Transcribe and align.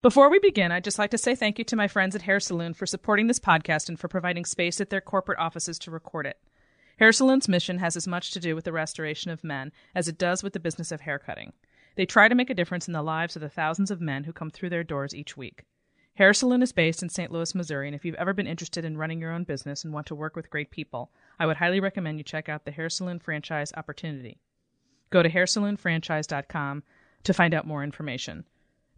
Before 0.00 0.30
we 0.30 0.38
begin, 0.38 0.70
I'd 0.70 0.84
just 0.84 1.00
like 1.00 1.10
to 1.10 1.18
say 1.18 1.34
thank 1.34 1.58
you 1.58 1.64
to 1.64 1.74
my 1.74 1.88
friends 1.88 2.14
at 2.14 2.22
Hair 2.22 2.38
Saloon 2.38 2.72
for 2.72 2.86
supporting 2.86 3.26
this 3.26 3.40
podcast 3.40 3.88
and 3.88 3.98
for 3.98 4.06
providing 4.06 4.44
space 4.44 4.80
at 4.80 4.90
their 4.90 5.00
corporate 5.00 5.40
offices 5.40 5.76
to 5.80 5.90
record 5.90 6.24
it. 6.24 6.38
Hair 7.00 7.10
Saloon's 7.10 7.48
mission 7.48 7.78
has 7.78 7.96
as 7.96 8.06
much 8.06 8.30
to 8.30 8.38
do 8.38 8.54
with 8.54 8.64
the 8.64 8.70
restoration 8.70 9.32
of 9.32 9.42
men 9.42 9.72
as 9.96 10.06
it 10.06 10.16
does 10.16 10.40
with 10.40 10.52
the 10.52 10.60
business 10.60 10.92
of 10.92 11.00
haircutting. 11.00 11.52
They 11.96 12.06
try 12.06 12.28
to 12.28 12.36
make 12.36 12.48
a 12.48 12.54
difference 12.54 12.86
in 12.86 12.92
the 12.92 13.02
lives 13.02 13.34
of 13.34 13.42
the 13.42 13.48
thousands 13.48 13.90
of 13.90 14.00
men 14.00 14.22
who 14.22 14.32
come 14.32 14.50
through 14.50 14.70
their 14.70 14.84
doors 14.84 15.16
each 15.16 15.36
week. 15.36 15.64
Hair 16.14 16.32
Saloon 16.32 16.62
is 16.62 16.70
based 16.70 17.02
in 17.02 17.08
St. 17.08 17.32
Louis, 17.32 17.52
Missouri, 17.56 17.88
and 17.88 17.94
if 17.96 18.04
you've 18.04 18.14
ever 18.14 18.32
been 18.32 18.46
interested 18.46 18.84
in 18.84 18.98
running 18.98 19.20
your 19.20 19.32
own 19.32 19.42
business 19.42 19.82
and 19.82 19.92
want 19.92 20.06
to 20.06 20.14
work 20.14 20.36
with 20.36 20.48
great 20.48 20.70
people, 20.70 21.10
I 21.40 21.46
would 21.46 21.56
highly 21.56 21.80
recommend 21.80 22.18
you 22.18 22.24
check 22.24 22.48
out 22.48 22.64
the 22.64 22.70
Hair 22.70 22.90
Saloon 22.90 23.18
franchise 23.18 23.72
opportunity. 23.76 24.38
Go 25.10 25.24
to 25.24 25.28
hairsaloonfranchise.com 25.28 26.84
to 27.24 27.34
find 27.34 27.52
out 27.52 27.66
more 27.66 27.82
information. 27.82 28.44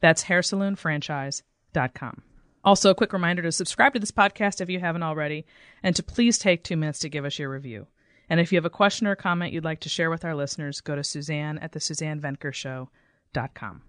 That's 0.01 0.25
hairsaloonfranchise.com. 0.25 2.23
Also, 2.63 2.91
a 2.91 2.95
quick 2.95 3.13
reminder 3.13 3.43
to 3.43 3.53
subscribe 3.53 3.95
to 3.95 3.99
this 3.99 4.11
podcast 4.11 4.61
if 4.61 4.69
you 4.69 4.81
haven't 4.81 5.03
already, 5.03 5.47
and 5.83 5.97
to 5.97 6.03
please 6.03 6.39
take 6.39 6.63
two 6.63 6.77
minutes 6.77 6.99
to 6.99 7.09
give 7.09 7.25
us 7.25 7.39
your 7.39 7.49
review. 7.49 7.87
And 8.29 8.39
if 8.39 8.53
you 8.53 8.57
have 8.57 8.67
a 8.67 8.71
question 8.71 9.07
or 9.07 9.17
comment 9.17 9.53
you'd 9.53 9.65
like 9.65 9.81
to 9.81 9.89
share 9.89 10.11
with 10.11 10.25
our 10.25 10.35
listeners, 10.35 10.81
go 10.81 10.95
to 10.95 11.03
Suzanne 11.03 11.59
at 11.59 11.73
the 11.73 11.81
Suzanne 11.81 12.21
Venker 12.21 12.53
Show.com. 12.53 13.83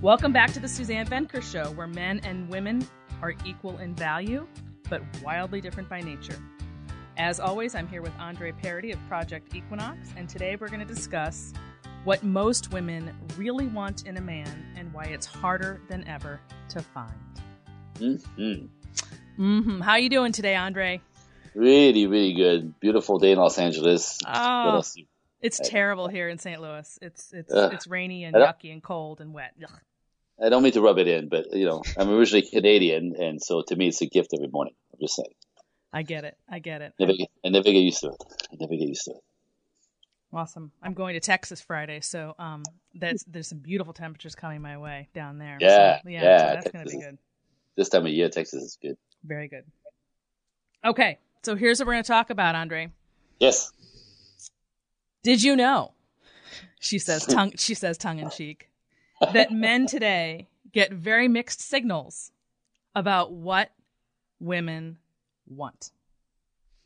Welcome 0.00 0.32
back 0.32 0.52
to 0.54 0.58
the 0.58 0.66
Suzanne 0.66 1.06
Venker 1.06 1.40
Show, 1.40 1.70
where 1.72 1.86
men 1.86 2.20
and 2.24 2.48
women 2.48 2.84
are 3.22 3.34
equal 3.44 3.78
in 3.78 3.94
value, 3.94 4.48
but 4.92 5.02
wildly 5.24 5.62
different 5.62 5.88
by 5.88 6.02
nature. 6.02 6.36
As 7.16 7.40
always, 7.40 7.74
I'm 7.74 7.88
here 7.88 8.02
with 8.02 8.12
Andre 8.18 8.52
Paradis 8.52 8.92
of 8.92 9.00
Project 9.08 9.54
Equinox, 9.54 10.10
and 10.18 10.28
today 10.28 10.54
we're 10.60 10.68
going 10.68 10.86
to 10.86 10.94
discuss 10.94 11.54
what 12.04 12.22
most 12.22 12.74
women 12.74 13.10
really 13.38 13.68
want 13.68 14.06
in 14.06 14.18
a 14.18 14.20
man 14.20 14.66
and 14.76 14.92
why 14.92 15.04
it's 15.04 15.24
harder 15.24 15.80
than 15.88 16.06
ever 16.06 16.42
to 16.68 16.80
find. 16.80 17.14
Mm-hmm. 17.94 18.66
Mm-hmm. 19.42 19.80
How 19.80 19.92
are 19.92 19.98
you 19.98 20.10
doing 20.10 20.30
today, 20.30 20.56
Andre? 20.56 21.00
Really, 21.54 22.06
really 22.06 22.34
good. 22.34 22.78
Beautiful 22.78 23.18
day 23.18 23.32
in 23.32 23.38
Los 23.38 23.58
Angeles. 23.58 24.18
Oh, 24.26 24.66
what 24.66 24.74
else? 24.74 24.94
you- 24.94 25.06
it's 25.40 25.58
terrible 25.58 26.06
here 26.06 26.28
in 26.28 26.38
St. 26.38 26.60
Louis. 26.60 26.98
It's 27.00 27.32
it's 27.32 27.52
Ugh. 27.52 27.72
it's 27.72 27.86
rainy 27.86 28.24
and 28.24 28.36
yucky 28.36 28.70
and 28.72 28.82
cold 28.82 29.22
and 29.22 29.32
wet. 29.32 29.54
Ugh. 29.60 29.80
I 30.40 30.48
don't 30.48 30.62
mean 30.62 30.72
to 30.72 30.80
rub 30.80 30.98
it 30.98 31.08
in, 31.08 31.28
but 31.28 31.46
you 31.52 31.64
know, 31.64 31.82
I'm 31.96 32.10
originally 32.10 32.46
Canadian, 32.46 33.14
and 33.18 33.42
so 33.42 33.62
to 33.68 33.76
me, 33.76 33.88
it's 33.88 34.02
a 34.02 34.06
gift 34.06 34.30
every 34.34 34.48
morning. 34.48 34.74
Just 35.02 35.16
saying. 35.16 35.34
I 35.92 36.02
get 36.02 36.24
it. 36.24 36.38
I 36.48 36.58
get 36.60 36.80
it. 36.80 36.94
Never, 36.98 37.12
get- 37.12 37.28
I 37.44 37.48
never 37.48 37.64
get 37.64 37.74
used 37.80 38.00
to 38.00 38.08
it. 38.08 38.22
I 38.52 38.56
never 38.60 38.74
get 38.76 38.88
used 38.88 39.04
to 39.06 39.10
it. 39.10 39.16
Awesome. 40.32 40.72
I'm 40.82 40.94
going 40.94 41.12
to 41.14 41.20
Texas 41.20 41.60
Friday, 41.60 42.00
so 42.00 42.34
um, 42.38 42.62
that's 42.94 43.22
there's 43.24 43.48
some 43.48 43.58
beautiful 43.58 43.92
temperatures 43.92 44.34
coming 44.34 44.62
my 44.62 44.78
way 44.78 45.08
down 45.12 45.36
there. 45.36 45.58
Yeah, 45.60 45.98
so, 46.02 46.08
yeah, 46.08 46.22
yeah, 46.22 46.38
so 46.38 46.44
that's 46.54 46.70
going 46.70 46.72
to 46.72 46.78
Texas 46.78 46.92
be 46.92 46.98
is- 46.98 47.04
good. 47.04 47.18
This 47.76 47.88
time 47.88 48.06
of 48.06 48.12
year, 48.12 48.28
Texas 48.28 48.62
is 48.62 48.78
good. 48.80 48.96
Very 49.24 49.48
good. 49.48 49.64
Okay, 50.84 51.18
so 51.42 51.56
here's 51.56 51.78
what 51.80 51.86
we're 51.86 51.94
going 51.94 52.04
to 52.04 52.08
talk 52.08 52.30
about, 52.30 52.54
Andre. 52.54 52.90
Yes. 53.40 53.72
Did 55.22 55.42
you 55.42 55.56
know? 55.56 55.92
She 56.80 56.98
says 56.98 57.26
tongue. 57.26 57.52
she 57.56 57.74
says 57.74 57.98
tongue 57.98 58.18
in 58.18 58.30
cheek 58.30 58.70
that 59.32 59.52
men 59.52 59.86
today 59.86 60.48
get 60.72 60.92
very 60.92 61.28
mixed 61.28 61.60
signals 61.60 62.32
about 62.94 63.32
what 63.32 63.70
women 64.42 64.98
want. 65.46 65.90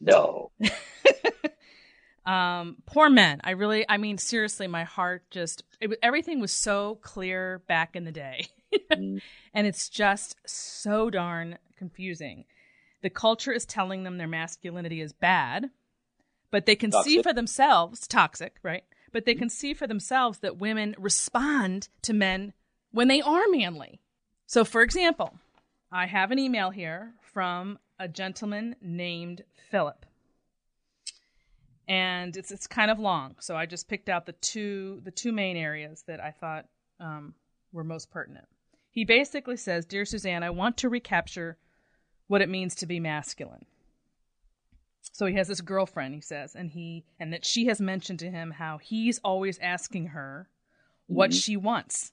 No. 0.00 0.50
um 2.26 2.76
poor 2.86 3.08
men. 3.08 3.40
I 3.44 3.52
really 3.52 3.86
i 3.88 3.96
mean 3.96 4.18
seriously 4.18 4.66
my 4.66 4.84
heart 4.84 5.24
just 5.30 5.64
it, 5.80 5.98
everything 6.02 6.40
was 6.40 6.52
so 6.52 6.98
clear 7.02 7.62
back 7.66 7.96
in 7.96 8.04
the 8.04 8.12
day. 8.12 8.48
Mm. 8.92 9.20
and 9.54 9.66
it's 9.66 9.88
just 9.88 10.36
so 10.46 11.10
darn 11.10 11.58
confusing. 11.76 12.44
The 13.02 13.10
culture 13.10 13.52
is 13.52 13.64
telling 13.64 14.02
them 14.02 14.18
their 14.18 14.26
masculinity 14.26 15.00
is 15.00 15.12
bad 15.12 15.70
but 16.50 16.66
they 16.66 16.76
can 16.76 16.92
see 16.92 17.22
for 17.22 17.32
themselves 17.32 18.06
toxic 18.06 18.56
right? 18.62 18.84
But 19.12 19.24
they 19.24 19.34
can 19.34 19.48
see 19.48 19.72
for 19.72 19.86
themselves 19.86 20.40
that 20.40 20.58
women 20.58 20.94
respond 20.98 21.88
to 22.02 22.12
men 22.12 22.52
when 22.90 23.08
they 23.08 23.22
are 23.22 23.44
manly. 23.50 24.00
So 24.46 24.64
for 24.64 24.82
example 24.82 25.38
i 25.92 26.06
have 26.06 26.30
an 26.30 26.38
email 26.38 26.70
here 26.70 27.14
from 27.36 27.78
a 27.98 28.08
gentleman 28.08 28.74
named 28.80 29.44
philip 29.70 30.06
and 31.86 32.34
it's 32.34 32.50
it's 32.50 32.66
kind 32.66 32.90
of 32.90 32.98
long. 32.98 33.36
So 33.40 33.54
I 33.54 33.66
just 33.66 33.88
picked 33.88 34.08
out 34.08 34.24
the 34.24 34.32
two 34.32 35.02
the 35.04 35.10
two 35.10 35.32
main 35.32 35.54
areas 35.54 36.02
that 36.06 36.18
I 36.18 36.30
thought 36.30 36.64
um, 36.98 37.34
were 37.72 37.84
most 37.84 38.10
pertinent. 38.10 38.46
He 38.90 39.04
basically 39.04 39.58
says, 39.58 39.84
"Dear 39.84 40.06
Suzanne, 40.06 40.42
I 40.42 40.48
want 40.48 40.78
to 40.78 40.88
recapture 40.88 41.58
what 42.26 42.40
it 42.40 42.48
means 42.48 42.74
to 42.76 42.86
be 42.86 43.00
masculine." 43.00 43.66
So 45.12 45.26
he 45.26 45.34
has 45.34 45.48
this 45.48 45.60
girlfriend, 45.60 46.14
he 46.14 46.22
says, 46.22 46.54
and 46.54 46.70
he 46.70 47.04
and 47.20 47.34
that 47.34 47.44
she 47.44 47.66
has 47.66 47.82
mentioned 47.82 48.20
to 48.20 48.30
him 48.30 48.52
how 48.52 48.78
he's 48.78 49.18
always 49.18 49.58
asking 49.58 50.06
her 50.06 50.48
what 51.06 51.32
Mhm. 51.32 51.44
she 51.44 51.56
wants 51.58 52.12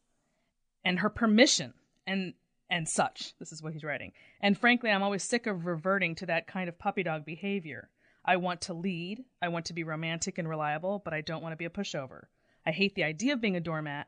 and 0.83 0.99
her 0.99 1.09
permission 1.09 1.73
and 2.05 2.33
and 2.73 2.89
such. 2.89 3.35
This 3.37 3.51
is 3.51 3.61
what 3.61 3.73
he's 3.73 3.83
writing. 3.83 4.13
And 4.41 4.57
frankly, 4.57 4.89
I'm 4.89 5.03
always 5.03 5.23
sick 5.23 5.45
of 5.45 5.67
reverting 5.67 6.15
to 6.15 6.25
that 6.25 6.47
kind 6.47 6.67
of 6.67 6.79
puppy 6.79 7.03
dog 7.03 7.23
behavior. 7.23 7.87
I 8.25 8.37
want 8.37 8.61
to 8.61 8.73
lead, 8.73 9.25
I 9.43 9.49
want 9.49 9.65
to 9.65 9.73
be 9.73 9.83
romantic 9.83 10.39
and 10.39 10.49
reliable, 10.49 10.99
but 11.05 11.13
I 11.13 11.21
don't 11.21 11.43
want 11.43 11.53
to 11.53 11.57
be 11.57 11.65
a 11.65 11.69
pushover. 11.69 12.23
I 12.65 12.71
hate 12.71 12.95
the 12.95 13.03
idea 13.03 13.33
of 13.33 13.41
being 13.41 13.55
a 13.55 13.59
doormat 13.59 14.07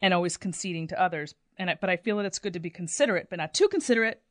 and 0.00 0.14
always 0.14 0.36
conceding 0.36 0.86
to 0.88 1.02
others. 1.02 1.34
And 1.58 1.70
I, 1.70 1.76
but 1.80 1.90
I 1.90 1.96
feel 1.96 2.18
that 2.18 2.26
it's 2.26 2.38
good 2.38 2.52
to 2.52 2.60
be 2.60 2.70
considerate, 2.70 3.28
but 3.30 3.40
not 3.40 3.52
too 3.52 3.66
considerate. 3.66 4.22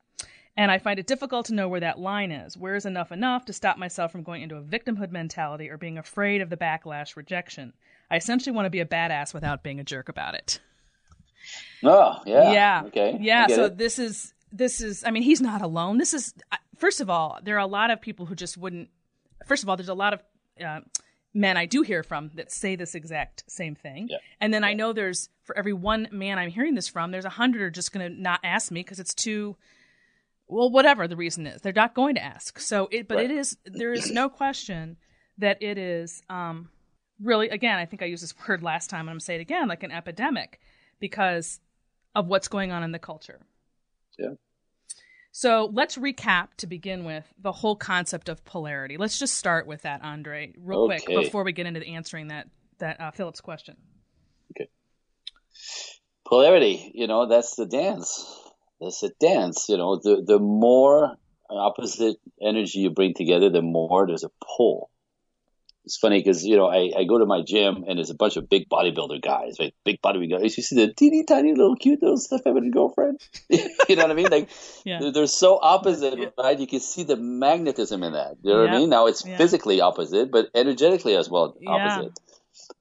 And 0.56 0.72
I 0.72 0.78
find 0.78 0.97
it 0.97 1.07
difficult 1.07 1.47
to 1.47 1.53
know 1.53 1.68
where 1.68 1.81
that 1.81 2.00
line 2.00 2.31
is. 2.31 2.56
Where 2.56 2.75
is 2.75 2.85
enough 2.85 3.12
enough 3.12 3.44
to 3.45 3.53
stop 3.53 3.78
myself 3.78 4.13
from 4.13 4.24
going 4.24 4.44
into 4.44 4.56
a 4.56 4.62
victimhood 4.62 5.12
mentality 5.12 5.69
or 5.69 5.78
being 5.78 5.97
afraid 5.97 6.40
of 6.40 6.50
the 6.50 6.56
backlash 6.56 7.18
rejection? 7.18 7.74
I 8.09 8.16
essentially 8.16 8.56
want 8.56 8.68
to 8.68 8.69
be 8.69 8.79
a 8.79 8.85
badass 8.85 9.34
without 9.34 9.62
being 9.62 9.81
a 9.81 9.84
jerk 9.84 10.07
about 10.07 10.35
it. 10.35 10.62
Oh, 11.83 12.22
yeah. 12.25 12.51
Yeah. 12.51 12.83
Okay. 12.88 13.17
Yeah. 13.19 13.47
So 13.47 13.66
it. 13.66 13.78
this 13.78 14.00
is 14.00 14.33
this 14.51 14.81
is. 14.81 15.03
I 15.03 15.11
mean, 15.11 15.23
he's 15.23 15.41
not 15.41 15.61
alone. 15.61 15.97
This 15.97 16.13
is 16.13 16.33
first 16.78 17.01
of 17.01 17.09
all, 17.09 17.39
there 17.44 17.56
are 17.56 17.59
a 17.59 17.67
lot 17.67 17.91
of 17.91 18.01
people 18.01 18.25
who 18.25 18.35
just 18.35 18.57
wouldn't. 18.57 18.89
First 19.45 19.63
of 19.63 19.69
all, 19.69 19.75
there's 19.78 19.89
a 19.89 19.94
lot 19.94 20.13
of 20.13 20.22
uh, 20.66 20.79
men 21.33 21.57
I 21.57 21.66
do 21.66 21.81
hear 21.81 22.01
from 22.03 22.31
that 22.35 22.51
say 22.51 22.75
this 22.75 22.95
exact 22.95 23.44
same 23.47 23.75
thing, 23.75 24.07
Yeah. 24.09 24.17
and 24.39 24.53
then 24.53 24.63
I 24.63 24.73
know 24.73 24.94
there's 24.94 25.29
for 25.44 25.57
every 25.57 25.73
one 25.73 26.07
man 26.11 26.39
I'm 26.39 26.50
hearing 26.50 26.73
this 26.75 26.88
from, 26.88 27.11
there's 27.11 27.25
a 27.25 27.29
hundred 27.29 27.62
are 27.62 27.69
just 27.69 27.91
going 27.91 28.09
to 28.12 28.22
not 28.22 28.39
ask 28.44 28.72
me 28.72 28.81
because 28.81 29.00
it's 29.00 29.13
too. 29.13 29.56
Well, 30.47 30.69
whatever 30.69 31.07
the 31.07 31.16
reason 31.16 31.47
is, 31.47 31.62
they're 31.62 31.73
not 31.73 31.95
going 31.95 32.16
to 32.16 32.23
ask. 32.23 32.59
So 32.59 32.88
it, 32.91 33.07
but 33.07 33.16
Right. 33.17 33.31
it 33.31 33.31
is. 33.31 33.57
There 33.66 33.94
is 33.94 34.12
no 34.12 34.29
question 34.29 34.97
that 35.39 35.62
it 35.62 35.77
is. 35.79 36.22
Um, 36.29 36.69
really, 37.19 37.50
again, 37.50 37.77
I 37.79 37.85
think 37.85 38.03
I 38.03 38.06
used 38.06 38.22
this 38.22 38.33
word 38.47 38.62
last 38.62 38.89
time, 38.89 39.01
and 39.01 39.09
I'm 39.09 39.13
going 39.13 39.19
to 39.19 39.25
say 39.25 39.35
it 39.35 39.41
again, 39.41 39.67
like 39.67 39.81
an 39.83 39.91
epidemic, 39.91 40.59
because 41.00 41.59
of 42.13 42.28
what's 42.28 42.47
going 42.47 42.72
on 42.72 42.83
in 42.83 42.91
the 42.91 43.00
culture. 43.00 43.39
Yeah. 44.17 44.33
So 45.31 45.69
let's 45.73 45.97
recap 45.97 46.47
to 46.57 46.67
begin 46.67 47.03
with 47.03 47.25
the 47.38 47.51
whole 47.51 47.75
concept 47.75 48.29
of 48.29 48.45
polarity. 48.45 48.95
Let's 48.95 49.19
just 49.19 49.33
start 49.33 49.67
with 49.67 49.81
that, 49.81 50.01
Andre, 50.01 50.53
real 50.57 50.85
quick 50.85 51.06
before 51.06 51.44
we 51.44 51.51
get 51.51 51.66
into 51.66 51.85
answering 51.85 52.29
that 52.29 52.47
that 52.78 53.01
uh, 53.01 53.11
Philip's 53.11 53.41
question. 53.41 53.75
Okay. 54.51 54.69
Polarity 56.25 56.91
you 56.94 57.07
know 57.07 57.27
that's 57.27 57.56
the 57.56 57.66
dance 57.66 58.25
that's 58.79 59.03
a 59.03 59.09
dance 59.19 59.66
you 59.69 59.77
know 59.77 60.00
the 60.01 60.23
the 60.25 60.39
more 60.39 61.16
opposite 61.50 62.17
energy 62.41 62.79
you 62.79 62.89
bring 62.89 63.13
together 63.13 63.50
the 63.50 63.62
more 63.62 64.07
there's 64.07 64.23
a 64.23 64.31
pull 64.57 64.89
it's 65.86 65.98
funny 65.98 66.20
because 66.20 66.44
you 66.44 66.58
know 66.58 66.68
I, 66.68 66.92
I 66.98 67.04
go 67.06 67.20
to 67.20 67.26
my 67.26 67.42
gym 67.46 67.86
and 67.88 67.98
there's 67.98 68.10
a 68.10 68.16
bunch 68.16 68.38
of 68.38 68.50
big 68.50 68.68
bodybuilder 68.70 69.22
guys 69.22 69.58
right? 69.60 69.74
Big 69.86 70.02
bodybuilder 70.02 70.42
guys. 70.42 70.58
You 70.58 70.64
see 70.64 70.76
the 70.76 70.94
teeny 70.94 71.24
tiny 71.24 71.54
little 71.54 71.76
cute 71.76 72.02
little 72.02 72.20
feminine 72.44 72.72
girlfriend? 72.72 73.20
You 73.90 73.96
know 73.96 74.02
what 74.02 74.12
i 74.12 74.16
mean? 74.16 74.32
Like 74.32 74.50
Yeah. 74.84 75.00
they're, 75.00 75.12
they're 75.12 75.28
so 75.28 75.60
opposite 75.62 76.34
right? 76.38 76.60
You 76.60 76.68
can 76.68 76.80
see 76.80 77.04
the 77.04 77.16
magnetism 77.16 78.04
in 78.04 78.14
that. 78.14 78.36
You 78.44 78.54
know 78.54 78.62
what 78.62 78.70
i 78.74 78.78
mean? 78.80 78.90
Now 78.90 79.06
it's 79.08 79.26
Yeah. 79.26 79.38
physically 79.38 79.82
opposite 79.82 80.32
but 80.32 80.48
energetically 80.56 81.16
as 81.16 81.30
well 81.30 81.56
Yeah. 81.60 81.72
opposite. 81.72 82.12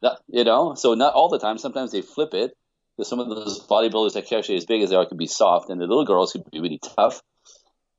Not- 0.02 0.20
you 0.28 0.44
know? 0.44 0.74
So 0.74 0.94
not 0.94 1.14
all 1.14 1.28
the 1.28 1.38
time. 1.38 1.58
Sometimes 1.58 1.92
they 1.92 2.02
flip 2.02 2.34
it. 2.34 2.56
Because 2.96 3.08
some 3.10 3.18
of 3.18 3.28
those 3.28 3.66
bodybuilders 3.66 4.12
that 4.12 4.30
are 4.32 4.38
actually 4.38 4.56
as 4.56 4.66
big 4.66 4.80
as 4.82 4.90
they 4.90 4.96
are 4.96 5.04
can 5.04 5.16
be 5.16 5.26
soft, 5.26 5.68
and 5.68 5.80
the 5.80 5.86
little 5.86 6.04
girls 6.04 6.30
can 6.30 6.44
be 6.52 6.60
really 6.60 6.78
tough. 6.96 7.22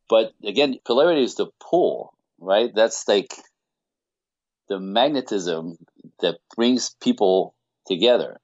But 0.07 0.31
again, 0.43 0.79
polarity 0.85 1.23
is 1.23 1.35
the 1.35 1.47
pull, 1.59 2.13
right? 2.39 2.69
That's 2.73 3.05
like 3.05 3.35
the 4.69 4.79
magnetism 4.79 5.77
that 6.21 6.37
brings 6.55 6.95
people 7.01 7.55
together. 7.87 8.39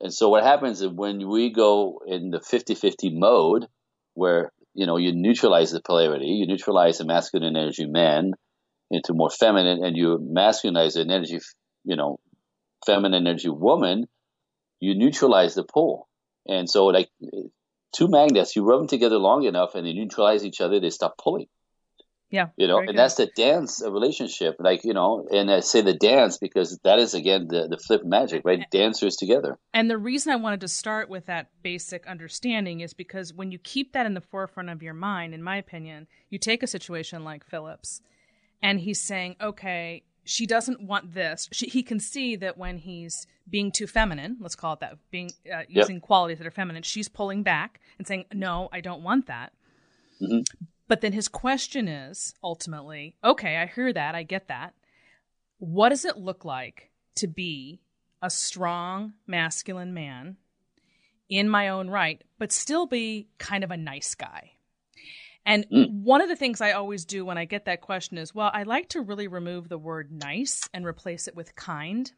And 0.00 0.12
so 0.12 0.28
what 0.28 0.44
happens 0.44 0.80
is 0.80 0.88
when 0.88 1.28
we 1.28 1.52
go 1.52 2.00
in 2.06 2.30
the 2.30 2.40
50-50 2.40 3.12
mode, 3.12 3.66
where 4.14 4.52
you 4.74 4.86
know 4.86 4.96
you 4.96 5.12
neutralize 5.12 5.72
the 5.72 5.80
polarity, 5.80 6.26
you 6.26 6.46
neutralize 6.46 6.98
the 6.98 7.04
masculine 7.04 7.56
energy 7.56 7.86
man, 7.86 8.32
into 8.90 9.14
more 9.14 9.30
feminine, 9.30 9.84
and 9.84 9.96
you 9.96 10.18
masculinize 10.18 10.96
an 10.96 11.10
energy, 11.10 11.38
you 11.84 11.96
know, 11.96 12.18
feminine 12.84 13.26
energy 13.26 13.48
woman, 13.48 14.08
you 14.80 14.94
neutralize 14.94 15.54
the 15.54 15.64
pull. 15.64 16.08
And 16.46 16.68
so, 16.68 16.86
like 16.86 17.08
two 17.94 18.08
magnets, 18.08 18.56
you 18.56 18.64
rub 18.64 18.80
them 18.80 18.88
together 18.88 19.18
long 19.18 19.44
enough, 19.44 19.74
and 19.74 19.86
they 19.86 19.92
neutralize 19.92 20.44
each 20.44 20.60
other. 20.60 20.80
They 20.80 20.90
stop 20.90 21.16
pulling. 21.18 21.46
Yeah. 22.30 22.48
You 22.56 22.68
know, 22.68 22.78
and 22.78 22.88
good. 22.88 22.96
that's 22.98 23.16
the 23.16 23.26
dance 23.26 23.82
of 23.82 23.92
relationship. 23.92 24.56
Like, 24.60 24.84
you 24.84 24.94
know, 24.94 25.26
and 25.30 25.50
I 25.50 25.60
say 25.60 25.80
the 25.80 25.94
dance 25.94 26.38
because 26.38 26.78
that 26.84 27.00
is 27.00 27.14
again 27.14 27.48
the, 27.48 27.66
the 27.66 27.76
flip 27.76 28.04
magic, 28.04 28.42
right? 28.44 28.60
And, 28.60 28.66
Dancers 28.70 29.16
together. 29.16 29.58
And 29.74 29.90
the 29.90 29.98
reason 29.98 30.32
I 30.32 30.36
wanted 30.36 30.60
to 30.60 30.68
start 30.68 31.08
with 31.08 31.26
that 31.26 31.50
basic 31.62 32.06
understanding 32.06 32.80
is 32.80 32.94
because 32.94 33.34
when 33.34 33.50
you 33.50 33.58
keep 33.58 33.92
that 33.92 34.06
in 34.06 34.14
the 34.14 34.20
forefront 34.20 34.70
of 34.70 34.82
your 34.82 34.94
mind, 34.94 35.34
in 35.34 35.42
my 35.42 35.56
opinion, 35.56 36.06
you 36.28 36.38
take 36.38 36.62
a 36.62 36.68
situation 36.68 37.24
like 37.24 37.44
Philip's 37.44 38.00
and 38.62 38.78
he's 38.78 39.00
saying, 39.00 39.36
okay, 39.40 40.04
she 40.24 40.46
doesn't 40.46 40.80
want 40.80 41.12
this. 41.12 41.48
She, 41.50 41.66
he 41.66 41.82
can 41.82 41.98
see 41.98 42.36
that 42.36 42.56
when 42.56 42.78
he's 42.78 43.26
being 43.48 43.72
too 43.72 43.88
feminine, 43.88 44.36
let's 44.40 44.54
call 44.54 44.74
it 44.74 44.80
that, 44.80 44.98
being 45.10 45.32
uh, 45.52 45.62
using 45.68 45.96
yep. 45.96 46.02
qualities 46.02 46.38
that 46.38 46.46
are 46.46 46.52
feminine, 46.52 46.84
she's 46.84 47.08
pulling 47.08 47.42
back 47.42 47.80
and 47.98 48.06
saying, 48.06 48.26
no, 48.32 48.68
I 48.72 48.80
don't 48.80 49.02
want 49.02 49.26
that. 49.26 49.52
Mm-hmm. 50.22 50.42
But 50.90 51.02
then 51.02 51.12
his 51.12 51.28
question 51.28 51.86
is 51.86 52.34
ultimately, 52.42 53.14
okay, 53.22 53.58
I 53.58 53.66
hear 53.66 53.92
that, 53.92 54.16
I 54.16 54.24
get 54.24 54.48
that. 54.48 54.74
What 55.58 55.90
does 55.90 56.04
it 56.04 56.16
look 56.16 56.44
like 56.44 56.90
to 57.14 57.28
be 57.28 57.80
a 58.20 58.28
strong 58.28 59.12
masculine 59.24 59.94
man 59.94 60.36
in 61.28 61.48
my 61.48 61.68
own 61.68 61.88
right, 61.88 62.24
but 62.40 62.50
still 62.50 62.86
be 62.86 63.28
kind 63.38 63.62
of 63.62 63.70
a 63.70 63.76
nice 63.76 64.16
guy? 64.16 64.54
And 65.46 65.64
mm. 65.70 66.02
one 66.02 66.22
of 66.22 66.28
the 66.28 66.34
things 66.34 66.60
I 66.60 66.72
always 66.72 67.04
do 67.04 67.24
when 67.24 67.38
I 67.38 67.44
get 67.44 67.66
that 67.66 67.82
question 67.82 68.18
is, 68.18 68.34
well, 68.34 68.50
I 68.52 68.64
like 68.64 68.88
to 68.88 69.00
really 69.00 69.28
remove 69.28 69.68
the 69.68 69.78
word 69.78 70.10
nice 70.10 70.68
and 70.74 70.84
replace 70.84 71.28
it 71.28 71.36
with 71.36 71.54
kind 71.54 72.10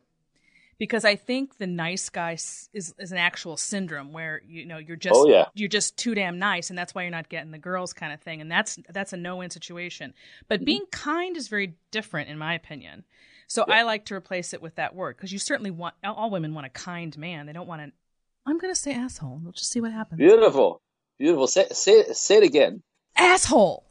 because 0.82 1.04
I 1.04 1.14
think 1.14 1.58
the 1.58 1.66
nice 1.68 2.08
guy 2.08 2.32
is 2.32 2.68
is 2.72 3.12
an 3.12 3.16
actual 3.16 3.56
syndrome 3.56 4.12
where 4.12 4.42
you 4.44 4.66
know 4.66 4.78
you're 4.78 4.96
just 4.96 5.14
oh, 5.16 5.28
yeah. 5.28 5.44
you're 5.54 5.68
just 5.68 5.96
too 5.96 6.12
damn 6.12 6.40
nice 6.40 6.70
and 6.70 6.76
that's 6.76 6.92
why 6.92 7.02
you're 7.02 7.12
not 7.12 7.28
getting 7.28 7.52
the 7.52 7.58
girls 7.58 7.92
kind 7.92 8.12
of 8.12 8.20
thing 8.20 8.40
and 8.40 8.50
that's 8.50 8.80
that's 8.88 9.12
a 9.12 9.16
no 9.16 9.36
win 9.36 9.48
situation. 9.48 10.12
But 10.48 10.58
mm-hmm. 10.58 10.64
being 10.64 10.84
kind 10.90 11.36
is 11.36 11.46
very 11.46 11.76
different 11.92 12.30
in 12.30 12.36
my 12.36 12.54
opinion. 12.54 13.04
So 13.46 13.64
yeah. 13.68 13.76
I 13.76 13.82
like 13.82 14.06
to 14.06 14.16
replace 14.16 14.52
it 14.54 14.60
with 14.60 14.74
that 14.74 14.92
word 14.92 15.16
because 15.16 15.32
you 15.32 15.38
certainly 15.38 15.70
want 15.70 15.94
all 16.02 16.30
women 16.30 16.52
want 16.52 16.66
a 16.66 16.70
kind 16.70 17.16
man. 17.16 17.46
They 17.46 17.52
don't 17.52 17.68
want 17.68 17.82
an 17.82 17.92
I'm 18.44 18.58
going 18.58 18.74
to 18.74 18.80
say 18.80 18.92
asshole. 18.92 19.38
We'll 19.40 19.52
just 19.52 19.70
see 19.70 19.80
what 19.80 19.92
happens. 19.92 20.18
Beautiful. 20.18 20.82
Beautiful. 21.16 21.46
Say 21.46 21.68
say 21.70 22.12
say 22.12 22.38
it 22.38 22.42
again. 22.42 22.82
Asshole. 23.16 23.84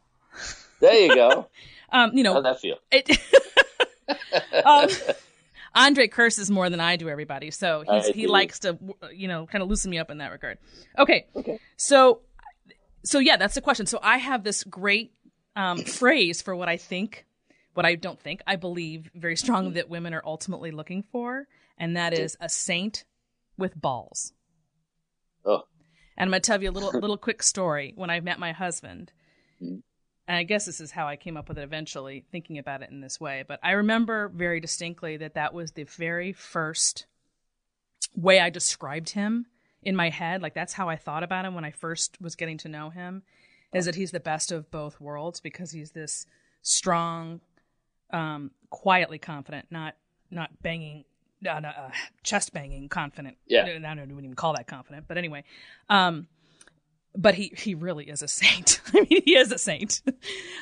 There 0.81 0.93
you 0.93 1.15
go. 1.15 1.47
um, 1.93 2.11
you 2.13 2.23
know, 2.23 2.33
how'd 2.33 2.43
that 2.43 2.59
feel? 2.59 2.79
It, 2.91 3.17
um, 4.65 4.89
Andre 5.73 6.07
curses 6.07 6.51
more 6.51 6.69
than 6.69 6.79
I 6.79 6.95
do, 6.95 7.09
everybody. 7.09 7.51
So 7.51 7.83
he 8.13 8.27
likes 8.27 8.59
to, 8.59 8.77
you 9.13 9.27
know, 9.27 9.45
kind 9.45 9.61
of 9.61 9.69
loosen 9.69 9.91
me 9.91 9.99
up 9.99 10.11
in 10.11 10.17
that 10.17 10.31
regard. 10.31 10.57
Okay. 10.97 11.27
Okay. 11.35 11.59
So, 11.77 12.21
so 13.03 13.19
yeah, 13.19 13.37
that's 13.37 13.55
the 13.55 13.61
question. 13.61 13.85
So 13.85 13.99
I 14.01 14.17
have 14.17 14.43
this 14.43 14.63
great 14.63 15.13
um, 15.55 15.79
phrase 15.83 16.41
for 16.41 16.55
what 16.55 16.67
I 16.67 16.77
think, 16.77 17.25
what 17.73 17.85
I 17.85 17.95
don't 17.95 18.19
think, 18.19 18.41
I 18.45 18.57
believe 18.57 19.09
very 19.15 19.35
strongly 19.35 19.73
that 19.73 19.89
women 19.89 20.13
are 20.13 20.23
ultimately 20.25 20.71
looking 20.71 21.03
for, 21.11 21.47
and 21.77 21.95
that 21.95 22.13
is 22.13 22.37
a 22.41 22.49
saint 22.49 23.05
with 23.57 23.79
balls. 23.79 24.33
Oh. 25.45 25.63
And 26.17 26.27
I'm 26.27 26.31
gonna 26.31 26.41
tell 26.41 26.61
you 26.61 26.69
a 26.69 26.71
little 26.71 26.91
little 26.91 27.17
quick 27.17 27.41
story. 27.41 27.93
When 27.95 28.09
I 28.09 28.19
met 28.19 28.39
my 28.39 28.51
husband, 28.51 29.11
mm-hmm 29.61 29.79
and 30.31 30.37
I 30.37 30.43
guess 30.43 30.65
this 30.65 30.79
is 30.79 30.91
how 30.91 31.09
I 31.09 31.17
came 31.17 31.35
up 31.35 31.49
with 31.49 31.57
it 31.57 31.63
eventually, 31.63 32.23
thinking 32.31 32.57
about 32.57 32.81
it 32.81 32.89
in 32.89 33.01
this 33.01 33.19
way. 33.19 33.43
But 33.45 33.59
I 33.61 33.71
remember 33.71 34.29
very 34.29 34.61
distinctly 34.61 35.17
that 35.17 35.33
that 35.33 35.53
was 35.53 35.73
the 35.73 35.83
very 35.83 36.31
first 36.31 37.05
way 38.15 38.39
I 38.39 38.49
described 38.49 39.09
him 39.09 39.47
in 39.83 39.93
my 39.93 40.07
head. 40.09 40.41
Like 40.41 40.53
that's 40.53 40.71
how 40.71 40.87
I 40.87 40.95
thought 40.95 41.23
about 41.23 41.43
him 41.43 41.53
when 41.53 41.65
I 41.65 41.71
first 41.71 42.15
was 42.21 42.37
getting 42.37 42.57
to 42.59 42.69
know 42.69 42.91
him, 42.91 43.23
is 43.73 43.83
that 43.83 43.95
he's 43.95 44.11
the 44.11 44.21
best 44.21 44.53
of 44.53 44.71
both 44.71 45.01
worlds 45.01 45.41
because 45.41 45.71
he's 45.71 45.91
this 45.91 46.25
strong, 46.61 47.41
um, 48.13 48.51
quietly 48.69 49.17
confident, 49.17 49.65
not 49.69 49.95
not 50.31 50.61
banging, 50.61 51.03
uh, 51.45 51.59
uh, 51.59 51.91
chest 52.23 52.53
banging 52.53 52.87
confident. 52.87 53.35
Yeah, 53.47 53.65
I 53.65 53.95
don't 53.95 54.09
even 54.09 54.35
call 54.35 54.53
that 54.53 54.67
confident, 54.67 55.09
but 55.09 55.17
anyway. 55.17 55.43
Um, 55.89 56.29
but 57.15 57.35
he 57.35 57.53
he 57.55 57.75
really 57.75 58.09
is 58.09 58.21
a 58.21 58.27
saint. 58.27 58.81
I 58.93 59.05
mean, 59.09 59.21
he 59.25 59.35
is 59.35 59.51
a 59.51 59.57
saint. 59.57 60.01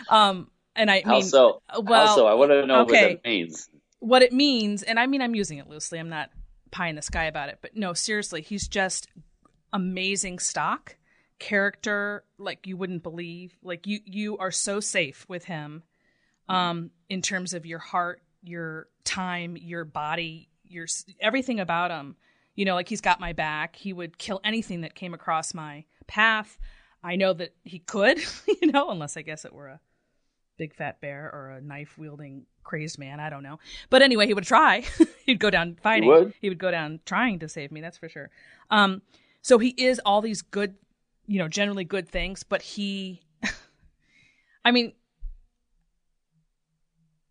um, 0.10 0.50
and 0.76 0.90
I 0.90 1.02
How 1.06 1.12
mean, 1.12 1.24
so? 1.24 1.62
well, 1.82 2.08
How 2.08 2.16
so? 2.16 2.28
I 2.28 2.34
want 2.34 2.52
to 2.52 2.66
know 2.66 2.82
okay. 2.82 3.14
what 3.14 3.24
that 3.24 3.30
means. 3.30 3.70
What 4.00 4.22
it 4.22 4.32
means, 4.32 4.84
and 4.84 5.00
I 5.00 5.08
mean, 5.08 5.22
I'm 5.22 5.36
using 5.36 5.58
it 5.58 5.68
loosely. 5.68 6.00
I'm 6.00 6.10
not 6.10 6.30
pie 6.72 6.88
in 6.88 6.96
the 6.96 7.02
sky 7.02 7.26
about 7.26 7.50
it, 7.50 7.60
but 7.62 7.76
no, 7.76 7.94
seriously, 7.94 8.42
he's 8.42 8.68
just 8.68 9.08
amazing 9.74 10.40
stock 10.40 10.96
character, 11.40 12.24
like 12.38 12.66
you 12.68 12.78
wouldn't 12.78 13.04
believe. 13.04 13.58
Like 13.62 13.88
you 13.88 14.00
you 14.06 14.38
are 14.38 14.52
so 14.52 14.80
safe 14.80 15.26
with 15.28 15.46
him, 15.46 15.84
um, 16.48 16.92
in 17.10 17.22
terms 17.22 17.54
of 17.54 17.66
your 17.66 17.80
heart, 17.80 18.22
your 18.42 18.88
time, 19.04 19.58
your 19.58 19.86
body, 19.86 20.50
your 20.64 20.88
everything 21.20 21.60
about 21.60 21.92
him. 21.92 22.16
You 22.56 22.66
know, 22.66 22.76
like 22.76 22.90
he's 22.90 23.02
got 23.02 23.20
my 23.20 23.34
back. 23.34 23.76
He 23.76 23.94
would 23.94 24.18
kill 24.18 24.42
anything 24.44 24.82
that 24.82 24.94
came 24.94 25.14
across 25.14 25.54
my 25.54 25.86
path. 26.10 26.58
I 27.02 27.16
know 27.16 27.32
that 27.34 27.54
he 27.64 27.80
could, 27.80 28.20
you 28.62 28.72
know, 28.72 28.90
unless 28.90 29.16
I 29.16 29.22
guess 29.22 29.46
it 29.46 29.54
were 29.54 29.68
a 29.68 29.80
big 30.58 30.76
fat 30.76 31.00
bear 31.00 31.32
or 31.34 31.52
a 31.52 31.62
knife 31.62 31.98
wielding 31.98 32.46
crazed 32.64 33.00
man. 33.00 33.20
I 33.22 33.30
don't 33.30 33.44
know. 33.44 33.60
But 33.90 34.02
anyway, 34.02 34.28
he 34.28 34.34
would 34.34 34.44
try. 34.44 34.84
He'd 35.26 35.40
go 35.40 35.50
down 35.50 35.78
fighting. 35.82 36.04
He 36.04 36.10
would? 36.10 36.34
he 36.42 36.50
would 36.50 36.60
go 36.60 36.72
down 36.72 37.00
trying 37.06 37.40
to 37.40 37.48
save 37.48 37.72
me. 37.72 37.80
That's 37.80 37.98
for 37.98 38.10
sure. 38.10 38.30
Um, 38.70 39.02
so 39.42 39.58
he 39.58 39.70
is 39.70 40.02
all 40.06 40.22
these 40.22 40.42
good, 40.42 40.76
you 41.28 41.40
know, 41.40 41.48
generally 41.48 41.86
good 41.86 42.10
things, 42.10 42.44
but 42.44 42.62
he, 42.62 43.22
I 44.66 44.72
mean, 44.72 44.94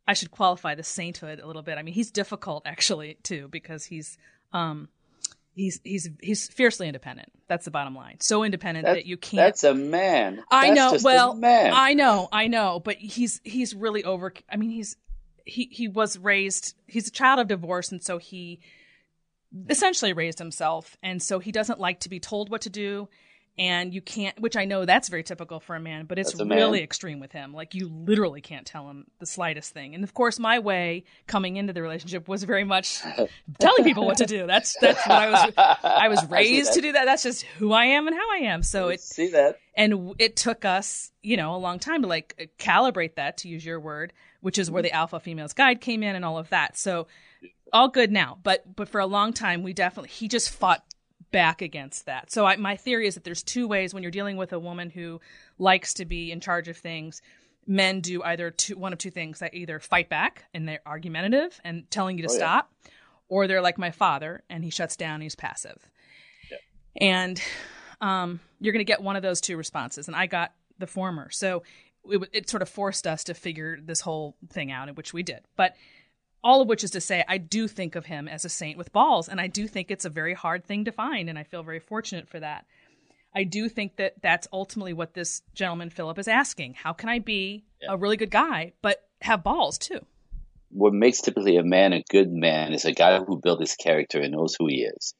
I 0.06 0.14
should 0.14 0.30
qualify 0.30 0.74
the 0.74 0.82
sainthood 0.82 1.38
a 1.38 1.46
little 1.46 1.62
bit. 1.62 1.76
I 1.76 1.82
mean, 1.82 1.94
he's 1.94 2.10
difficult 2.10 2.62
actually 2.64 3.18
too 3.22 3.48
because 3.48 3.84
he's, 3.84 4.16
um, 4.52 4.88
he's 5.58 5.80
he's 5.82 6.08
he's 6.22 6.48
fiercely 6.48 6.86
independent. 6.86 7.30
That's 7.48 7.64
the 7.64 7.70
bottom 7.70 7.94
line. 7.94 8.18
So 8.20 8.44
independent 8.44 8.86
that, 8.86 8.94
that 8.94 9.06
you 9.06 9.16
can't. 9.16 9.38
That's 9.38 9.64
a 9.64 9.74
man. 9.74 10.42
I 10.50 10.72
that's 10.72 11.02
know. 11.02 11.08
well, 11.08 11.34
man. 11.34 11.72
I 11.74 11.94
know. 11.94 12.28
I 12.32 12.46
know. 12.46 12.80
But 12.80 12.96
he's 12.96 13.40
he's 13.44 13.74
really 13.74 14.04
over. 14.04 14.32
I 14.50 14.56
mean, 14.56 14.70
he's 14.70 14.96
he 15.44 15.68
he 15.70 15.88
was 15.88 16.18
raised. 16.18 16.74
He's 16.86 17.08
a 17.08 17.10
child 17.10 17.40
of 17.40 17.48
divorce, 17.48 17.90
and 17.90 18.02
so 18.02 18.18
he 18.18 18.60
essentially 19.68 20.12
raised 20.12 20.38
himself, 20.38 20.96
and 21.02 21.22
so 21.22 21.40
he 21.40 21.52
doesn't 21.52 21.80
like 21.80 22.00
to 22.00 22.08
be 22.08 22.20
told 22.20 22.50
what 22.50 22.62
to 22.62 22.70
do 22.70 23.08
and 23.58 23.92
you 23.92 24.00
can't 24.00 24.38
which 24.40 24.56
i 24.56 24.64
know 24.64 24.84
that's 24.84 25.08
very 25.08 25.22
typical 25.22 25.60
for 25.60 25.74
a 25.76 25.80
man 25.80 26.06
but 26.06 26.18
it's 26.18 26.34
really 26.40 26.82
extreme 26.82 27.20
with 27.20 27.32
him. 27.32 27.52
Like 27.52 27.74
you 27.74 27.88
literally 27.88 28.40
can't 28.40 28.66
tell 28.66 28.88
him 28.88 29.06
the 29.18 29.26
slightest 29.26 29.72
thing. 29.72 29.94
And 29.94 30.04
of 30.04 30.14
course 30.14 30.38
my 30.38 30.58
way 30.58 31.04
coming 31.26 31.56
into 31.56 31.72
the 31.72 31.82
relationship 31.82 32.28
was 32.28 32.42
very 32.44 32.64
much 32.64 33.00
telling 33.60 33.84
people 33.84 34.06
what 34.06 34.18
to 34.18 34.26
do. 34.26 34.46
That's 34.46 34.76
that's 34.80 35.06
what 35.06 35.16
i 35.16 35.30
was 35.30 35.52
i 35.84 36.08
was 36.08 36.24
raised 36.30 36.72
I 36.72 36.74
to 36.74 36.80
do 36.80 36.92
that. 36.92 37.04
That's 37.04 37.22
just 37.22 37.42
who 37.42 37.72
i 37.72 37.84
am 37.84 38.06
and 38.06 38.16
how 38.16 38.32
i 38.32 38.38
am. 38.38 38.62
So 38.62 38.88
it 38.88 39.00
see 39.00 39.28
that. 39.28 39.58
and 39.76 40.14
it 40.18 40.36
took 40.36 40.64
us 40.64 41.12
you 41.22 41.36
know 41.36 41.54
a 41.54 41.58
long 41.58 41.78
time 41.78 42.02
to 42.02 42.08
like 42.08 42.50
calibrate 42.58 43.14
that 43.16 43.38
to 43.38 43.48
use 43.48 43.64
your 43.64 43.80
word 43.80 44.12
which 44.40 44.58
is 44.58 44.70
where 44.70 44.82
the 44.82 44.92
alpha 44.92 45.20
females 45.20 45.52
guide 45.52 45.80
came 45.80 46.02
in 46.02 46.14
and 46.14 46.24
all 46.24 46.38
of 46.38 46.48
that. 46.50 46.76
So 46.76 47.06
all 47.72 47.88
good 47.88 48.10
now 48.10 48.38
but 48.42 48.64
but 48.76 48.88
for 48.88 49.00
a 49.00 49.06
long 49.06 49.32
time 49.32 49.62
we 49.62 49.72
definitely 49.72 50.08
he 50.08 50.26
just 50.28 50.50
fought 50.50 50.82
back 51.30 51.62
against 51.62 52.06
that. 52.06 52.30
So 52.30 52.46
I, 52.46 52.56
my 52.56 52.76
theory 52.76 53.06
is 53.06 53.14
that 53.14 53.24
there's 53.24 53.42
two 53.42 53.68
ways 53.68 53.92
when 53.92 54.02
you're 54.02 54.12
dealing 54.12 54.36
with 54.36 54.52
a 54.52 54.58
woman 54.58 54.90
who 54.90 55.20
likes 55.58 55.94
to 55.94 56.04
be 56.04 56.32
in 56.32 56.40
charge 56.40 56.68
of 56.68 56.76
things. 56.76 57.22
Men 57.66 58.00
do 58.00 58.22
either 58.22 58.50
two, 58.50 58.76
one 58.76 58.92
of 58.92 58.98
two 58.98 59.10
things: 59.10 59.38
they 59.38 59.50
either 59.52 59.78
fight 59.78 60.08
back 60.08 60.44
and 60.54 60.66
they're 60.66 60.80
argumentative 60.86 61.60
and 61.64 61.90
telling 61.90 62.16
you 62.16 62.26
to 62.26 62.32
oh, 62.32 62.36
stop, 62.36 62.72
yeah. 62.84 62.90
or 63.28 63.46
they're 63.46 63.60
like 63.60 63.76
my 63.78 63.90
father 63.90 64.42
and 64.48 64.64
he 64.64 64.70
shuts 64.70 64.96
down. 64.96 65.20
he's 65.20 65.34
passive, 65.34 65.86
yeah. 66.50 66.56
and 66.96 67.42
um, 68.00 68.40
you're 68.58 68.72
going 68.72 68.84
to 68.84 68.90
get 68.90 69.02
one 69.02 69.16
of 69.16 69.22
those 69.22 69.42
two 69.42 69.56
responses. 69.56 70.08
And 70.08 70.16
I 70.16 70.26
got 70.26 70.54
the 70.78 70.86
former, 70.86 71.28
so 71.30 71.62
it, 72.06 72.28
it 72.32 72.48
sort 72.48 72.62
of 72.62 72.70
forced 72.70 73.06
us 73.06 73.24
to 73.24 73.34
figure 73.34 73.78
this 73.82 74.00
whole 74.00 74.34
thing 74.50 74.72
out, 74.72 74.94
which 74.96 75.12
we 75.12 75.22
did. 75.22 75.40
But 75.56 75.74
all 76.42 76.62
of 76.62 76.68
which 76.68 76.84
is 76.84 76.90
to 76.92 77.00
say, 77.00 77.24
I 77.28 77.38
do 77.38 77.68
think 77.68 77.96
of 77.96 78.06
him 78.06 78.28
as 78.28 78.44
a 78.44 78.48
saint 78.48 78.78
with 78.78 78.92
balls, 78.92 79.28
and 79.28 79.40
I 79.40 79.46
do 79.46 79.66
think 79.66 79.90
it's 79.90 80.04
a 80.04 80.10
very 80.10 80.34
hard 80.34 80.64
thing 80.64 80.84
to 80.84 80.92
find, 80.92 81.28
and 81.28 81.38
I 81.38 81.42
feel 81.42 81.62
very 81.62 81.80
fortunate 81.80 82.28
for 82.28 82.40
that. 82.40 82.66
I 83.34 83.44
do 83.44 83.68
think 83.68 83.96
that 83.96 84.14
that's 84.22 84.48
ultimately 84.52 84.92
what 84.92 85.14
this 85.14 85.42
gentleman, 85.54 85.90
Philip, 85.90 86.18
is 86.18 86.28
asking. 86.28 86.74
How 86.74 86.92
can 86.92 87.08
I 87.08 87.18
be 87.18 87.64
yeah. 87.82 87.92
a 87.92 87.96
really 87.96 88.16
good 88.16 88.30
guy, 88.30 88.72
but 88.82 89.06
have 89.20 89.42
balls 89.42 89.78
too? 89.78 90.00
What 90.70 90.92
makes 90.92 91.20
typically 91.20 91.56
a 91.56 91.62
man 91.62 91.92
a 91.92 92.02
good 92.08 92.30
man 92.30 92.72
is 92.72 92.84
a 92.84 92.92
guy 92.92 93.18
who 93.18 93.40
built 93.40 93.60
his 93.60 93.74
character 93.74 94.20
and 94.20 94.32
knows 94.32 94.56
who 94.58 94.66
he 94.66 94.82
is. 94.82 95.14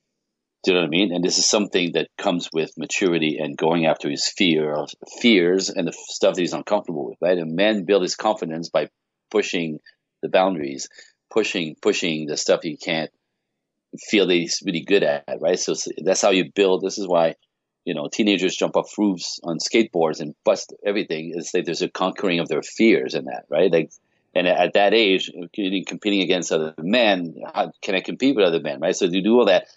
Do 0.65 0.73
you 0.73 0.75
know 0.75 0.81
what 0.83 0.89
I 0.89 0.91
mean? 0.91 1.15
And 1.15 1.23
this 1.23 1.39
is 1.39 1.49
something 1.49 1.93
that 1.93 2.09
comes 2.19 2.49
with 2.53 2.77
maturity 2.77 3.39
and 3.39 3.57
going 3.57 3.87
after 3.87 4.11
his 4.11 4.29
fear, 4.29 4.85
fears, 5.21 5.71
and 5.71 5.87
the 5.87 5.93
stuff 5.93 6.35
that 6.35 6.41
he's 6.41 6.53
uncomfortable 6.53 7.07
with. 7.07 7.19
Right? 7.21 7.39
And 7.39 7.55
man 7.55 7.85
build 7.85 8.03
his 8.03 8.17
confidence 8.17 8.69
by 8.69 8.89
pushing 9.31 9.79
the 10.23 10.29
boundaries, 10.29 10.89
pushing 11.31 11.77
pushing 11.81 12.27
the 12.27 12.37
stuff 12.37 12.65
you 12.65 12.77
can't 12.77 13.11
feel 13.99 14.27
that 14.27 14.35
he's 14.35 14.63
really 14.65 14.83
good 14.83 15.03
at, 15.03 15.25
right? 15.41 15.59
So 15.59 15.75
that's 15.99 16.23
how 16.23 16.31
you 16.31 16.51
build. 16.55 16.83
This 16.83 16.99
is 16.99 17.07
why 17.07 17.37
you 17.85 17.95
know 17.95 18.09
teenagers 18.09 18.57
jump 18.57 18.77
off 18.77 18.97
roofs 18.99 19.41
on 19.43 19.59
skateboards 19.59 20.21
and 20.21 20.35
bust 20.45 20.75
everything. 20.85 21.33
It's 21.35 21.55
like 21.55 21.65
there's 21.65 21.83
a 21.83 21.89
conquering 21.89 22.41
of 22.41 22.49
their 22.49 22.63
fears 22.63 23.15
in 23.15 23.27
that, 23.27 23.45
right? 23.49 23.73
Like, 23.73 23.91
and 24.35 24.47
at 24.47 24.75
that 24.75 24.95
age, 24.95 25.31
competing 25.55 26.23
against 26.23 26.53
other 26.53 26.75
men, 26.79 27.35
how 27.55 27.73
can 27.83 27.95
I 27.95 28.01
compete 28.01 28.37
with 28.37 28.45
other 28.45 28.61
men, 28.61 28.81
right? 28.81 28.95
So 28.95 29.07
you 29.07 29.23
do 29.23 29.39
all 29.39 29.47
that 29.47 29.69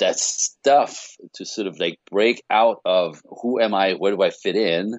that 0.00 0.18
stuff 0.18 1.16
to 1.34 1.44
sort 1.44 1.68
of 1.68 1.78
like 1.78 1.98
break 2.10 2.42
out 2.50 2.80
of 2.84 3.22
who 3.42 3.60
am 3.60 3.74
I, 3.74 3.92
where 3.94 4.12
do 4.12 4.22
I 4.22 4.30
fit 4.30 4.56
in, 4.56 4.98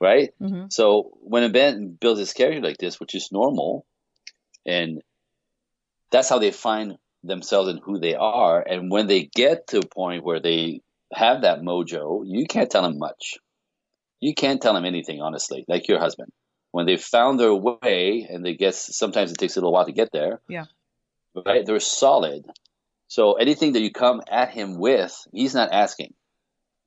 right? 0.00 0.30
Mm-hmm. 0.40 0.66
So 0.70 1.12
when 1.20 1.44
a 1.44 1.48
man 1.48 1.96
builds 2.00 2.18
his 2.18 2.32
character 2.32 2.60
like 2.60 2.78
this, 2.78 2.98
which 2.98 3.14
is 3.14 3.30
normal, 3.30 3.86
and 4.66 5.02
that's 6.12 6.28
how 6.28 6.38
they 6.38 6.52
find 6.52 6.98
themselves 7.24 7.68
and 7.68 7.80
who 7.82 7.98
they 7.98 8.14
are. 8.14 8.60
And 8.60 8.90
when 8.90 9.06
they 9.06 9.24
get 9.24 9.68
to 9.68 9.78
a 9.78 9.86
point 9.86 10.24
where 10.24 10.40
they 10.40 10.82
have 11.12 11.42
that 11.42 11.60
mojo, 11.60 12.22
you 12.24 12.46
can't 12.46 12.70
tell 12.70 12.82
them 12.82 12.98
much. 12.98 13.38
You 14.20 14.34
can't 14.34 14.62
tell 14.62 14.74
them 14.74 14.84
anything, 14.84 15.20
honestly, 15.20 15.64
like 15.66 15.88
your 15.88 15.98
husband. 15.98 16.30
When 16.70 16.86
they 16.86 16.96
found 16.96 17.38
their 17.38 17.54
way, 17.54 18.26
and 18.30 18.44
they 18.44 18.54
guess 18.54 18.96
sometimes 18.96 19.32
it 19.32 19.38
takes 19.38 19.56
a 19.56 19.60
little 19.60 19.72
while 19.72 19.84
to 19.84 19.92
get 19.92 20.10
there. 20.12 20.40
Yeah. 20.48 20.66
Right? 21.34 21.66
They're 21.66 21.80
solid. 21.80 22.44
So 23.08 23.34
anything 23.34 23.72
that 23.72 23.82
you 23.82 23.90
come 23.90 24.22
at 24.30 24.50
him 24.50 24.78
with, 24.78 25.14
he's 25.32 25.54
not 25.54 25.72
asking. 25.72 26.14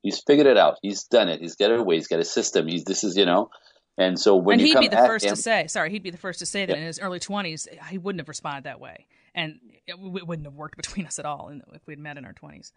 He's 0.02 0.22
figured 0.26 0.46
it 0.46 0.56
out. 0.56 0.78
He's 0.82 1.04
done 1.04 1.28
it. 1.28 1.40
He's 1.40 1.56
got 1.56 1.70
it 1.70 1.80
away. 1.80 1.96
He's 1.96 2.08
got 2.08 2.20
a 2.20 2.24
system. 2.24 2.66
He's 2.66 2.84
this 2.84 3.04
is 3.04 3.16
you 3.16 3.26
know. 3.26 3.50
And 3.98 4.18
so 4.18 4.36
when 4.36 4.60
and 4.60 4.66
he'd 4.66 4.78
be 4.78 4.88
the 4.88 4.96
first 4.96 5.24
him, 5.24 5.34
to 5.34 5.36
say, 5.36 5.66
sorry, 5.68 5.90
he'd 5.90 6.02
be 6.02 6.10
the 6.10 6.18
first 6.18 6.40
to 6.40 6.46
say 6.46 6.66
that 6.66 6.72
yeah. 6.72 6.80
in 6.80 6.86
his 6.86 6.98
early 6.98 7.18
twenties 7.18 7.66
he 7.88 7.98
wouldn't 7.98 8.20
have 8.20 8.28
responded 8.28 8.64
that 8.64 8.80
way, 8.80 9.06
and 9.34 9.58
it, 9.86 9.98
wouldn't 9.98 10.46
have 10.46 10.54
worked 10.54 10.76
between 10.76 11.06
us 11.06 11.18
at 11.18 11.24
all 11.24 11.52
if 11.72 11.86
we'd 11.86 11.98
met 11.98 12.18
in 12.18 12.24
our 12.24 12.32
twenties. 12.32 12.72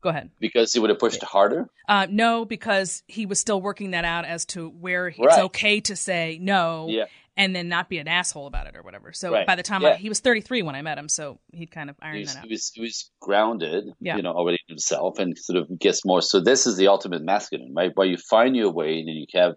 Go 0.00 0.08
ahead. 0.08 0.30
Because 0.40 0.72
he 0.72 0.80
would 0.80 0.90
have 0.90 0.98
pushed 0.98 1.22
harder. 1.22 1.68
Uh, 1.88 2.08
no, 2.10 2.44
because 2.44 3.04
he 3.06 3.24
was 3.24 3.38
still 3.38 3.60
working 3.60 3.92
that 3.92 4.04
out 4.04 4.24
as 4.24 4.44
to 4.46 4.68
where 4.68 5.04
right. 5.04 5.14
it's 5.18 5.38
okay 5.38 5.80
to 5.82 5.94
say 5.94 6.40
no, 6.42 6.88
yeah. 6.88 7.04
and 7.36 7.54
then 7.54 7.68
not 7.68 7.88
be 7.88 7.98
an 7.98 8.08
asshole 8.08 8.48
about 8.48 8.66
it 8.66 8.74
or 8.74 8.82
whatever. 8.82 9.12
So 9.12 9.30
right. 9.30 9.46
by 9.46 9.54
the 9.54 9.62
time 9.62 9.82
yeah. 9.82 9.90
I, 9.90 9.96
he 9.96 10.08
was 10.08 10.18
33 10.18 10.62
when 10.62 10.74
I 10.74 10.82
met 10.82 10.98
him, 10.98 11.08
so 11.08 11.38
he'd 11.52 11.70
kind 11.70 11.88
of 11.88 11.94
ironed 12.02 12.18
was, 12.18 12.34
that 12.34 12.40
out. 12.40 12.46
He 12.46 12.50
was, 12.50 12.72
he 12.74 12.80
was 12.80 13.10
grounded, 13.20 13.84
you 14.00 14.22
know, 14.22 14.32
already 14.32 14.58
himself, 14.66 15.20
and 15.20 15.38
sort 15.38 15.58
of 15.58 15.78
gets 15.78 16.04
more. 16.04 16.20
So 16.20 16.40
this 16.40 16.66
is 16.66 16.76
the 16.76 16.88
ultimate 16.88 17.22
masculine, 17.22 17.72
right? 17.72 17.92
Where 17.94 18.08
you 18.08 18.16
find 18.16 18.56
your 18.56 18.72
way 18.72 18.98
and 18.98 19.08
you 19.08 19.26
have 19.34 19.54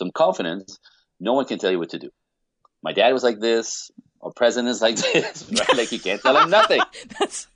some 0.00 0.10
confidence. 0.10 0.78
No 1.20 1.34
one 1.34 1.44
can 1.44 1.58
tell 1.58 1.70
you 1.70 1.78
what 1.78 1.90
to 1.90 1.98
do. 1.98 2.10
My 2.82 2.92
dad 2.92 3.12
was 3.12 3.22
like 3.22 3.38
this. 3.38 3.90
Our 4.22 4.32
president 4.32 4.70
is 4.70 4.80
like 4.82 4.96
this, 5.12 5.48
right? 5.52 5.76
like 5.76 5.92
you 5.92 6.00
can't 6.00 6.20
tell 6.20 6.36
him 6.36 6.50
nothing. 6.50 6.80
That's 7.18 7.46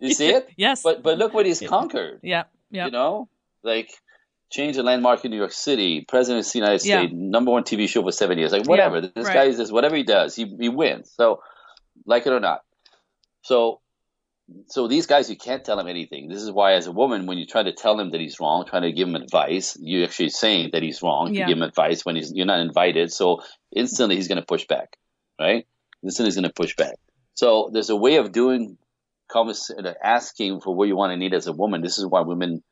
you 0.00 0.14
see 0.14 0.30
it? 0.30 0.48
yes. 0.56 0.82
But 0.82 1.02
but 1.02 1.18
look 1.18 1.34
what 1.34 1.46
he's 1.46 1.60
conquered. 1.60 2.20
Yeah. 2.22 2.44
Yeah. 2.70 2.86
You 2.86 2.90
know, 2.92 3.28
like 3.62 3.90
change 4.50 4.76
a 4.78 4.82
landmark 4.82 5.24
in 5.24 5.30
New 5.30 5.36
York 5.36 5.52
City, 5.52 6.04
president 6.08 6.46
of 6.46 6.52
the 6.52 6.58
United 6.58 6.80
States, 6.80 7.12
number 7.14 7.50
one 7.50 7.64
TV 7.64 7.88
show 7.88 8.02
for 8.02 8.12
seven 8.12 8.38
years. 8.38 8.52
Like 8.52 8.66
whatever. 8.66 9.00
Yeah, 9.00 9.08
this 9.14 9.26
right. 9.26 9.34
guy 9.34 9.44
is 9.44 9.58
just 9.58 9.72
whatever 9.72 9.96
he 9.96 10.02
does, 10.02 10.34
he 10.34 10.44
he 10.58 10.68
wins. 10.68 11.12
So 11.14 11.42
like 12.06 12.26
it 12.26 12.32
or 12.32 12.40
not. 12.40 12.62
So 13.42 13.80
so 14.66 14.88
these 14.88 15.06
guys 15.06 15.30
you 15.30 15.36
can't 15.36 15.64
tell 15.64 15.78
him 15.78 15.86
anything. 15.86 16.28
This 16.28 16.42
is 16.42 16.50
why 16.50 16.74
as 16.74 16.86
a 16.86 16.92
woman, 16.92 17.26
when 17.26 17.38
you 17.38 17.46
try 17.46 17.62
to 17.62 17.72
tell 17.72 17.98
him 17.98 18.10
that 18.10 18.20
he's 18.20 18.40
wrong, 18.40 18.64
trying 18.66 18.82
to 18.82 18.92
give 18.92 19.08
him 19.08 19.14
advice, 19.14 19.76
you're 19.80 20.04
actually 20.04 20.30
saying 20.30 20.70
that 20.72 20.82
he's 20.82 21.02
wrong. 21.02 21.32
Yeah. 21.34 21.42
You 21.42 21.46
give 21.48 21.56
him 21.58 21.62
advice 21.62 22.04
when 22.04 22.16
he's 22.16 22.32
you're 22.34 22.46
not 22.46 22.60
invited. 22.60 23.12
So 23.12 23.42
instantly 23.74 24.16
he's 24.16 24.28
gonna 24.28 24.42
push 24.44 24.66
back. 24.66 24.96
Right? 25.38 25.66
Instantly 26.02 26.28
he's 26.28 26.36
gonna 26.36 26.52
push 26.52 26.74
back. 26.76 26.94
So 27.34 27.70
there's 27.72 27.90
a 27.90 27.96
way 27.96 28.16
of 28.16 28.32
doing 28.32 28.76
uh, 29.34 29.92
asking 30.02 30.60
for 30.60 30.74
what 30.74 30.88
you 30.88 30.96
want 30.96 31.12
to 31.12 31.16
need 31.16 31.34
as 31.34 31.46
a 31.46 31.52
woman. 31.52 31.82
This 31.82 31.98
is 31.98 32.06
why 32.06 32.20
women 32.22 32.62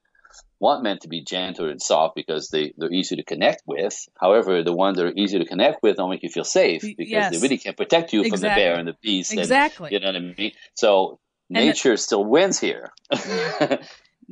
want 0.60 0.82
men 0.82 0.98
to 1.00 1.08
be 1.08 1.22
gentle 1.22 1.68
and 1.70 1.80
soft 1.80 2.14
because 2.16 2.48
they, 2.48 2.72
they're 2.76 2.92
easy 2.92 3.16
to 3.16 3.22
connect 3.24 3.62
with. 3.66 3.96
However, 4.20 4.62
the 4.62 4.74
ones 4.74 4.96
that 4.98 5.06
are 5.06 5.12
easy 5.16 5.38
to 5.38 5.44
connect 5.44 5.82
with 5.82 5.96
don't 5.96 6.10
make 6.10 6.22
you 6.22 6.28
feel 6.28 6.44
safe 6.44 6.82
because 6.82 7.08
Yes. 7.10 7.32
they 7.32 7.38
really 7.40 7.58
can't 7.58 7.76
protect 7.76 8.12
you 8.12 8.28
from 8.28 8.40
the 8.40 8.48
bear 8.48 8.74
and 8.78 8.88
the 8.88 8.96
beast. 9.00 9.30
and- 9.30 9.40
Exactly. 9.40 9.90
you 9.92 10.00
know 10.00 10.08
what 10.08 10.16
I 10.16 10.34
mean? 10.36 10.52
So 10.74 11.20
Nature 11.50 11.96
still 11.96 12.24
wins 12.24 12.58
here. 12.60 12.90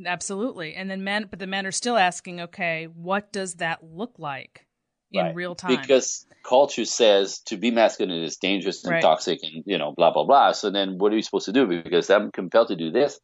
Absolutely. 0.05 0.75
And 0.75 0.89
then 0.89 1.03
men, 1.03 1.27
but 1.29 1.39
the 1.39 1.47
men 1.47 1.65
are 1.65 1.71
still 1.71 1.97
asking, 1.97 2.39
okay, 2.41 2.85
what 2.85 3.31
does 3.33 3.55
that 3.55 3.83
look 3.83 4.13
like 4.17 4.67
in 5.11 5.23
Right. 5.23 5.35
real 5.35 5.55
time? 5.55 5.79
because 5.81 6.25
culture 6.43 6.85
says 6.85 7.39
to 7.45 7.57
be 7.57 7.71
masculine 7.71 8.23
is 8.23 8.37
dangerous 8.37 8.83
and 8.83 8.93
Right. 8.93 9.01
toxic 9.01 9.39
and 9.43 9.63
you 9.65 9.77
know 9.77 9.93
blah 9.97 10.11
blah 10.11 10.23
blah 10.23 10.51
so 10.53 10.69
then 10.69 10.97
what 10.97 11.11
are 11.11 11.15
you 11.15 11.21
supposed 11.21 11.45
to 11.45 11.51
do 11.51 11.67
because 11.67 12.09
i'm 12.09 12.31
compelled 12.31 12.69
to 12.69 12.75
do 12.75 12.89
this 12.89 13.19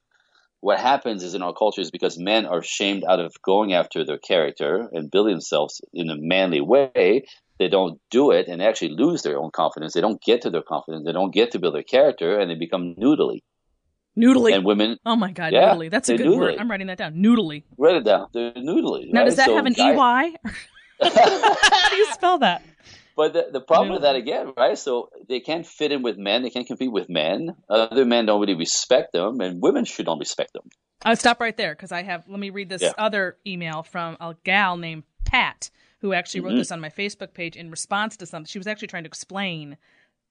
what 0.59 0.79
happens 0.79 1.23
is 1.23 1.33
in 1.33 1.41
our 1.41 1.53
culture 1.53 1.79
is 1.81 1.91
because 1.91 2.17
men 2.17 2.45
are 2.45 2.61
shamed 2.61 3.03
out 3.05 3.19
of 3.21 3.33
going 3.45 3.73
after 3.73 4.03
their 4.05 4.17
character 4.17 4.89
and 4.91 5.09
building 5.09 5.33
themselves 5.35 5.79
in 5.93 6.09
a 6.09 6.15
manly 6.17 6.59
way 6.59 7.23
they 7.59 7.69
don't 7.69 7.99
do 8.11 8.31
it 8.31 8.47
and 8.49 8.61
actually 8.61 8.89
lose 8.89 9.21
their 9.21 9.37
own 9.37 9.51
confidence 9.51 9.93
they 9.93 10.01
don't 10.01 10.21
get 10.21 10.41
to 10.41 10.49
their 10.49 10.61
confidence 10.63 11.05
they 11.05 11.13
don't 11.13 11.33
get 11.33 11.51
to 11.51 11.59
build 11.59 11.75
their 11.75 11.83
character 11.83 12.37
and 12.37 12.51
they 12.51 12.55
become 12.55 12.93
noodly 12.95 13.39
noodly. 14.17 14.53
and 14.53 14.63
women 14.65 14.97
oh 15.05 15.15
my 15.15 15.31
God, 15.31 15.53
Yeah, 15.53 15.73
noodly. 15.73 15.89
That's 15.91 16.09
a 16.09 16.17
good 16.17 16.37
word. 16.37 16.55
I'm 16.59 16.69
writing 16.69 16.87
that 16.87 16.97
down. 16.97 17.15
Noodly. 17.15 17.63
write 17.77 17.95
it 17.95 18.03
down 18.05 18.27
they're 18.33 18.51
noodly 18.53 19.11
Now, 19.11 19.21
right? 19.21 19.25
does 19.25 19.35
that 19.37 19.47
So 19.47 19.55
have 19.55 19.65
an 19.65 19.73
guy- 19.73 19.93
EY? 20.25 20.35
How 21.01 21.89
do 21.89 21.95
you 21.95 22.05
spell 22.13 22.39
that? 22.39 22.63
But 23.15 23.33
the, 23.33 23.47
the 23.51 23.61
problem 23.61 23.89
Yeah. 23.89 23.93
with 23.93 24.01
that 24.03 24.15
again, 24.15 24.53
right? 24.57 24.77
So 24.77 25.09
they 25.27 25.39
can't 25.39 25.65
fit 25.67 25.91
in 25.91 26.01
with 26.01 26.17
men. 26.17 26.41
They 26.41 26.49
can't 26.49 26.65
compete 26.65 26.91
with 26.91 27.09
men. 27.09 27.55
Other 27.69 28.05
men 28.05 28.25
don't 28.25 28.41
really 28.41 28.55
respect 28.55 29.13
them, 29.13 29.39
and 29.39 29.61
women 29.61 29.85
should 29.85 30.07
not 30.07 30.17
respect 30.19 30.53
them. 30.53 30.63
I'll 31.05 31.15
stop 31.15 31.39
right 31.39 31.55
there 31.55 31.75
because 31.75 31.91
I 31.91 32.01
have. 32.01 32.23
Let 32.27 32.39
me 32.39 32.49
read 32.49 32.69
this 32.69 32.81
Yeah. 32.81 32.93
other 32.97 33.37
email 33.45 33.83
from 33.83 34.17
a 34.19 34.35
gal 34.43 34.77
named 34.77 35.03
Pat 35.25 35.69
who 35.99 36.13
actually 36.13 36.41
wrote 36.41 36.53
Mhm. 36.53 36.57
this 36.57 36.71
on 36.71 36.81
my 36.81 36.89
Facebook 36.89 37.33
page 37.33 37.55
in 37.55 37.69
response 37.69 38.17
to 38.17 38.25
something. 38.25 38.47
She 38.49 38.57
was 38.57 38.67
actually 38.67 38.87
trying 38.87 39.03
to 39.03 39.07
explain 39.09 39.77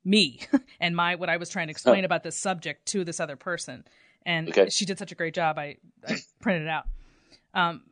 me 0.04 0.40
and 0.80 0.96
my 0.96 1.14
what 1.14 1.28
I 1.28 1.36
was 1.36 1.48
trying 1.48 1.68
to 1.68 1.72
explain 1.72 2.04
about 2.04 2.22
this 2.22 2.38
subject 2.38 2.86
to 2.86 3.04
this 3.04 3.20
other 3.20 3.36
person, 3.36 3.84
and 4.24 4.48
Okay. 4.48 4.68
she 4.70 4.84
did 4.84 4.98
such 4.98 5.12
a 5.12 5.16
great 5.16 5.34
job. 5.34 5.58
I, 5.58 5.76
I 6.06 6.16
printed 6.40 6.62
it 6.62 6.68
out. 6.68 6.84
Um, 7.54 7.82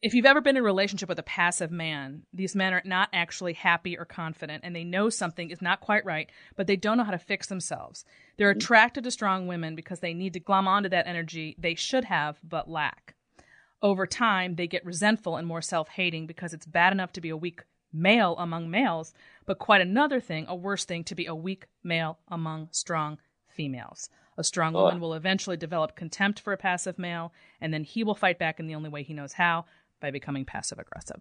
if 0.00 0.14
you've 0.14 0.26
ever 0.26 0.40
been 0.40 0.56
in 0.56 0.60
a 0.60 0.64
relationship 0.64 1.08
with 1.08 1.18
a 1.18 1.24
passive 1.24 1.72
man, 1.72 2.22
these 2.32 2.54
men 2.54 2.72
are 2.72 2.82
not 2.84 3.08
actually 3.12 3.54
happy 3.54 3.98
or 3.98 4.04
confident, 4.04 4.62
and 4.64 4.74
they 4.74 4.84
know 4.84 5.10
something 5.10 5.50
is 5.50 5.60
not 5.60 5.80
quite 5.80 6.04
right, 6.04 6.30
but 6.54 6.68
they 6.68 6.76
don't 6.76 6.98
know 6.98 7.04
how 7.04 7.10
to 7.10 7.18
fix 7.18 7.48
themselves. 7.48 8.04
They're 8.36 8.50
attracted 8.50 9.02
to 9.04 9.10
strong 9.10 9.48
women 9.48 9.74
because 9.74 9.98
they 9.98 10.14
need 10.14 10.34
to 10.34 10.40
glom 10.40 10.68
onto 10.68 10.88
that 10.90 11.08
energy 11.08 11.56
they 11.58 11.74
should 11.74 12.04
have 12.04 12.38
but 12.44 12.70
lack. 12.70 13.16
Over 13.82 14.06
time, 14.06 14.54
they 14.54 14.68
get 14.68 14.84
resentful 14.84 15.36
and 15.36 15.46
more 15.48 15.62
self 15.62 15.88
hating 15.88 16.26
because 16.28 16.54
it's 16.54 16.66
bad 16.66 16.92
enough 16.92 17.12
to 17.14 17.20
be 17.20 17.30
a 17.30 17.36
weak 17.36 17.62
male 17.92 18.36
among 18.38 18.70
males, 18.70 19.14
but 19.48 19.58
quite 19.58 19.80
another 19.80 20.20
thing, 20.20 20.44
a 20.46 20.54
worse 20.54 20.84
thing, 20.84 21.02
to 21.04 21.14
be 21.14 21.24
a 21.26 21.34
weak 21.34 21.66
male 21.82 22.18
among 22.28 22.68
strong 22.70 23.18
females. 23.48 24.10
A 24.36 24.44
strong 24.44 24.76
Oh. 24.76 24.84
woman 24.84 25.00
will 25.00 25.14
eventually 25.14 25.56
develop 25.56 25.96
contempt 25.96 26.38
for 26.38 26.52
a 26.52 26.56
passive 26.58 26.98
male, 26.98 27.32
and 27.60 27.72
then 27.74 27.82
he 27.82 28.04
will 28.04 28.14
fight 28.14 28.38
back 28.38 28.60
in 28.60 28.66
the 28.68 28.74
only 28.76 28.90
way 28.90 29.02
he 29.02 29.14
knows 29.14 29.32
how 29.32 29.64
by 30.00 30.10
becoming 30.12 30.44
passive 30.44 30.78
aggressive. 30.78 31.20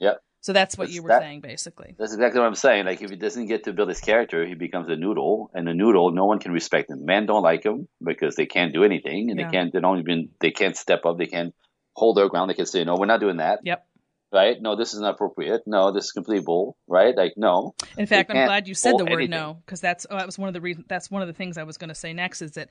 Yep. 0.00 0.20
So 0.40 0.52
that's 0.52 0.76
what 0.76 0.84
That's 0.86 0.94
you 0.94 1.02
were 1.02 1.08
that- 1.08 1.22
saying, 1.22 1.40
basically. 1.40 1.94
That's 1.98 2.12
exactly 2.12 2.40
what 2.40 2.46
I'm 2.46 2.54
saying. 2.54 2.86
Like 2.86 3.02
if 3.02 3.10
he 3.10 3.16
doesn't 3.16 3.46
get 3.46 3.64
to 3.64 3.72
build 3.72 3.88
his 3.88 4.00
character, 4.00 4.44
he 4.46 4.54
becomes 4.54 4.88
a 4.88 4.96
noodle, 4.96 5.50
and 5.54 5.68
a 5.68 5.74
noodle, 5.74 6.10
no 6.10 6.26
one 6.26 6.38
can 6.40 6.52
respect 6.52 6.90
him. 6.90 7.04
Men 7.04 7.26
don't 7.26 7.42
like 7.42 7.64
him 7.64 7.88
because 8.02 8.36
they 8.36 8.46
can't 8.46 8.72
do 8.74 8.84
anything, 8.84 9.30
and 9.30 9.38
Yeah. 9.38 9.46
they 9.46 9.52
can't. 9.52 9.72
They 9.72 9.80
don't 9.80 9.98
even. 10.00 10.30
They 10.40 10.50
can't 10.50 10.76
step 10.76 11.06
up. 11.06 11.18
They 11.18 11.26
can't 11.26 11.54
hold 11.94 12.16
their 12.16 12.28
ground. 12.28 12.50
They 12.50 12.54
can 12.54 12.66
say, 12.66 12.84
"No, 12.84 12.96
we're 12.96 13.06
not 13.06 13.20
doing 13.20 13.38
that." 13.38 13.60
Yep. 13.64 13.87
Right? 14.30 14.60
No, 14.60 14.76
this 14.76 14.92
is 14.92 15.00
not 15.00 15.14
appropriate. 15.14 15.62
No, 15.66 15.90
this 15.92 16.06
is 16.06 16.12
complete 16.12 16.44
bull. 16.44 16.76
Right? 16.86 17.16
Like 17.16 17.34
no. 17.36 17.74
In 17.96 18.06
fact, 18.06 18.30
I'm 18.30 18.44
glad 18.46 18.68
you 18.68 18.74
said 18.74 18.98
the 18.98 19.04
word 19.04 19.12
anything. 19.14 19.30
no 19.30 19.58
because 19.64 19.80
that's 19.80 20.06
oh, 20.10 20.16
that 20.16 20.26
was 20.26 20.38
one 20.38 20.48
of 20.48 20.54
the 20.54 20.60
reasons. 20.60 20.86
That's 20.88 21.10
one 21.10 21.22
of 21.22 21.28
the 21.28 21.34
things 21.34 21.56
I 21.56 21.62
was 21.62 21.78
going 21.78 21.88
to 21.88 21.94
say 21.94 22.12
next 22.12 22.42
is 22.42 22.52
that 22.52 22.68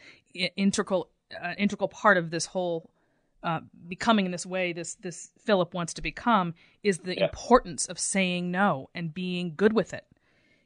integral 0.56 1.10
uh, 1.42 1.54
integral 1.58 1.88
part 1.90 2.18
of 2.18 2.30
this 2.30 2.46
whole 2.46 2.90
uh, 3.44 3.60
becoming 3.88 4.26
in 4.26 4.32
this 4.32 4.46
way 4.46 4.74
this 4.74 4.96
this 4.96 5.32
Philip 5.46 5.74
wants 5.74 5.94
to 5.96 6.02
become 6.02 6.54
is 6.84 7.00
the 7.00 7.16
Yeah. 7.18 7.26
importance 7.26 7.88
of 7.88 7.98
saying 8.00 8.52
no 8.52 8.90
and 8.94 9.14
being 9.14 9.54
good 9.56 9.74
with 9.74 9.94
it. 9.94 10.06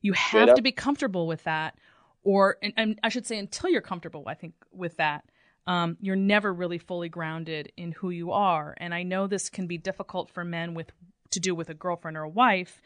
You 0.02 0.14
Straight 0.14 0.42
have 0.42 0.50
up. 0.50 0.56
to 0.56 0.62
be 0.62 0.72
comfortable 0.72 1.26
with 1.28 1.44
that, 1.46 1.76
or 2.24 2.58
and, 2.62 2.74
and 2.76 3.00
I 3.04 3.10
should 3.10 3.26
say 3.26 3.38
until 3.38 3.70
you're 3.70 3.82
comfortable. 3.82 4.24
I 4.28 4.34
think 4.34 4.54
with 4.72 4.98
that. 4.98 5.24
Um, 5.68 5.98
you're 6.02 6.16
never 6.16 6.54
really 6.54 6.80
fully 6.80 7.10
grounded 7.10 7.72
in 7.78 7.92
who 7.92 8.10
you 8.10 8.32
are, 8.32 8.74
and 8.78 8.94
I 8.94 9.04
know 9.04 9.28
this 9.28 9.50
can 9.50 9.68
be 9.68 9.78
difficult 9.78 10.30
for 10.30 10.44
men 10.44 10.74
with 10.74 10.92
to 11.32 11.40
do 11.40 11.56
with 11.56 11.70
a 11.70 11.74
girlfriend 11.74 12.18
or 12.18 12.24
a 12.24 12.30
wife. 12.30 12.82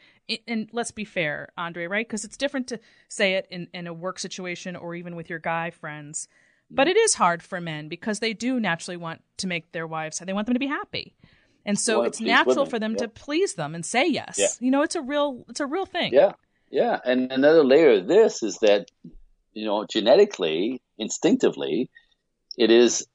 And 0.46 0.68
let's 0.72 0.92
be 0.92 1.04
fair, 1.04 1.48
Andre, 1.58 1.86
right? 1.86 2.06
Because 2.06 2.24
it's 2.24 2.36
different 2.36 2.68
to 2.68 2.80
say 3.08 3.34
it 3.34 3.46
in, 3.50 3.68
in 3.74 3.86
a 3.86 3.92
work 3.92 4.18
situation 4.18 4.76
or 4.76 4.94
even 4.94 5.16
with 5.16 5.28
your 5.28 5.40
guy 5.40 5.70
friends. 5.70 6.28
But 6.70 6.88
it 6.88 6.96
is 6.96 7.14
hard 7.14 7.42
for 7.42 7.60
men 7.60 7.88
because 7.88 8.20
they 8.20 8.32
do 8.32 8.58
naturally 8.58 8.96
want 8.96 9.22
to 9.38 9.46
make 9.46 9.72
their 9.72 9.86
wives, 9.86 10.18
they 10.18 10.32
want 10.32 10.46
them 10.46 10.54
to 10.54 10.60
be 10.60 10.66
happy. 10.66 11.14
And 11.64 11.78
so 11.78 11.98
wanna 11.98 12.08
it's 12.08 12.20
natural 12.20 12.56
women, 12.56 12.70
for 12.70 12.78
them 12.78 12.92
yeah. 12.92 12.98
to 12.98 13.08
please 13.08 13.54
them 13.54 13.74
and 13.74 13.84
say 13.84 14.06
yes. 14.06 14.36
Yeah. 14.38 14.46
You 14.60 14.70
know, 14.70 14.82
it's 14.82 14.94
a 14.94 15.02
real 15.02 15.44
it's 15.48 15.60
a 15.60 15.66
real 15.66 15.86
thing. 15.86 16.14
Yeah. 16.14 16.32
Yeah, 16.70 16.98
and 17.04 17.30
another 17.30 17.62
layer 17.62 17.92
of 17.92 18.08
this 18.08 18.42
is 18.42 18.58
that 18.58 18.90
you 19.52 19.64
know 19.66 19.86
genetically, 19.88 20.82
instinctively, 20.98 21.90
it 22.56 22.70
is 22.70 23.06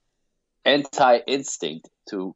anti-instinct 0.66 1.90
to 2.10 2.36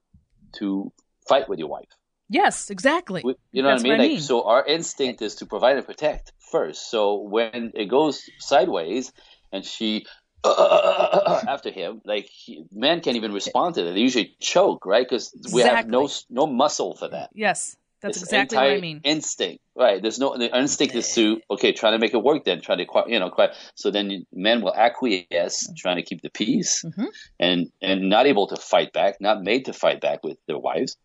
to 0.60 0.92
fight 1.28 1.50
with 1.50 1.60
your 1.60 1.68
wife. 1.68 1.90
Yes, 2.30 2.70
exactly. 2.70 3.24
You 3.52 3.62
know 3.62 3.70
That's 3.70 3.84
what 3.84 3.90
I 3.92 3.98
mean? 3.98 4.00
what 4.00 4.12
I 4.12 4.14
Like, 4.14 4.22
so 4.22 4.44
our 4.44 4.66
instinct 4.66 5.22
is 5.22 5.36
to 5.36 5.46
provide 5.46 5.78
and 5.78 5.86
protect 5.86 6.34
first. 6.52 6.90
So 6.90 7.22
when 7.22 7.72
it 7.76 7.86
goes 7.86 8.30
sideways 8.40 9.12
and 9.52 9.66
she 9.66 10.06
after 10.46 11.72
him, 11.72 12.02
like 12.06 12.26
he, 12.26 12.64
men 12.72 13.02
can't 13.02 13.16
even 13.16 13.34
respond 13.34 13.76
to 13.76 13.84
that. 13.84 13.94
They 13.94 14.00
usually 14.00 14.36
choke, 14.40 14.86
right? 14.86 15.06
Because 15.08 15.34
we 15.52 15.62
have 15.62 15.88
no 15.88 16.10
no 16.30 16.48
muscle 16.48 16.96
for 16.96 17.10
that. 17.10 17.30
Yes, 17.34 17.76
that's 18.02 18.18
It's 18.18 18.24
exactly 18.24 18.58
what 18.58 18.66
I 18.66 18.80
mean. 18.80 19.02
Instinct, 19.04 19.62
right? 19.76 20.02
There's 20.02 20.20
no 20.20 20.38
the 20.38 20.56
instinct 20.56 20.96
is 20.96 21.14
to 21.16 21.42
okay, 21.52 21.72
trying 21.72 21.94
to 21.94 22.00
make 22.00 22.14
it 22.14 22.22
work. 22.24 22.44
Then 22.44 22.62
try 22.62 22.76
to 22.76 22.86
you 23.08 23.20
know, 23.20 23.30
quiet. 23.30 23.56
So 23.76 23.92
then 23.92 24.26
men 24.34 24.62
will 24.62 24.74
acquiesce, 24.76 25.68
trying 25.78 25.98
to 25.98 26.04
keep 26.04 26.22
the 26.22 26.30
peace, 26.30 26.84
Mhm. 26.84 27.08
and 27.40 27.72
and 27.82 28.10
not 28.10 28.26
able 28.28 28.48
to 28.48 28.56
fight 28.58 28.94
back, 28.94 29.20
not 29.22 29.42
made 29.42 29.66
to 29.66 29.74
fight 29.74 30.02
back 30.02 30.24
with 30.24 30.38
their 30.48 30.58
wives, 30.60 30.98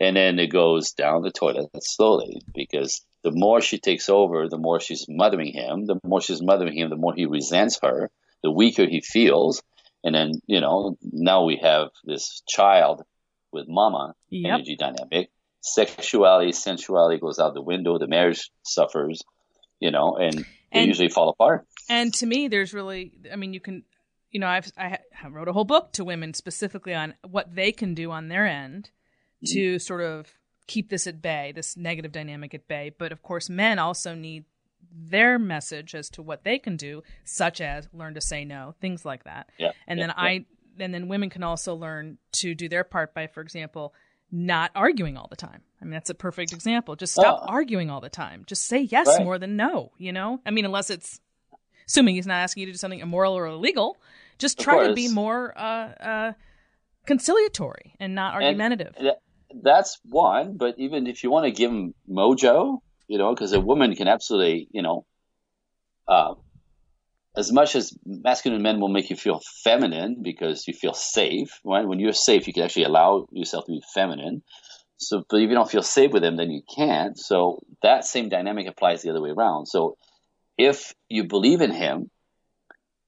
and 0.00 0.16
then 0.16 0.38
it 0.38 0.48
goes 0.48 0.92
down 0.92 1.22
the 1.22 1.30
toilet 1.30 1.70
slowly 1.82 2.40
because 2.54 3.04
the 3.22 3.32
more 3.32 3.60
she 3.60 3.78
takes 3.78 4.08
over, 4.08 4.48
the 4.48 4.58
more 4.58 4.80
she's 4.80 5.06
mothering 5.08 5.52
him. 5.52 5.86
The 5.86 5.98
more 6.04 6.20
she's 6.20 6.40
mothering 6.40 6.76
him, 6.78 6.88
the 6.88 6.96
more 6.96 7.14
he 7.14 7.26
resents 7.26 7.80
her. 7.82 8.10
The 8.42 8.50
weaker 8.52 8.86
he 8.86 9.00
feels, 9.00 9.62
and 10.04 10.14
then 10.14 10.32
you 10.46 10.60
know 10.60 10.96
now 11.02 11.44
we 11.44 11.56
have 11.56 11.88
this 12.04 12.42
child 12.48 13.02
with 13.52 13.66
mama 13.68 14.14
Yep. 14.30 14.54
energy 14.54 14.76
dynamic. 14.76 15.30
Sexuality, 15.60 16.52
sensuality 16.52 17.20
goes 17.20 17.38
out 17.38 17.54
the 17.54 17.62
window. 17.62 17.98
The 17.98 18.06
marriage 18.06 18.50
suffers, 18.62 19.22
you 19.80 19.90
know, 19.90 20.16
and 20.16 20.44
they 20.72 20.84
usually 20.84 21.08
fall 21.08 21.28
apart. 21.28 21.66
And 21.88 22.14
to 22.14 22.26
me, 22.26 22.48
there's 22.48 22.72
really, 22.72 23.12
I 23.32 23.36
mean, 23.36 23.52
you 23.52 23.60
can, 23.60 23.84
you 24.30 24.40
know, 24.40 24.46
I've 24.46 24.70
I 24.76 24.98
wrote 25.28 25.48
a 25.48 25.52
whole 25.52 25.64
book 25.64 25.92
to 25.92 26.04
women 26.04 26.34
specifically 26.34 26.94
on 26.94 27.14
what 27.26 27.54
they 27.54 27.72
can 27.72 27.94
do 27.94 28.10
on 28.10 28.28
their 28.28 28.46
end 28.46 28.90
mm-hmm. 29.44 29.54
to 29.54 29.78
sort 29.78 30.02
of 30.02 30.32
keep 30.66 30.90
this 30.90 31.06
at 31.06 31.20
bay, 31.22 31.52
this 31.54 31.76
negative 31.76 32.12
dynamic 32.12 32.54
at 32.54 32.68
bay. 32.68 32.92
But 32.96 33.10
of 33.10 33.22
course, 33.22 33.48
men 33.48 33.78
also 33.78 34.14
need 34.14 34.44
their 34.92 35.38
message 35.38 35.94
as 35.94 36.08
to 36.10 36.22
what 36.22 36.44
they 36.44 36.58
can 36.58 36.76
do, 36.76 37.02
such 37.24 37.60
as 37.60 37.88
learn 37.92 38.14
to 38.14 38.20
say 38.20 38.44
no, 38.44 38.74
things 38.80 39.04
like 39.04 39.24
that. 39.24 39.50
Yeah. 39.58 39.72
And 39.86 39.98
yeah, 39.98 40.06
then 40.06 40.14
yeah. 40.16 40.22
I, 40.22 40.44
and 40.78 40.94
then 40.94 41.08
women 41.08 41.30
can 41.30 41.42
also 41.42 41.74
learn 41.74 42.18
to 42.32 42.54
do 42.54 42.68
their 42.68 42.84
part 42.84 43.14
by, 43.14 43.26
for 43.26 43.40
example, 43.40 43.94
not 44.30 44.70
arguing 44.74 45.16
all 45.16 45.28
the 45.28 45.36
time. 45.36 45.62
I 45.80 45.84
mean, 45.84 45.92
that's 45.92 46.10
a 46.10 46.14
perfect 46.14 46.52
example. 46.52 46.96
Just 46.96 47.14
stop 47.14 47.40
Oh. 47.42 47.46
arguing 47.48 47.90
all 47.90 48.00
the 48.00 48.10
time. 48.10 48.44
Just 48.46 48.66
say 48.66 48.80
yes 48.80 49.06
Right. 49.06 49.24
more 49.24 49.38
than 49.38 49.56
no, 49.56 49.92
you 49.98 50.12
know? 50.12 50.40
I 50.44 50.50
mean, 50.50 50.64
unless 50.64 50.90
it's 50.90 51.20
assuming 51.86 52.16
he's 52.16 52.26
not 52.26 52.34
asking 52.36 52.62
you 52.62 52.66
to 52.66 52.72
do 52.72 52.78
something 52.78 53.00
immoral 53.00 53.34
or 53.34 53.46
illegal, 53.46 53.96
just 54.38 54.58
try 54.58 54.86
to 54.86 54.94
be 54.94 55.08
more 55.08 55.56
uh, 55.56 55.62
uh, 55.62 56.32
conciliatory 57.06 57.94
and 57.98 58.14
not 58.14 58.34
And 58.34 58.44
argumentative. 58.44 58.94
that's 59.62 59.98
one. 60.04 60.56
But 60.56 60.74
even 60.78 61.06
if 61.06 61.24
you 61.24 61.30
want 61.30 61.46
to 61.46 61.50
give 61.50 61.70
him 61.70 61.94
mojo, 62.08 62.78
you 63.06 63.18
know, 63.18 63.34
because 63.34 63.52
a 63.52 63.60
woman 63.60 63.94
can 63.96 64.08
absolutely, 64.08 64.68
you 64.70 64.82
know, 64.82 65.06
uh, 66.06 66.34
as 67.38 67.52
much 67.52 67.76
as 67.76 67.96
masculine 68.04 68.62
men 68.62 68.80
will 68.80 68.88
make 68.88 69.10
you 69.10 69.16
feel 69.16 69.40
feminine 69.62 70.22
because 70.22 70.66
you 70.66 70.74
feel 70.74 70.92
safe, 70.92 71.60
right? 71.64 71.86
When 71.86 72.00
you're 72.00 72.12
safe, 72.12 72.48
you 72.48 72.52
can 72.52 72.64
actually 72.64 72.84
allow 72.84 73.28
yourself 73.30 73.66
to 73.66 73.72
be 73.72 73.82
feminine. 73.94 74.42
So, 74.96 75.22
but 75.30 75.36
if 75.36 75.48
you 75.48 75.54
don't 75.54 75.70
feel 75.70 75.84
safe 75.84 76.10
with 76.10 76.22
them, 76.22 76.36
then 76.36 76.50
you 76.50 76.62
can't. 76.76 77.16
So 77.16 77.60
that 77.82 78.04
same 78.04 78.28
dynamic 78.28 78.66
applies 78.66 79.02
the 79.02 79.10
other 79.10 79.22
way 79.22 79.30
around. 79.30 79.66
So 79.66 79.96
if 80.56 80.92
you 81.08 81.28
believe 81.28 81.60
in 81.60 81.70
him 81.70 82.10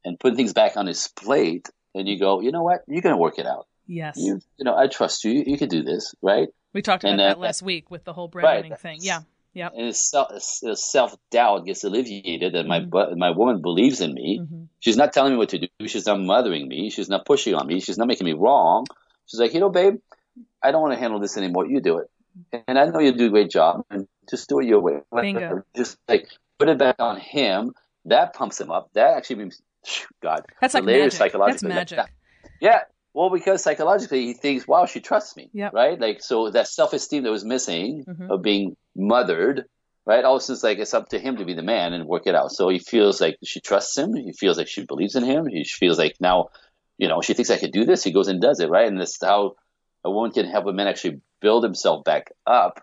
and 0.04 0.18
put 0.18 0.36
things 0.36 0.52
back 0.52 0.76
on 0.76 0.86
his 0.86 1.08
plate, 1.08 1.68
and 1.92 2.06
you 2.06 2.20
go, 2.20 2.40
you 2.40 2.52
know 2.52 2.62
what, 2.62 2.82
you're 2.86 3.02
going 3.02 3.16
to 3.16 3.20
work 3.20 3.40
it 3.40 3.46
out. 3.46 3.66
yes. 3.88 4.14
You, 4.16 4.40
you 4.58 4.64
know, 4.64 4.76
I 4.76 4.86
trust 4.86 5.24
you. 5.24 5.42
You 5.44 5.58
can 5.58 5.68
do 5.68 5.82
this, 5.82 6.14
right? 6.22 6.48
we 6.72 6.82
talked 6.82 7.02
about 7.02 7.10
and, 7.10 7.20
that 7.20 7.36
uh, 7.36 7.40
last 7.40 7.62
week 7.62 7.90
with 7.90 8.04
the 8.04 8.12
whole 8.12 8.30
right. 8.32 8.62
breadwinning 8.62 8.78
thing. 8.78 8.98
Yeah. 9.02 9.22
Yep. 9.54 9.72
And 9.76 9.86
his 9.86 10.00
self 10.00 11.16
doubt 11.30 11.66
gets 11.66 11.82
alleviated, 11.84 12.54
and 12.54 12.68
my 12.68 12.80
Mhm. 12.80 13.16
my 13.16 13.30
woman 13.30 13.60
believes 13.60 14.00
in 14.00 14.14
me. 14.14 14.38
Mhm. 14.40 14.68
She's 14.78 14.96
not 14.96 15.12
telling 15.12 15.32
me 15.32 15.38
what 15.38 15.48
to 15.50 15.58
do. 15.58 15.88
She's 15.88 16.06
not 16.06 16.20
mothering 16.20 16.68
me. 16.68 16.90
She's 16.90 17.08
not 17.08 17.24
pushing 17.26 17.54
on 17.54 17.66
me. 17.66 17.80
She's 17.80 17.98
not 17.98 18.06
making 18.06 18.26
me 18.26 18.32
wrong. 18.32 18.86
She's 19.26 19.40
like, 19.40 19.52
you 19.54 19.60
know, 19.60 19.68
babe, 19.70 19.96
I 20.62 20.70
don't 20.70 20.82
want 20.82 20.94
to 20.94 21.00
handle 21.00 21.18
this 21.20 21.36
anymore. 21.36 21.66
You 21.66 21.80
do 21.80 21.98
it, 21.98 22.10
and 22.68 22.78
I 22.78 22.84
know 22.86 23.00
you 23.00 23.12
do 23.12 23.26
a 23.26 23.30
great 23.30 23.50
job. 23.50 23.84
And 23.90 24.06
just 24.28 24.48
do 24.48 24.60
it 24.60 24.66
your 24.66 24.80
way. 24.80 25.00
Bingo. 25.12 25.62
Just 25.76 25.98
like 26.08 26.28
put 26.58 26.68
it 26.68 26.78
back 26.78 26.96
on 27.00 27.18
him. 27.18 27.74
That 28.04 28.32
pumps 28.34 28.60
him 28.60 28.70
up. 28.70 28.90
That 28.94 29.16
actually 29.16 29.36
means, 29.36 29.60
God, 30.22 30.46
That's 30.60 30.74
like 30.74 30.84
magic. 30.84 31.02
That's 31.02 31.16
psychologically, 31.16 31.68
that- 31.70 31.74
magic. 31.74 31.96
that- 31.96 32.10
yeah. 32.60 32.80
Well, 33.12 33.30
because 33.30 33.62
psychologically 33.62 34.26
he 34.26 34.34
thinks, 34.34 34.68
wow, 34.68 34.86
she 34.86 35.00
trusts 35.00 35.36
me, 35.36 35.50
Yep. 35.52 35.72
right? 35.74 35.98
Like, 36.00 36.22
so 36.22 36.50
that 36.50 36.68
self-esteem 36.68 37.24
that 37.24 37.30
was 37.30 37.44
missing 37.44 38.04
Mhm. 38.06 38.30
of 38.30 38.42
being 38.42 38.76
mothered, 38.94 39.64
right? 40.06 40.24
All 40.24 40.36
of 40.36 40.40
a 40.40 40.44
sudden, 40.44 40.54
it's 40.54 40.62
like 40.62 40.78
it's 40.78 40.94
up 40.94 41.08
to 41.08 41.18
him 41.18 41.36
to 41.38 41.44
be 41.44 41.54
the 41.54 41.62
man 41.62 41.92
and 41.92 42.06
work 42.06 42.26
it 42.26 42.34
out. 42.36 42.52
So 42.52 42.68
he 42.68 42.78
feels 42.78 43.20
like 43.20 43.36
she 43.44 43.60
trusts 43.60 43.96
him. 43.98 44.14
He 44.14 44.32
feels 44.32 44.58
like 44.58 44.68
she 44.68 44.84
believes 44.86 45.16
in 45.16 45.24
him. 45.24 45.46
He 45.46 45.64
feels 45.64 45.98
like 45.98 46.14
now, 46.20 46.50
you 46.98 47.08
know, 47.08 47.20
she 47.20 47.34
thinks 47.34 47.50
I 47.50 47.58
could 47.58 47.72
do 47.72 47.84
this. 47.84 48.04
He 48.04 48.12
goes 48.12 48.28
and 48.28 48.40
does 48.40 48.60
it, 48.60 48.70
right? 48.70 48.86
And 48.86 49.00
that's 49.00 49.18
how 49.20 49.54
a 50.04 50.10
woman 50.10 50.30
can 50.30 50.46
help 50.46 50.66
a 50.66 50.72
man 50.72 50.86
actually 50.86 51.20
build 51.40 51.64
himself 51.64 52.04
back 52.04 52.30
up. 52.46 52.80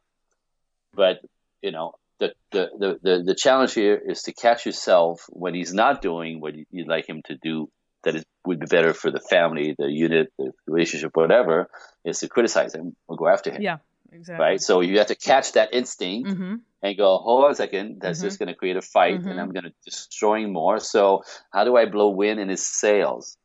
But 0.93 1.19
you 1.61 1.71
know, 1.71 1.93
the 2.19 2.33
the 2.51 2.69
the 2.77 2.99
the, 3.01 3.23
the 3.23 3.35
challenge 3.35 3.73
here 3.73 3.95
is 3.95 4.23
to 4.23 4.33
catch 4.33 4.65
yourself 4.65 5.21
when 5.29 5.53
he's 5.53 5.73
not 5.73 6.01
doing 6.01 6.41
what 6.41 6.53
you'd 6.71 6.87
like 6.87 7.07
him 7.07 7.21
to 7.27 7.35
do. 7.41 7.69
That 8.07 8.15
it 8.15 8.25
would 8.45 8.61
be 8.61 8.67
better 8.67 8.93
for 8.93 9.11
the 9.11 9.19
family, 9.19 9.75
the 9.77 9.91
unit, 9.91 10.31
the 10.39 10.53
relationship, 10.65 11.11
whatever. 11.13 11.69
Is 12.05 12.19
to 12.19 12.29
criticize 12.29 12.73
him 12.73 12.95
or 13.09 13.17
go 13.17 13.27
after 13.27 13.51
him, 13.51 13.61
Yeah. 13.61 13.77
Exactly. 14.13 14.45
right? 14.45 14.61
So 14.61 14.79
you 14.79 14.97
have 14.99 15.07
to 15.07 15.15
catch 15.15 15.51
that 15.57 15.73
instinct 15.73 16.31
hmm 16.31 16.55
and 16.83 16.95
go, 16.95 17.17
hold 17.17 17.43
on 17.43 17.51
a 17.51 17.55
second, 17.55 17.99
that's 18.01 18.19
Mhm. 18.19 18.27
just 18.27 18.39
going 18.39 18.47
to 18.53 18.55
create 18.61 18.77
a 18.77 18.81
fight, 18.95 19.19
Mhm. 19.19 19.29
and 19.31 19.41
I'm 19.41 19.51
going 19.51 19.65
to 19.71 19.73
destroy 19.83 20.35
him 20.43 20.53
more. 20.53 20.79
So 20.79 21.23
how 21.51 21.63
do 21.65 21.75
I 21.75 21.85
blow 21.95 22.09
wind 22.23 22.39
in 22.39 22.49
his 22.55 22.65
sails? 22.81 23.35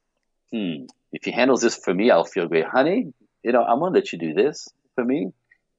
Hmm. 0.53 0.85
If 1.17 1.25
he 1.25 1.33
handles 1.33 1.63
this 1.63 1.77
for 1.85 1.93
me, 2.01 2.11
I'll 2.13 2.25
feel 2.37 2.47
great, 2.47 2.67
honey. 2.67 3.01
You 3.43 3.53
know, 3.55 3.65
I'm 3.65 3.79
going 3.81 3.93
to 3.93 3.99
let 3.99 4.13
you 4.13 4.19
do 4.19 4.33
this 4.43 4.69
for 4.95 5.05
me. 5.13 5.33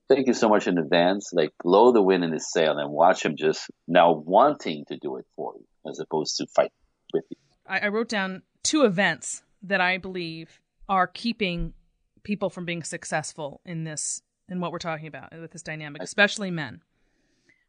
Thank 0.10 0.28
you 0.28 0.34
so 0.34 0.50
much 0.50 0.68
in 0.68 0.78
advance. 0.78 1.32
Like 1.32 1.52
blow 1.64 1.92
the 1.94 2.02
wind 2.10 2.24
in 2.26 2.34
his 2.34 2.52
sail 2.52 2.78
and 2.82 2.90
watch 2.92 3.24
him 3.26 3.36
just 3.38 3.62
now 3.88 4.08
wanting 4.12 4.84
to 4.90 4.98
do 4.98 5.16
it 5.20 5.26
for 5.36 5.54
you, 5.60 5.66
as 5.90 6.00
opposed 6.00 6.36
to 6.38 6.48
fight 6.58 6.74
with 7.14 7.24
you. 7.30 7.38
I, 7.74 7.80
I 7.80 7.88
wrote 7.88 8.10
down 8.10 8.44
two 8.62 8.86
events 8.86 9.42
that 9.64 9.82
I 9.82 9.98
believe 9.98 10.62
are 10.88 11.08
keeping 11.08 11.74
people 12.22 12.50
from 12.50 12.66
being 12.66 12.84
successful 12.84 13.62
in 13.66 13.84
this 13.84 14.22
in 14.48 14.60
what 14.60 14.72
we're 14.72 14.80
talking 14.80 15.08
about 15.08 15.32
with 15.40 15.52
this 15.52 15.64
dynamic, 15.64 16.04
especially 16.04 16.52
men. 16.52 16.82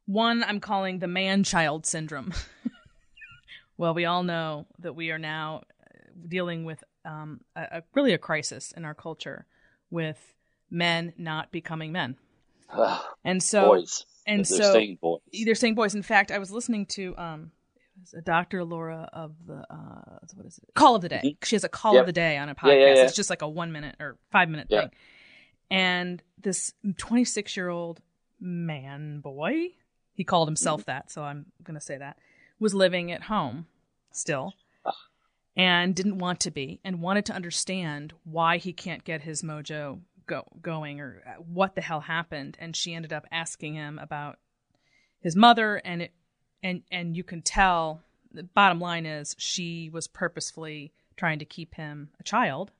One 0.06 0.44
I'm 0.44 0.60
calling 0.60 0.98
the 0.98 1.06
man 1.06 1.42
child 1.44 1.86
syndrome. 1.86 2.34
well, 3.78 3.94
we 3.94 4.04
all 4.04 4.22
know 4.22 4.66
that 4.80 4.94
we 4.94 5.10
are 5.10 5.18
now 5.18 5.62
uh, 5.80 5.98
dealing 6.28 6.64
with 6.64 6.84
um, 7.06 7.40
a, 7.56 7.78
a 7.78 7.82
really 7.94 8.12
a 8.12 8.18
crisis 8.18 8.72
in 8.76 8.84
our 8.84 8.94
culture 8.94 9.46
with 9.90 10.34
men 10.70 11.14
not 11.16 11.50
becoming 11.50 11.92
men, 11.92 12.16
and 13.24 13.42
so 13.42 13.66
boys, 13.68 14.04
and 14.26 14.44
they're 14.44 14.62
so 14.62 14.72
saying 14.74 14.98
boys. 15.00 15.20
they're 15.44 15.54
saying 15.54 15.76
boys. 15.76 15.94
In 15.94 16.02
fact, 16.02 16.30
I 16.30 16.38
was 16.38 16.50
listening 16.50 16.84
to 16.86 17.16
um, 17.16 17.52
it 18.12 18.18
a 18.18 18.20
Dr. 18.20 18.64
Laura 18.64 19.08
of 19.12 19.32
the 19.46 19.64
uh, 19.70 20.18
what 20.34 20.46
is 20.46 20.58
it? 20.58 20.74
Call 20.74 20.96
of 20.96 21.02
the 21.02 21.08
Day. 21.08 21.36
She 21.44 21.54
has 21.56 21.64
a 21.64 21.68
Call 21.68 21.94
Yep. 21.94 22.00
of 22.00 22.06
the 22.06 22.12
Day 22.12 22.36
on 22.36 22.48
a 22.48 22.54
podcast. 22.54 22.66
Yeah, 22.80 22.86
yeah, 22.88 22.94
yeah. 22.96 23.02
It's 23.04 23.14
just 23.16 23.30
like 23.30 23.42
a 23.42 23.48
one 23.48 23.72
minute 23.72 23.96
or 24.00 24.16
five 24.30 24.48
minute 24.48 24.68
thing. 24.68 24.90
And 25.70 26.22
this 26.40 26.74
26 26.98 27.56
year 27.56 27.68
old 27.68 28.00
man 28.40 29.20
boy, 29.20 29.68
he 30.12 30.24
called 30.24 30.48
himself 30.48 30.82
Mm-hmm. 30.82 30.90
that, 30.90 31.10
so 31.10 31.22
I'm 31.22 31.46
gonna 31.62 31.80
say 31.80 31.96
that, 31.98 32.18
was 32.58 32.74
living 32.74 33.10
at 33.12 33.22
home 33.22 33.66
still. 34.12 34.54
Ah. 34.84 34.92
And 35.56 35.94
didn't 35.94 36.18
want 36.18 36.40
to 36.40 36.50
be, 36.50 36.80
and 36.84 37.00
wanted 37.00 37.26
to 37.26 37.32
understand 37.32 38.12
why 38.24 38.56
he 38.58 38.72
can't 38.72 39.04
get 39.04 39.22
his 39.22 39.42
mojo 39.42 40.00
go 40.26 40.44
going, 40.60 41.00
or 41.00 41.22
uh, 41.26 41.40
what 41.42 41.74
the 41.76 41.80
hell 41.80 42.00
happened. 42.00 42.56
And 42.58 42.74
she 42.74 42.92
ended 42.94 43.12
up 43.12 43.24
asking 43.30 43.74
him 43.74 43.98
about 44.00 44.38
his 45.20 45.36
mother 45.36 45.76
and 45.84 46.02
it 46.02 46.12
and 46.64 46.82
and 46.90 47.16
you 47.16 47.22
can 47.22 47.40
tell 47.42 48.00
the 48.32 48.42
bottom 48.42 48.80
line 48.80 49.06
is 49.06 49.36
she 49.38 49.88
was 49.92 50.08
purposefully 50.08 50.92
trying 51.16 51.38
to 51.38 51.44
keep 51.44 51.76
him 51.76 52.08
a 52.18 52.24
child 52.24 52.72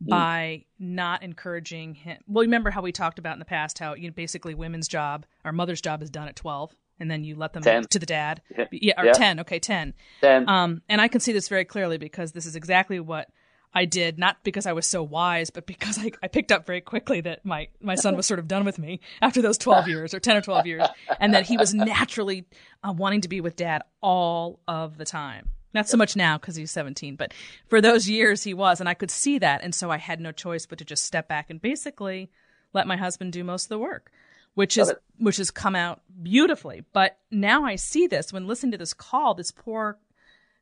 by 0.00 0.64
not 0.78 1.22
encouraging 1.24 1.94
him 1.94 2.18
well 2.28 2.42
remember 2.44 2.70
how 2.70 2.80
we 2.80 2.92
talked 2.92 3.18
about 3.18 3.32
in 3.34 3.38
the 3.40 3.44
past 3.44 3.78
how 3.80 3.94
you 3.94 4.08
know 4.08 4.14
basically 4.14 4.54
women's 4.54 4.86
job 4.88 5.26
our 5.44 5.52
mother's 5.52 5.80
job 5.80 6.02
is 6.02 6.10
done 6.10 6.28
at 6.28 6.36
12 6.36 6.72
and 7.00 7.10
then 7.10 7.22
you 7.24 7.34
let 7.36 7.52
them 7.52 7.62
10. 7.62 7.84
to 7.88 7.98
the 7.98 8.06
dad 8.06 8.40
Yeah. 8.56 8.66
yeah 8.72 9.00
or 9.00 9.06
Yeah. 9.06 9.12
10 9.12 9.40
okay 9.40 9.58
10 9.58 9.94
Then 10.20 10.48
um, 10.48 10.82
and 10.88 11.00
I 11.00 11.08
can 11.08 11.20
see 11.20 11.32
this 11.32 11.48
very 11.48 11.64
clearly 11.64 11.98
because 11.98 12.30
this 12.32 12.46
is 12.46 12.54
exactly 12.56 13.00
what 13.00 13.28
I 13.74 13.84
did 13.84 14.18
not 14.18 14.42
because 14.42 14.66
I 14.66 14.72
was 14.72 14.86
so 14.86 15.02
wise, 15.02 15.50
but 15.50 15.66
because 15.66 15.98
I, 15.98 16.10
I 16.22 16.28
picked 16.28 16.52
up 16.52 16.66
very 16.66 16.80
quickly 16.80 17.20
that 17.22 17.44
my, 17.44 17.68
my 17.80 17.94
son 17.94 18.16
was 18.16 18.26
sort 18.26 18.40
of 18.40 18.48
done 18.48 18.64
with 18.64 18.78
me 18.78 19.00
after 19.20 19.42
those 19.42 19.58
12 19.58 19.88
years 19.88 20.14
or 20.14 20.20
10 20.20 20.36
or 20.36 20.40
12 20.40 20.66
years, 20.66 20.86
and 21.20 21.34
that 21.34 21.46
he 21.46 21.56
was 21.56 21.74
naturally 21.74 22.46
uh, 22.82 22.92
wanting 22.92 23.20
to 23.22 23.28
be 23.28 23.40
with 23.40 23.56
dad 23.56 23.82
all 24.00 24.60
of 24.66 24.96
the 24.96 25.04
time. 25.04 25.50
Not 25.74 25.88
so 25.88 25.98
much 25.98 26.16
now 26.16 26.38
because 26.38 26.56
he's 26.56 26.70
17, 26.70 27.16
but 27.16 27.34
for 27.68 27.80
those 27.80 28.08
years 28.08 28.42
he 28.42 28.54
was, 28.54 28.80
and 28.80 28.88
I 28.88 28.94
could 28.94 29.10
see 29.10 29.38
that. 29.38 29.62
And 29.62 29.74
so 29.74 29.90
I 29.90 29.98
had 29.98 30.20
no 30.20 30.32
choice 30.32 30.64
but 30.64 30.78
to 30.78 30.84
just 30.84 31.04
step 31.04 31.28
back 31.28 31.50
and 31.50 31.60
basically 31.60 32.30
let 32.72 32.86
my 32.86 32.96
husband 32.96 33.32
do 33.32 33.44
most 33.44 33.66
of 33.66 33.68
the 33.68 33.78
work, 33.78 34.10
which 34.54 34.78
is, 34.78 34.92
which 35.18 35.36
has 35.36 35.50
come 35.50 35.76
out 35.76 36.00
beautifully. 36.22 36.84
But 36.94 37.18
now 37.30 37.64
I 37.64 37.76
see 37.76 38.06
this 38.06 38.32
when 38.32 38.46
listening 38.46 38.72
to 38.72 38.78
this 38.78 38.94
call, 38.94 39.34
this 39.34 39.50
poor 39.50 39.98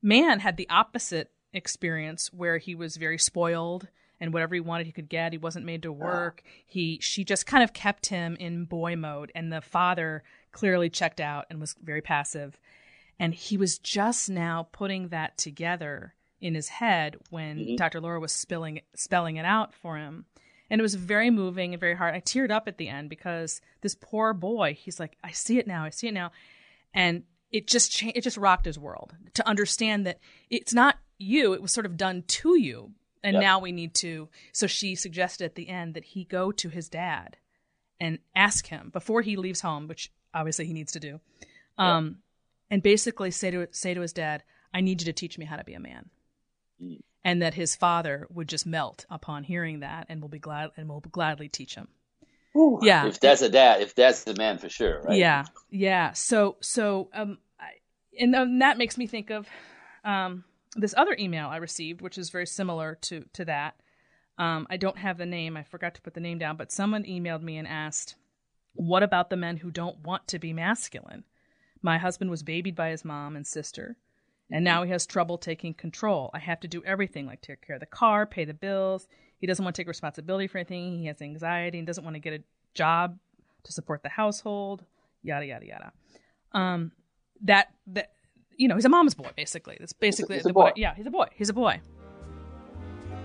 man 0.02 0.40
had 0.40 0.56
the 0.56 0.68
opposite 0.68 1.30
experience 1.56 2.32
where 2.32 2.58
he 2.58 2.74
was 2.74 2.96
very 2.96 3.18
spoiled 3.18 3.88
and 4.20 4.32
whatever 4.32 4.54
he 4.54 4.60
wanted 4.60 4.86
he 4.86 4.92
could 4.92 5.08
get. 5.08 5.32
He 5.32 5.38
wasn't 5.38 5.66
made 5.66 5.82
to 5.82 5.92
work. 5.92 6.42
He 6.66 6.98
she 7.00 7.24
just 7.24 7.46
kind 7.46 7.62
of 7.62 7.72
kept 7.72 8.06
him 8.06 8.36
in 8.38 8.64
boy 8.64 8.96
mode 8.96 9.32
and 9.34 9.52
the 9.52 9.60
father 9.60 10.22
clearly 10.52 10.88
checked 10.88 11.20
out 11.20 11.46
and 11.50 11.60
was 11.60 11.76
very 11.82 12.00
passive. 12.00 12.58
And 13.18 13.34
he 13.34 13.56
was 13.56 13.78
just 13.78 14.28
now 14.28 14.68
putting 14.72 15.08
that 15.08 15.38
together 15.38 16.14
in 16.40 16.54
his 16.54 16.68
head 16.68 17.16
when 17.30 17.58
mm-hmm. 17.58 17.76
Dr. 17.76 18.00
Laura 18.00 18.20
was 18.20 18.32
spilling 18.32 18.80
spelling 18.94 19.36
it 19.36 19.44
out 19.44 19.74
for 19.74 19.96
him. 19.96 20.26
And 20.68 20.80
it 20.80 20.82
was 20.82 20.96
very 20.96 21.30
moving 21.30 21.74
and 21.74 21.80
very 21.80 21.94
hard. 21.94 22.14
I 22.14 22.20
teared 22.20 22.50
up 22.50 22.66
at 22.66 22.78
the 22.78 22.88
end 22.88 23.08
because 23.08 23.60
this 23.82 23.94
poor 23.94 24.32
boy 24.32 24.74
he's 24.78 24.98
like 25.00 25.16
I 25.22 25.32
see 25.32 25.58
it 25.58 25.66
now 25.66 25.84
I 25.84 25.90
see 25.90 26.08
it 26.08 26.14
now. 26.14 26.32
And 26.94 27.24
it 27.52 27.66
just 27.66 27.92
cha- 27.92 28.12
it 28.14 28.22
just 28.22 28.36
rocked 28.36 28.64
his 28.64 28.78
world 28.78 29.14
to 29.34 29.46
understand 29.46 30.06
that 30.06 30.18
it's 30.50 30.74
not 30.74 30.96
you 31.18 31.52
it 31.52 31.62
was 31.62 31.72
sort 31.72 31.86
of 31.86 31.96
done 31.96 32.22
to 32.26 32.58
you. 32.58 32.92
And 33.22 33.34
yep. 33.34 33.42
now 33.42 33.58
we 33.58 33.72
need 33.72 33.94
to 33.94 34.28
so 34.52 34.66
she 34.66 34.94
suggested 34.94 35.44
at 35.44 35.56
the 35.56 35.68
end 35.68 35.94
that 35.94 36.04
he 36.04 36.24
go 36.24 36.52
to 36.52 36.68
his 36.68 36.88
dad 36.88 37.36
and 37.98 38.18
ask 38.36 38.68
him 38.68 38.90
before 38.92 39.22
he 39.22 39.36
leaves 39.36 39.62
home 39.62 39.88
which 39.88 40.12
obviously 40.32 40.66
he 40.66 40.72
needs 40.72 40.92
to 40.92 41.00
do 41.00 41.18
um, 41.76 42.04
yep. 42.04 42.14
and 42.70 42.82
basically 42.82 43.30
say 43.30 43.50
to 43.50 43.66
say 43.72 43.94
to 43.94 44.00
his 44.00 44.12
dad 44.12 44.44
i 44.72 44.80
need 44.80 45.00
you 45.00 45.06
to 45.06 45.12
teach 45.12 45.38
me 45.38 45.46
how 45.46 45.56
to 45.56 45.64
be 45.64 45.74
a 45.74 45.80
man. 45.80 46.10
Mm. 46.80 47.00
and 47.24 47.40
that 47.40 47.54
his 47.54 47.74
father 47.74 48.26
would 48.30 48.48
just 48.48 48.66
melt 48.66 49.06
upon 49.10 49.44
hearing 49.44 49.80
that 49.80 50.06
and 50.10 50.20
will 50.20 50.28
be 50.28 50.38
glad 50.38 50.70
and 50.76 50.88
will 50.88 51.00
gladly 51.00 51.48
teach 51.48 51.74
him. 51.74 51.88
Ooh, 52.54 52.78
yeah. 52.82 53.06
If 53.06 53.18
that's 53.18 53.40
a 53.40 53.48
dad 53.48 53.80
if 53.80 53.94
that's 53.94 54.24
the 54.24 54.34
man 54.34 54.58
for 54.58 54.68
sure 54.68 55.02
right? 55.02 55.16
Yeah. 55.16 55.46
Yeah. 55.70 56.12
So 56.12 56.56
so 56.60 57.08
um 57.14 57.38
I, 57.58 57.70
and 58.20 58.36
um, 58.36 58.58
that 58.58 58.76
makes 58.76 58.98
me 58.98 59.06
think 59.06 59.30
of 59.30 59.48
um 60.04 60.44
this 60.76 60.94
other 60.96 61.16
email 61.18 61.48
I 61.48 61.56
received, 61.56 62.00
which 62.00 62.18
is 62.18 62.30
very 62.30 62.46
similar 62.46 62.96
to 63.02 63.24
to 63.32 63.44
that. 63.46 63.80
Um, 64.38 64.66
I 64.68 64.76
don't 64.76 64.98
have 64.98 65.18
the 65.18 65.26
name. 65.26 65.56
I 65.56 65.62
forgot 65.62 65.94
to 65.94 66.02
put 66.02 66.14
the 66.14 66.20
name 66.20 66.38
down, 66.38 66.56
but 66.56 66.70
someone 66.70 67.04
emailed 67.04 67.42
me 67.42 67.56
and 67.56 67.66
asked, 67.66 68.16
"What 68.74 69.02
about 69.02 69.30
the 69.30 69.36
men 69.36 69.56
who 69.58 69.70
don't 69.70 70.00
want 70.00 70.28
to 70.28 70.38
be 70.38 70.52
masculine? 70.52 71.24
My 71.82 71.98
husband 71.98 72.30
was 72.30 72.42
babied 72.42 72.76
by 72.76 72.90
his 72.90 73.04
mom 73.04 73.36
and 73.36 73.46
sister, 73.46 73.96
and 74.50 74.64
now 74.64 74.82
he 74.82 74.90
has 74.90 75.06
trouble 75.06 75.38
taking 75.38 75.72
control. 75.74 76.30
I 76.34 76.38
have 76.40 76.60
to 76.60 76.68
do 76.68 76.84
everything, 76.84 77.26
like 77.26 77.40
take 77.40 77.62
care 77.66 77.76
of 77.76 77.80
the 77.80 77.86
car, 77.86 78.26
pay 78.26 78.44
the 78.44 78.54
bills. 78.54 79.08
He 79.38 79.46
doesn't 79.46 79.64
want 79.64 79.74
to 79.76 79.80
take 79.80 79.88
responsibility 79.88 80.46
for 80.46 80.58
anything. 80.58 80.98
He 80.98 81.06
has 81.06 81.22
anxiety 81.22 81.78
and 81.78 81.86
doesn't 81.86 82.04
want 82.04 82.14
to 82.14 82.20
get 82.20 82.40
a 82.40 82.44
job 82.74 83.18
to 83.64 83.72
support 83.72 84.02
the 84.02 84.08
household. 84.10 84.84
Yada 85.22 85.46
yada 85.46 85.66
yada." 85.66 85.92
Um, 86.52 86.92
that 87.42 87.72
that 87.86 88.12
you 88.56 88.68
know, 88.68 88.74
he's 88.74 88.84
a 88.84 88.88
mama's 88.88 89.14
boy, 89.14 89.30
basically. 89.36 89.76
That's 89.78 89.92
basically 89.92 90.36
he's 90.36 90.44
the 90.44 90.52
boy. 90.52 90.70
boy. 90.70 90.72
Yeah, 90.76 90.94
he's 90.94 91.06
a 91.06 91.10
boy. 91.10 91.26
He's 91.34 91.48
a 91.48 91.54
boy. 91.54 91.80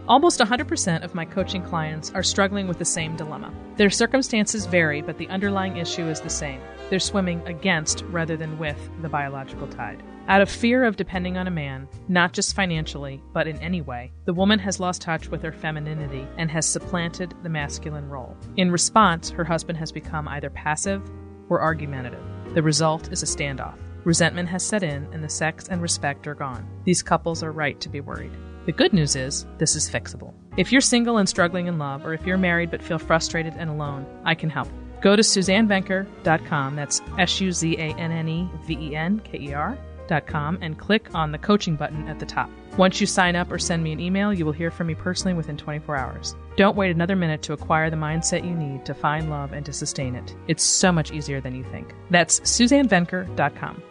Almost 0.07 0.39
100% 0.39 1.03
of 1.03 1.13
my 1.13 1.25
coaching 1.25 1.63
clients 1.63 2.11
are 2.11 2.23
struggling 2.23 2.67
with 2.67 2.79
the 2.79 2.85
same 2.85 3.15
dilemma. 3.15 3.53
Their 3.77 3.91
circumstances 3.91 4.65
vary, 4.65 5.01
but 5.01 5.17
the 5.17 5.29
underlying 5.29 5.77
issue 5.77 6.07
is 6.07 6.19
the 6.19 6.29
same. 6.29 6.59
They're 6.89 6.99
swimming 6.99 7.41
against 7.45 8.03
rather 8.09 8.35
than 8.35 8.57
with 8.57 8.77
the 9.01 9.09
biological 9.09 9.67
tide. 9.67 10.03
Out 10.27 10.41
of 10.41 10.49
fear 10.49 10.83
of 10.83 10.97
depending 10.97 11.37
on 11.37 11.47
a 11.47 11.51
man, 11.51 11.87
not 12.07 12.33
just 12.33 12.55
financially, 12.55 13.21
but 13.33 13.47
in 13.47 13.57
any 13.57 13.81
way, 13.81 14.11
the 14.25 14.33
woman 14.33 14.59
has 14.59 14.79
lost 14.79 15.01
touch 15.01 15.29
with 15.29 15.41
her 15.43 15.51
femininity 15.51 16.27
and 16.37 16.49
has 16.49 16.67
supplanted 16.67 17.33
the 17.43 17.49
masculine 17.49 18.09
role. 18.09 18.35
In 18.57 18.71
response, 18.71 19.29
her 19.29 19.43
husband 19.43 19.77
has 19.77 19.91
become 19.91 20.27
either 20.27 20.49
passive 20.49 21.01
or 21.49 21.61
argumentative. 21.61 22.23
The 22.53 22.63
result 22.63 23.11
is 23.11 23.23
a 23.23 23.25
standoff. 23.25 23.77
Resentment 24.03 24.49
has 24.49 24.65
set 24.65 24.81
in, 24.81 25.07
and 25.13 25.23
the 25.23 25.29
sex 25.29 25.67
and 25.67 25.81
respect 25.81 26.25
are 26.25 26.33
gone. 26.33 26.67
These 26.85 27.03
couples 27.03 27.43
are 27.43 27.51
right 27.51 27.79
to 27.81 27.89
be 27.89 28.01
worried. 28.01 28.31
The 28.65 28.71
good 28.71 28.93
news 28.93 29.15
is, 29.15 29.45
this 29.59 29.75
is 29.75 29.89
fixable. 29.89 30.33
If 30.57 30.71
you're 30.71 30.81
single 30.81 31.17
and 31.17 31.29
struggling 31.29 31.67
in 31.67 31.77
love, 31.77 32.05
or 32.05 32.13
if 32.13 32.25
you're 32.25 32.37
married 32.37 32.71
but 32.71 32.81
feel 32.81 32.97
frustrated 32.97 33.53
and 33.57 33.69
alone, 33.69 34.07
I 34.25 34.33
can 34.33 34.49
help. 34.49 34.69
Go 35.01 35.15
to 35.15 35.21
SuzanneVenker.com, 35.21 36.75
that's 36.75 37.01
S 37.17 37.41
U 37.41 37.51
Z 37.51 37.75
A 37.75 37.93
N 37.95 38.11
N 38.11 38.27
E 38.27 38.49
V 38.65 38.73
E 38.73 38.95
N 38.95 39.19
K 39.23 39.39
E 39.39 39.53
R.com, 39.53 40.57
and 40.61 40.79
click 40.79 41.13
on 41.13 41.31
the 41.31 41.37
coaching 41.37 41.75
button 41.75 42.07
at 42.07 42.19
the 42.19 42.25
top. 42.25 42.49
Once 42.77 43.01
you 43.01 43.07
sign 43.07 43.35
up 43.35 43.51
or 43.51 43.59
send 43.59 43.83
me 43.83 43.91
an 43.91 43.99
email, 43.99 44.33
you 44.33 44.45
will 44.45 44.51
hear 44.51 44.71
from 44.71 44.87
me 44.87 44.95
personally 44.95 45.35
within 45.35 45.57
24 45.57 45.95
hours. 45.95 46.35
Don't 46.55 46.75
wait 46.75 46.91
another 46.91 47.15
minute 47.15 47.41
to 47.43 47.53
acquire 47.53 47.89
the 47.89 47.95
mindset 47.95 48.43
you 48.43 48.55
need 48.55 48.85
to 48.85 48.93
find 48.93 49.29
love 49.29 49.53
and 49.53 49.65
to 49.65 49.73
sustain 49.73 50.15
it. 50.15 50.35
It's 50.47 50.63
so 50.63 50.91
much 50.91 51.11
easier 51.11 51.39
than 51.39 51.55
you 51.55 51.63
think. 51.65 51.93
That's 52.09 52.39
SuzanneVenker.com 52.41 53.83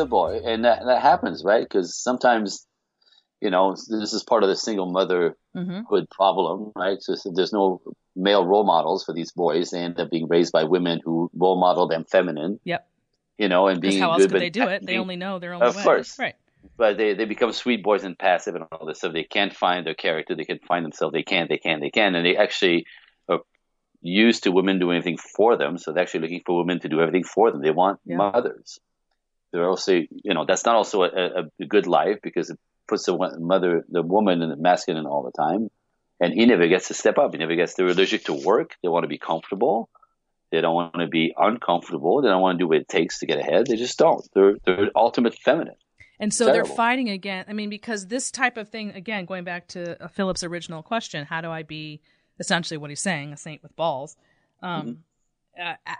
a 0.00 0.06
boy, 0.06 0.40
and 0.44 0.64
that 0.64 0.84
that 0.84 1.02
happens, 1.02 1.44
right? 1.44 1.62
Because 1.62 1.94
sometimes, 1.94 2.66
you 3.40 3.50
know, 3.50 3.72
this 3.72 4.12
is 4.12 4.24
part 4.24 4.42
of 4.42 4.48
the 4.48 4.56
single 4.56 4.90
motherhood 4.90 5.36
mm-hmm. 5.56 6.04
problem, 6.10 6.72
right? 6.74 7.00
So, 7.00 7.14
so, 7.14 7.32
there's 7.34 7.52
no 7.52 7.80
male 8.16 8.44
role 8.44 8.64
models 8.64 9.04
for 9.04 9.12
these 9.12 9.32
boys. 9.32 9.70
They 9.70 9.80
end 9.80 10.00
up 10.00 10.10
being 10.10 10.28
raised 10.28 10.52
by 10.52 10.64
women 10.64 11.00
who 11.04 11.30
role 11.34 11.58
model 11.58 11.86
them 11.86 12.04
feminine. 12.04 12.58
Yep. 12.64 12.86
You 13.38 13.48
know, 13.48 13.68
and 13.68 13.80
being 13.80 14.00
how 14.00 14.12
else 14.12 14.22
good, 14.22 14.32
could 14.32 14.42
they 14.42 14.50
do 14.50 14.68
it? 14.68 14.84
They 14.84 14.98
only 14.98 15.16
know 15.16 15.38
their 15.38 15.54
own 15.54 15.62
of 15.62 15.74
way. 15.74 15.80
Of 15.80 15.84
course, 15.86 16.18
right? 16.18 16.34
But 16.76 16.98
they, 16.98 17.14
they 17.14 17.24
become 17.24 17.52
sweet 17.52 17.82
boys 17.82 18.04
and 18.04 18.18
passive 18.18 18.54
and 18.54 18.64
all 18.70 18.86
this 18.86 18.98
stuff. 18.98 19.14
They 19.14 19.24
can't 19.24 19.54
find 19.54 19.86
their 19.86 19.94
character. 19.94 20.34
They 20.34 20.44
can't 20.44 20.62
find 20.66 20.84
themselves. 20.84 21.14
They 21.14 21.22
can. 21.22 21.46
They 21.48 21.56
can. 21.56 21.80
They 21.80 21.90
can. 21.90 22.14
And 22.14 22.26
they 22.26 22.36
actually 22.36 22.86
are 23.30 23.40
used 24.02 24.42
to 24.42 24.52
women 24.52 24.78
doing 24.78 24.96
anything 24.96 25.16
for 25.16 25.56
them. 25.56 25.78
So 25.78 25.92
they're 25.92 26.02
actually 26.02 26.20
looking 26.20 26.42
for 26.44 26.58
women 26.58 26.80
to 26.80 26.88
do 26.88 27.00
everything 27.00 27.24
for 27.24 27.50
them. 27.50 27.62
They 27.62 27.70
want 27.70 28.00
yeah. 28.04 28.16
mothers 28.16 28.78
they're 29.52 29.68
also, 29.68 29.92
you 29.92 30.34
know, 30.34 30.44
that's 30.46 30.64
not 30.64 30.76
also 30.76 31.02
a, 31.02 31.48
a 31.60 31.64
good 31.64 31.86
life 31.86 32.18
because 32.22 32.50
it 32.50 32.58
puts 32.88 33.06
the 33.06 33.16
mother, 33.38 33.84
the 33.88 34.02
woman, 34.02 34.42
in 34.42 34.50
the 34.50 34.56
masculine 34.56 35.06
all 35.06 35.22
the 35.22 35.32
time, 35.32 35.70
and 36.20 36.32
he 36.32 36.46
never 36.46 36.68
gets 36.68 36.88
to 36.88 36.94
step 36.94 37.18
up. 37.18 37.32
He 37.32 37.38
never 37.38 37.56
gets. 37.56 37.74
They're 37.74 37.88
allergic 37.88 38.24
to 38.24 38.34
work. 38.34 38.76
They 38.82 38.88
want 38.88 39.04
to 39.04 39.08
be 39.08 39.18
comfortable. 39.18 39.88
They 40.50 40.60
don't 40.60 40.74
want 40.74 40.94
to 40.94 41.06
be 41.06 41.32
uncomfortable. 41.36 42.22
They 42.22 42.28
don't 42.28 42.42
want 42.42 42.58
to 42.58 42.64
do 42.64 42.68
what 42.68 42.78
it 42.78 42.88
takes 42.88 43.20
to 43.20 43.26
get 43.26 43.38
ahead. 43.38 43.66
They 43.66 43.76
just 43.76 43.98
don't. 43.98 44.26
They're 44.34 44.56
they're 44.66 44.90
ultimate 44.94 45.34
feminine. 45.34 45.76
And 46.18 46.34
so 46.34 46.46
Terrible. 46.46 46.66
they're 46.68 46.76
fighting 46.76 47.08
again. 47.08 47.46
I 47.48 47.54
mean, 47.54 47.70
because 47.70 48.08
this 48.08 48.30
type 48.30 48.58
of 48.58 48.68
thing, 48.68 48.90
again, 48.90 49.24
going 49.24 49.42
back 49.42 49.68
to 49.68 49.96
Philip's 50.12 50.42
original 50.44 50.82
question, 50.82 51.24
how 51.24 51.40
do 51.40 51.50
I 51.50 51.62
be 51.62 52.02
essentially 52.38 52.76
what 52.76 52.90
he's 52.90 53.00
saying, 53.00 53.32
a 53.32 53.38
saint 53.38 53.62
with 53.62 53.74
balls? 53.74 54.16
Um, 54.62 54.98
mm-hmm. 55.58 55.68
uh, 55.68 55.94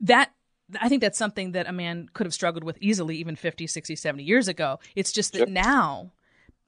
that 0.00 0.32
I 0.80 0.88
think 0.88 1.00
that's 1.00 1.18
something 1.18 1.52
that 1.52 1.66
a 1.66 1.72
man 1.72 2.08
could 2.12 2.26
have 2.26 2.34
struggled 2.34 2.64
with 2.64 2.78
easily 2.80 3.16
even 3.16 3.36
50, 3.36 3.66
60, 3.66 3.96
70 3.96 4.22
years 4.22 4.48
ago. 4.48 4.78
It's 4.94 5.12
just 5.12 5.32
that 5.32 5.38
sure. 5.38 5.46
now 5.48 6.12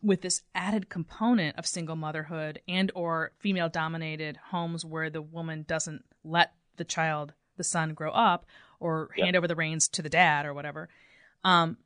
with 0.03 0.21
this 0.21 0.43
added 0.55 0.91
component 0.91 1.59
of 1.59 1.67
single 1.67 1.97
motherhood 1.97 2.61
and 2.69 2.93
or 2.95 3.33
female 3.39 3.69
dominated 3.69 4.39
homes 4.51 4.85
where 4.85 5.09
the 5.09 5.23
woman 5.23 5.65
doesn't 5.67 6.05
let 6.23 6.53
the 6.77 6.85
child, 6.85 7.33
the 7.57 7.65
son 7.65 7.95
grow 7.95 8.11
up 8.11 8.45
or 8.81 9.09
hand 9.17 9.35
over 9.35 9.49
the 9.49 9.57
reins 9.57 9.89
to 9.89 10.03
the 10.03 10.11
dad 10.11 10.45
or 10.45 10.53
whatever. 10.53 10.89
Um, 11.43 11.79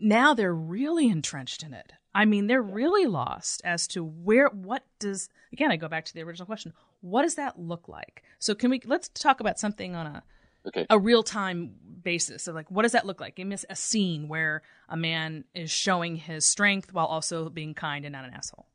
now 0.00 0.34
they're 0.34 0.54
really 0.54 1.08
entrenched 1.08 1.62
in 1.62 1.74
it. 1.74 1.92
I 2.14 2.24
mean, 2.24 2.46
they're 2.46 2.62
really 2.62 3.06
lost 3.06 3.60
as 3.64 3.86
to 3.88 4.02
where, 4.02 4.48
what 4.48 4.84
does, 4.98 5.28
again, 5.52 5.70
I 5.70 5.76
go 5.76 5.88
back 5.88 6.04
to 6.06 6.14
the 6.14 6.22
original 6.22 6.46
question. 6.46 6.72
What 7.00 7.22
does 7.22 7.34
that 7.34 7.58
look 7.58 7.88
like? 7.88 8.22
So 8.38 8.54
can 8.54 8.70
we, 8.70 8.80
let's 8.84 9.08
talk 9.08 9.40
about 9.40 9.58
something 9.58 9.94
on 9.94 10.06
a, 10.06 10.22
okay. 10.68 10.86
a 10.90 10.98
real 10.98 11.22
time 11.22 11.74
basis. 12.02 12.42
So, 12.42 12.52
like, 12.52 12.70
what 12.70 12.82
does 12.82 12.92
that 12.92 13.06
look 13.06 13.20
like? 13.20 13.34
Give 13.36 13.46
me 13.46 13.56
a 13.68 13.76
scene 13.76 14.28
where 14.28 14.62
a 14.88 14.96
man 14.96 15.44
is 15.54 15.70
showing 15.70 16.16
his 16.16 16.44
strength 16.44 16.92
while 16.92 17.06
also 17.06 17.48
being 17.50 17.74
kind 17.74 18.04
and 18.04 18.12
not 18.12 18.24
an 18.24 18.32
asshole. 18.32 18.66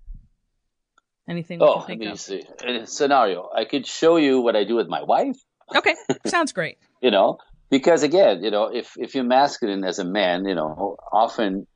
Anything? 1.29 1.61
Oh, 1.61 1.85
let 1.87 1.97
me 1.97 2.07
of? 2.07 2.19
see. 2.19 2.43
A 2.65 2.85
scenario. 2.85 3.49
I 3.55 3.65
could 3.65 3.85
show 3.87 4.17
you 4.17 4.41
what 4.41 4.55
I 4.55 4.63
do 4.63 4.75
with 4.75 4.87
my 4.87 5.03
wife. 5.03 5.37
Okay, 5.75 5.95
sounds 6.25 6.51
great. 6.51 6.77
you 7.01 7.11
know, 7.11 7.37
because 7.69 8.03
again, 8.03 8.43
you 8.43 8.51
know, 8.51 8.65
if 8.65 8.93
if 8.97 9.15
you're 9.15 9.23
masculine 9.23 9.83
as 9.83 9.99
a 9.99 10.05
man, 10.05 10.45
you 10.45 10.55
know, 10.55 10.97
often 11.11 11.67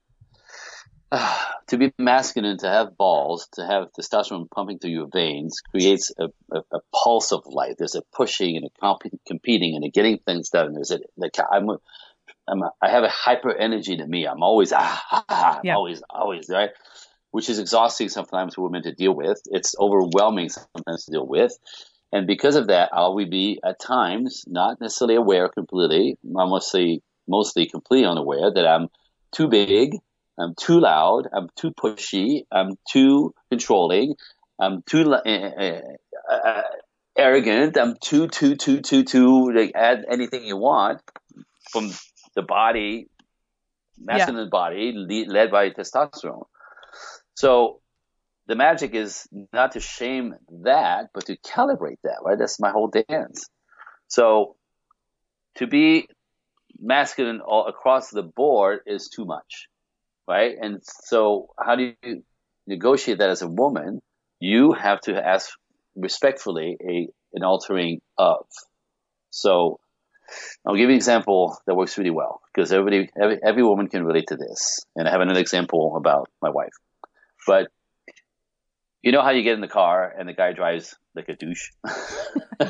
to 1.68 1.78
be 1.78 1.94
masculine, 1.98 2.58
to 2.60 2.68
have 2.68 2.98
balls, 2.98 3.48
to 3.54 3.66
have 3.66 3.92
testosterone 3.98 4.50
pumping 4.50 4.80
through 4.80 4.92
your 4.92 5.08
veins 5.12 5.62
creates 5.72 6.12
a, 6.20 6.26
a, 6.52 6.60
a 6.72 6.80
pulse 6.94 7.32
of 7.32 7.44
life. 7.48 7.76
There's 7.78 7.96
a 7.96 8.04
pushing 8.14 8.58
and 8.58 8.66
a 8.66 8.80
comp- 8.80 9.04
competing 9.28 9.76
and 9.76 9.86
a 9.86 9.90
getting 9.90 10.20
things 10.20 10.50
done. 10.50 10.74
There's 10.74 10.92
a, 10.92 11.00
like 11.18 11.36
I'm, 11.52 11.70
a, 11.70 11.78
I'm 12.48 12.62
a, 12.62 12.72
I 12.82 12.90
have 12.90 13.04
a 13.04 13.10
hyper 13.10 13.54
energy 13.54 13.98
to 13.98 14.06
me. 14.06 14.28
I'm 14.28 14.44
always, 14.44 14.72
ah, 14.74 15.04
ah, 15.12 15.26
ah, 15.30 15.60
yeah. 15.64 15.76
always, 15.76 16.02
always, 16.10 16.50
right? 16.50 16.70
which 17.36 17.50
is 17.50 17.60
exhausting 17.60 18.08
sometimes 18.08 18.56
for 18.56 18.62
women 18.62 18.82
to 18.82 18.94
deal 18.94 19.14
with. 19.14 19.42
It's 19.48 19.76
overwhelming 19.78 20.48
sometimes 20.48 21.04
to 21.04 21.12
deal 21.12 21.28
with. 21.28 21.52
And 22.14 22.28
because 22.28 22.56
of 22.56 22.68
that, 22.68 22.92
I'll 22.94 23.14
be 23.14 23.60
at 23.62 23.78
times 23.78 24.46
not 24.48 24.80
necessarily 24.80 25.16
aware 25.16 25.50
completely, 25.50 26.18
mostly 26.24 27.04
mostly 27.28 27.66
completely 27.66 28.08
unaware 28.08 28.54
that 28.54 28.66
I'm 28.66 28.88
too 29.34 29.50
big, 29.50 29.98
I'm 30.38 30.54
too 30.60 30.80
loud, 30.80 31.28
I'm 31.34 31.50
too 31.56 31.72
pushy, 31.72 32.44
I'm 32.52 32.78
too 32.92 33.34
controlling, 33.50 34.16
I'm 34.60 34.82
too 34.84 35.14
uh, 35.14 35.22
uh, 35.26 35.82
uh, 36.30 36.62
arrogant, 37.18 37.78
I'm 37.78 37.96
too 38.02 38.28
too 38.28 38.56
too 38.56 38.82
too 38.82 39.04
too 39.04 39.52
like 39.52 39.72
add 39.76 40.06
anything 40.10 40.44
you 40.44 40.58
want 40.58 41.02
from 41.72 41.92
the 42.36 42.42
body, 42.42 43.08
masculine 43.98 44.46
yeah. 44.46 44.50
body 44.50 45.26
led 45.28 45.52
by 45.52 45.70
testosterone. 45.70 46.46
So 47.36 47.82
the 48.48 48.56
magic 48.56 48.94
is 48.94 49.28
not 49.54 49.72
to 49.74 49.80
shame 49.80 50.36
that, 50.64 51.10
but 51.14 51.26
to 51.26 51.38
calibrate 51.38 52.00
that, 52.04 52.20
right? 52.24 52.38
That's 52.38 52.60
my 52.60 52.72
whole 52.72 52.92
dance. 53.10 53.50
So 54.08 54.56
to 55.56 55.68
be 55.68 56.08
masculine 56.80 57.42
all 57.42 57.68
across 57.68 58.10
the 58.10 58.24
board 58.24 58.80
is 58.86 59.10
too 59.10 59.26
much, 59.26 59.68
right? 60.28 60.56
And 60.60 60.82
so 60.84 61.50
how 61.60 61.76
do 61.76 61.94
you 62.04 62.24
negotiate 62.68 63.20
that 63.20 63.30
as 63.30 63.42
a 63.42 63.48
woman? 63.48 64.02
You 64.40 64.74
have 64.74 65.02
to 65.02 65.16
ask 65.16 65.50
respectfully 65.96 66.78
a 66.82 67.08
an 67.34 67.44
altering 67.44 68.02
of. 68.18 68.46
So 69.30 69.80
I'll 70.66 70.76
give 70.76 70.84
you 70.84 70.90
an 70.90 70.96
example 70.96 71.58
that 71.68 71.76
works 71.76 71.98
really 71.98 72.12
well 72.12 72.42
because 72.54 72.72
everybody, 72.72 73.10
every, 73.22 73.40
every 73.46 73.64
woman 73.64 73.88
can 73.88 74.04
relate 74.04 74.28
to 74.28 74.38
this. 74.38 74.80
And 74.96 75.08
I 75.08 75.12
have 75.12 75.22
another 75.22 75.40
example 75.40 75.96
about 75.98 76.30
my 76.42 76.50
wife. 76.50 76.74
But 77.46 77.68
you 79.02 79.12
know 79.12 79.22
how 79.22 79.32
you 79.32 79.44
get 79.44 79.54
in 79.54 79.62
the 79.62 79.68
car 79.68 80.14
and 80.18 80.28
the 80.28 80.34
guy 80.34 80.54
drives 80.54 80.96
like 81.16 81.30
a 81.30 81.36
douche? 81.36 81.70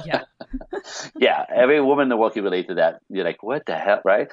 yeah. 0.05 0.21
yeah. 1.17 1.45
Every 1.53 1.81
woman 1.81 2.03
in 2.03 2.09
the 2.09 2.17
world 2.17 2.33
can 2.33 2.43
relate 2.43 2.67
to 2.67 2.75
that. 2.75 3.01
You're 3.09 3.25
like, 3.25 3.43
what 3.43 3.65
the 3.65 3.75
hell, 3.75 4.01
right? 4.03 4.27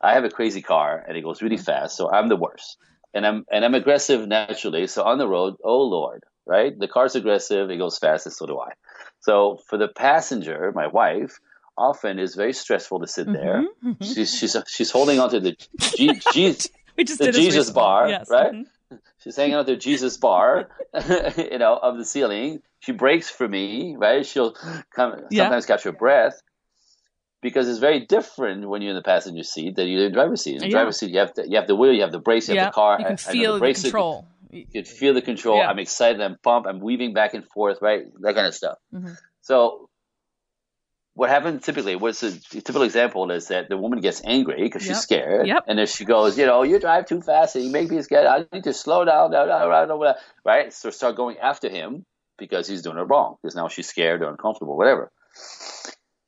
I 0.00 0.14
have 0.14 0.24
a 0.24 0.30
crazy 0.30 0.62
car 0.62 1.04
and 1.06 1.16
it 1.16 1.22
goes 1.22 1.42
really 1.42 1.56
fast, 1.56 1.96
so 1.96 2.10
I'm 2.10 2.28
the 2.28 2.36
worst. 2.36 2.76
And 3.14 3.26
I'm 3.26 3.46
and 3.50 3.64
I'm 3.64 3.74
aggressive 3.74 4.26
naturally. 4.28 4.86
So 4.86 5.02
on 5.02 5.18
the 5.18 5.26
road, 5.26 5.56
oh 5.64 5.82
Lord, 5.82 6.24
right? 6.46 6.78
The 6.78 6.88
car's 6.88 7.14
aggressive, 7.14 7.70
it 7.70 7.78
goes 7.78 7.98
fast, 7.98 8.26
and 8.26 8.34
so 8.34 8.46
do 8.46 8.58
I. 8.58 8.72
So 9.20 9.58
for 9.68 9.78
the 9.78 9.88
passenger, 9.88 10.72
my 10.74 10.88
wife, 10.88 11.38
often 11.76 12.18
is 12.18 12.34
very 12.34 12.52
stressful 12.52 13.00
to 13.00 13.06
sit 13.06 13.26
mm-hmm, 13.26 13.36
there. 13.36 13.64
Mm-hmm. 13.84 14.04
She's 14.04 14.34
she's 14.34 14.56
she's 14.66 14.90
holding 14.90 15.20
onto 15.20 15.40
the 15.40 15.56
G, 15.78 16.20
G, 16.32 16.56
the 16.96 17.32
Jesus 17.32 17.70
bar, 17.70 18.08
yes. 18.08 18.28
right? 18.28 18.52
Mm-hmm. 18.52 18.96
She's 19.22 19.36
hanging 19.36 19.54
out 19.54 19.66
the 19.66 19.76
Jesus 19.76 20.16
bar, 20.16 20.68
you 21.36 21.58
know, 21.58 21.76
of 21.76 21.98
the 21.98 22.04
ceiling. 22.04 22.62
She 22.80 22.92
breaks 22.92 23.28
for 23.28 23.48
me, 23.48 23.96
right? 23.98 24.24
She'll 24.24 24.54
come 24.94 25.22
yeah. 25.30 25.44
sometimes 25.44 25.66
catch 25.66 25.82
her 25.84 25.92
breath 25.92 26.40
because 27.42 27.68
it's 27.68 27.78
very 27.78 28.06
different 28.06 28.68
when 28.68 28.82
you're 28.82 28.90
in 28.90 28.96
the 28.96 29.02
passenger 29.02 29.42
seat 29.42 29.76
than 29.76 29.88
you're 29.88 30.04
in 30.04 30.10
the 30.10 30.14
driver's 30.14 30.42
seat. 30.42 30.54
In 30.54 30.58
the 30.60 30.66
yeah. 30.66 30.72
driver's 30.72 30.98
seat, 30.98 31.10
you 31.10 31.18
have 31.18 31.34
the, 31.34 31.48
you 31.48 31.56
have 31.56 31.66
the 31.66 31.76
wheel, 31.76 31.92
you 31.92 32.02
have 32.02 32.12
the 32.12 32.18
brakes, 32.18 32.48
you 32.48 32.54
yeah. 32.54 32.64
have 32.64 32.72
the 32.72 32.74
car. 32.74 32.98
You 33.00 33.06
can 33.06 33.16
feel 33.16 33.58
the, 33.58 33.66
the 33.66 33.74
control. 33.74 34.26
You 34.50 34.64
can 34.72 34.84
feel 34.84 35.14
the 35.14 35.22
control. 35.22 35.60
I'm 35.60 35.78
excited. 35.78 36.20
I'm 36.20 36.36
pumped. 36.42 36.68
I'm 36.68 36.80
weaving 36.80 37.12
back 37.12 37.34
and 37.34 37.44
forth, 37.44 37.78
right? 37.82 38.04
That 38.20 38.34
kind 38.34 38.46
of 38.46 38.54
stuff. 38.54 38.78
Mm-hmm. 38.94 39.12
So 39.42 39.88
what 41.14 41.30
happens 41.30 41.64
typically, 41.64 41.96
what's 41.96 42.22
a 42.22 42.30
typical 42.30 42.82
example 42.82 43.30
is 43.32 43.48
that 43.48 43.68
the 43.68 43.76
woman 43.76 44.00
gets 44.00 44.22
angry 44.24 44.62
because 44.62 44.86
yep. 44.86 44.94
she's 44.94 45.02
scared. 45.02 45.48
Yep. 45.48 45.64
And 45.66 45.78
then 45.78 45.86
she 45.86 46.04
goes, 46.04 46.38
you 46.38 46.46
know, 46.46 46.62
you 46.62 46.78
drive 46.78 47.06
too 47.06 47.20
fast 47.20 47.56
and 47.56 47.64
you 47.64 47.72
make 47.72 47.90
me 47.90 48.00
scared. 48.02 48.26
I 48.26 48.46
need 48.52 48.64
to 48.64 48.72
slow 48.72 49.04
down, 49.04 49.32
right? 50.44 50.72
So 50.72 50.90
start 50.90 51.16
going 51.16 51.36
after 51.38 51.68
him 51.68 52.06
because 52.38 52.66
he's 52.66 52.82
doing 52.82 52.98
it 52.98 53.02
wrong 53.02 53.36
because 53.42 53.54
now 53.54 53.68
she's 53.68 53.88
scared 53.88 54.22
or 54.22 54.30
uncomfortable, 54.30 54.76
whatever. 54.76 55.10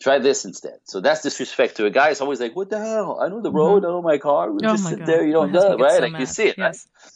Try 0.03 0.19
this 0.19 0.45
instead. 0.45 0.79
So 0.85 1.01
that's 1.01 1.23
disrespect 1.23 1.77
to 1.77 1.87
a 1.87 1.91
guy. 1.91 2.11
It's 2.11 2.21
always 2.21 2.41
like, 2.41 2.57
what 2.57 2.71
the 2.71 2.79
hell? 2.79 3.21
I 3.21 3.29
know 3.29 3.43
the 3.43 3.53
road, 3.53 3.83
mm-hmm. 3.83 3.87
I 3.87 3.91
know 3.91 4.03
my 4.03 4.19
car. 4.19 4.51
We 4.51 4.59
oh 4.65 4.73
just 4.73 4.89
sit 4.89 5.01
God. 5.01 5.09
there, 5.09 5.25
you 5.25 5.33
don't 5.33 5.53
know, 5.53 5.77
right? 5.77 5.93
So 5.93 6.03
like 6.03 6.13
mad. 6.13 6.21
you 6.21 6.27
see 6.27 6.49
it, 6.49 6.59
yes. 6.59 6.89
right? 6.95 7.13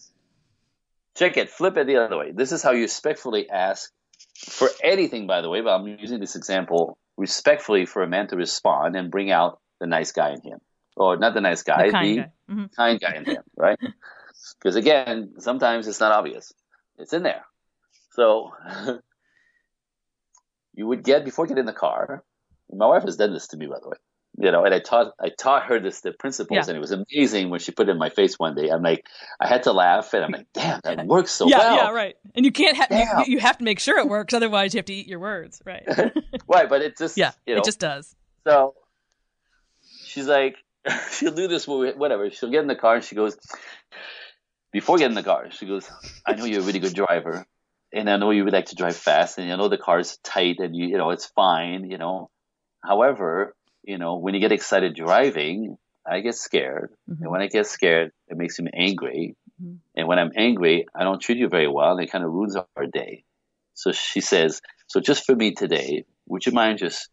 Check 1.16 1.36
it, 1.36 1.48
flip 1.50 1.76
it 1.76 1.86
the 1.86 1.96
other 1.96 2.18
way. 2.18 2.32
This 2.32 2.52
is 2.52 2.62
how 2.62 2.72
you 2.72 2.82
respectfully 2.82 3.48
ask 3.48 3.90
for 4.48 4.68
anything, 4.82 5.26
by 5.26 5.40
the 5.40 5.48
way, 5.48 5.60
but 5.60 5.70
I'm 5.70 5.86
using 5.86 6.20
this 6.20 6.36
example 6.36 6.98
respectfully 7.16 7.86
for 7.86 8.02
a 8.02 8.08
man 8.08 8.26
to 8.28 8.36
respond 8.36 8.96
and 8.96 9.10
bring 9.10 9.30
out 9.30 9.60
the 9.80 9.86
nice 9.86 10.12
guy 10.12 10.32
in 10.32 10.40
him, 10.42 10.58
or 10.96 11.16
not 11.16 11.34
the 11.34 11.40
nice 11.40 11.62
guy, 11.62 11.86
the 11.86 11.92
kind, 11.92 12.18
the 12.18 12.22
guy. 12.22 12.30
Mm-hmm. 12.50 12.64
kind 12.76 13.00
guy 13.00 13.14
in 13.16 13.24
him, 13.24 13.42
right? 13.56 13.78
Because 14.58 14.76
again, 14.76 15.34
sometimes 15.38 15.88
it's 15.88 16.00
not 16.00 16.12
obvious; 16.12 16.52
it's 16.98 17.14
in 17.14 17.22
there. 17.22 17.44
So 18.14 18.50
you 20.74 20.86
would 20.86 21.04
get 21.04 21.24
before 21.24 21.44
you 21.46 21.50
get 21.50 21.58
in 21.58 21.66
the 21.66 21.72
car. 21.72 22.24
My 22.72 22.86
wife 22.86 23.04
has 23.04 23.16
done 23.16 23.32
this 23.32 23.48
to 23.48 23.56
me, 23.56 23.66
by 23.66 23.78
the 23.80 23.88
way 23.88 23.96
you 24.36 24.50
know, 24.50 24.64
and 24.64 24.74
I 24.74 24.80
taught 24.80 25.12
I 25.20 25.28
taught 25.28 25.66
her 25.66 25.78
this 25.78 26.00
the 26.00 26.12
principles, 26.12 26.56
yeah. 26.56 26.64
and 26.66 26.76
it 26.76 26.80
was 26.80 26.90
amazing 26.90 27.50
when 27.50 27.60
she 27.60 27.70
put 27.70 27.88
it 27.88 27.92
in 27.92 27.98
my 27.98 28.10
face 28.10 28.36
one 28.38 28.56
day. 28.56 28.68
I'm 28.68 28.82
like, 28.82 29.06
I 29.40 29.46
had 29.46 29.64
to 29.64 29.72
laugh, 29.72 30.12
and 30.12 30.24
I'm 30.24 30.32
like, 30.32 30.46
damn, 30.52 30.80
that 30.82 31.06
works 31.06 31.30
so 31.30 31.46
yeah, 31.46 31.58
well. 31.58 31.76
Yeah, 31.76 31.90
right. 31.90 32.16
And 32.34 32.44
you 32.44 32.50
can't 32.50 32.76
ha- 32.76 33.22
you, 33.26 33.34
you, 33.34 33.38
have 33.38 33.58
to 33.58 33.64
make 33.64 33.78
sure 33.78 33.98
it 33.98 34.08
works, 34.08 34.34
otherwise 34.34 34.74
you 34.74 34.78
have 34.78 34.86
to 34.86 34.94
eat 34.94 35.06
your 35.06 35.20
words, 35.20 35.62
right? 35.64 35.86
right, 36.48 36.68
but 36.68 36.82
it 36.82 36.98
just 36.98 37.16
yeah, 37.16 37.32
you 37.46 37.54
know, 37.54 37.60
it 37.60 37.64
just 37.64 37.78
does. 37.78 38.16
So 38.44 38.74
she's 40.04 40.26
like, 40.26 40.56
she'll 41.12 41.34
do 41.34 41.46
this, 41.46 41.68
whatever. 41.68 42.28
She'll 42.30 42.50
get 42.50 42.62
in 42.62 42.68
the 42.68 42.76
car 42.76 42.96
and 42.96 43.04
she 43.04 43.14
goes, 43.14 43.36
before 44.72 44.98
getting 44.98 45.12
in 45.12 45.14
the 45.14 45.22
car, 45.22 45.48
she 45.52 45.66
goes, 45.66 45.88
I 46.26 46.34
know 46.34 46.44
you're 46.44 46.60
a 46.60 46.64
really 46.64 46.80
good 46.80 46.94
driver, 46.94 47.46
and 47.94 48.10
I 48.10 48.16
know 48.16 48.30
you 48.30 48.44
would 48.44 48.52
like 48.52 48.66
to 48.66 48.74
drive 48.74 48.96
fast, 48.96 49.38
and 49.38 49.50
I 49.50 49.56
know 49.56 49.68
the 49.68 49.78
car's 49.78 50.18
tight, 50.18 50.56
and 50.58 50.76
you 50.76 50.88
you 50.88 50.98
know 50.98 51.10
it's 51.10 51.26
fine, 51.26 51.90
you 51.90 51.98
know. 51.98 52.30
However, 52.82 53.54
you 53.82 53.98
know, 53.98 54.16
when 54.16 54.34
you 54.34 54.40
get 54.40 54.52
excited 54.52 54.94
driving, 54.94 55.78
I 56.06 56.20
get 56.20 56.34
scared. 56.34 56.92
Mm-hmm. 57.10 57.22
And 57.22 57.32
when 57.32 57.40
I 57.40 57.46
get 57.46 57.66
scared, 57.66 58.12
it 58.28 58.36
makes 58.36 58.58
me 58.58 58.70
angry. 58.74 59.36
Mm-hmm. 59.62 59.76
And 59.96 60.08
when 60.08 60.18
I'm 60.18 60.32
angry, 60.36 60.86
I 60.94 61.04
don't 61.04 61.20
treat 61.20 61.38
you 61.38 61.48
very 61.48 61.68
well 61.68 61.92
and 61.92 62.02
it 62.02 62.10
kind 62.10 62.24
of 62.24 62.30
ruins 62.30 62.56
our 62.56 62.86
day. 62.86 63.24
So 63.74 63.92
she 63.92 64.20
says, 64.20 64.60
so 64.86 65.00
just 65.00 65.24
for 65.24 65.34
me 65.34 65.52
today, 65.52 66.04
would 66.26 66.44
you 66.46 66.52
mind 66.52 66.78
just 66.78 67.08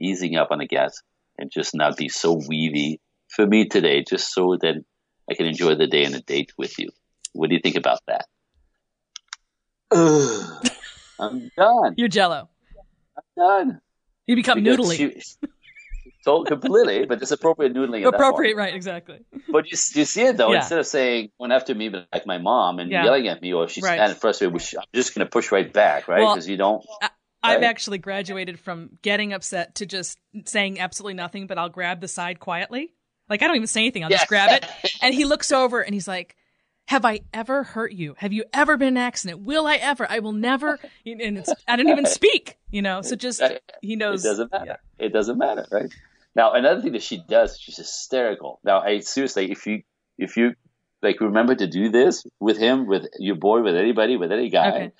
easing 0.00 0.36
up 0.36 0.48
on 0.50 0.58
the 0.58 0.66
gas 0.66 1.02
and 1.38 1.50
just 1.50 1.74
not 1.74 1.96
be 1.96 2.08
so 2.08 2.34
weavy 2.34 3.00
for 3.28 3.46
me 3.46 3.66
today, 3.66 4.04
just 4.08 4.32
so 4.32 4.56
that 4.60 4.76
I 5.30 5.34
can 5.34 5.46
enjoy 5.46 5.74
the 5.74 5.86
day 5.86 6.04
and 6.04 6.14
the 6.14 6.20
date 6.20 6.52
with 6.56 6.78
you? 6.78 6.90
What 7.32 7.50
do 7.50 7.56
you 7.56 7.60
think 7.60 7.76
about 7.76 8.00
that? 8.06 8.26
I'm 9.92 11.50
done. 11.56 11.94
You're 11.96 12.08
jello. 12.08 12.48
I'm 13.16 13.22
done. 13.36 13.80
You 14.26 14.36
become 14.36 14.62
because 14.62 14.78
noodly. 14.78 15.22
She, 15.22 15.48
so 16.22 16.42
completely, 16.42 17.06
but 17.06 17.22
it's 17.22 17.30
appropriate 17.30 17.72
noodling. 17.72 18.04
Appropriate, 18.04 18.56
right? 18.56 18.74
Exactly. 18.74 19.20
But 19.48 19.66
you, 19.66 19.78
you 19.94 20.04
see 20.04 20.22
it 20.22 20.36
though. 20.36 20.50
Yeah. 20.50 20.58
Instead 20.58 20.80
of 20.80 20.86
saying 20.86 21.30
"going 21.38 21.52
after 21.52 21.74
me," 21.74 21.88
but 21.88 22.08
like 22.12 22.26
my 22.26 22.38
mom 22.38 22.80
and 22.80 22.90
yeah. 22.90 23.04
yelling 23.04 23.28
at 23.28 23.40
me, 23.40 23.52
or 23.52 23.68
she's 23.68 23.84
right. 23.84 23.98
kind 23.98 24.10
of 24.10 24.18
frustrated, 24.18 24.52
which 24.52 24.74
I'm 24.76 24.84
just 24.92 25.14
going 25.14 25.24
to 25.24 25.30
push 25.30 25.52
right 25.52 25.72
back, 25.72 26.08
right? 26.08 26.18
Because 26.18 26.46
well, 26.46 26.50
you 26.50 26.56
don't. 26.56 26.84
I, 27.00 27.10
I've 27.44 27.62
actually 27.62 27.98
graduated 27.98 28.58
from 28.58 28.98
getting 29.02 29.32
upset 29.32 29.76
to 29.76 29.86
just 29.86 30.18
saying 30.46 30.80
absolutely 30.80 31.14
nothing, 31.14 31.46
but 31.46 31.58
I'll 31.58 31.68
grab 31.68 32.00
the 32.00 32.08
side 32.08 32.40
quietly. 32.40 32.92
Like 33.28 33.42
I 33.42 33.46
don't 33.46 33.56
even 33.56 33.68
say 33.68 33.82
anything. 33.82 34.04
I'll 34.04 34.10
just 34.10 34.28
grab 34.28 34.50
it, 34.50 34.66
and 35.02 35.14
he 35.14 35.24
looks 35.24 35.52
over 35.52 35.80
and 35.80 35.94
he's 35.94 36.08
like, 36.08 36.35
have 36.86 37.04
I 37.04 37.20
ever 37.32 37.62
hurt 37.62 37.92
you? 37.92 38.14
Have 38.18 38.32
you 38.32 38.44
ever 38.52 38.76
been 38.76 38.88
in 38.88 38.96
an 38.96 39.02
accident? 39.02 39.42
Will 39.42 39.66
I 39.66 39.76
ever? 39.76 40.06
I 40.10 40.20
will 40.20 40.32
never. 40.32 40.78
And 41.04 41.38
it's, 41.38 41.52
I 41.66 41.76
don't 41.76 41.88
even 41.88 42.06
speak, 42.06 42.56
you 42.70 42.82
know, 42.82 43.02
so 43.02 43.16
just, 43.16 43.42
he 43.82 43.96
knows. 43.96 44.24
It 44.24 44.28
doesn't 44.28 44.52
matter. 44.52 44.78
Yeah. 44.98 45.06
It 45.06 45.12
doesn't 45.12 45.38
matter, 45.38 45.66
right? 45.70 45.92
Now, 46.36 46.52
another 46.52 46.82
thing 46.82 46.92
that 46.92 47.02
she 47.02 47.22
does, 47.28 47.58
she's 47.58 47.78
hysterical. 47.78 48.60
Now, 48.62 48.82
I 48.82 49.00
seriously, 49.00 49.50
if 49.50 49.66
you 49.66 49.82
if 50.18 50.36
you 50.36 50.54
like 51.02 51.20
remember 51.20 51.54
to 51.54 51.66
do 51.66 51.88
this 51.88 52.26
with 52.40 52.58
him, 52.58 52.86
with 52.86 53.06
your 53.18 53.36
boy, 53.36 53.62
with 53.62 53.74
anybody, 53.74 54.18
with 54.18 54.30
any 54.30 54.50
guy, 54.50 54.68
okay. 54.68 54.92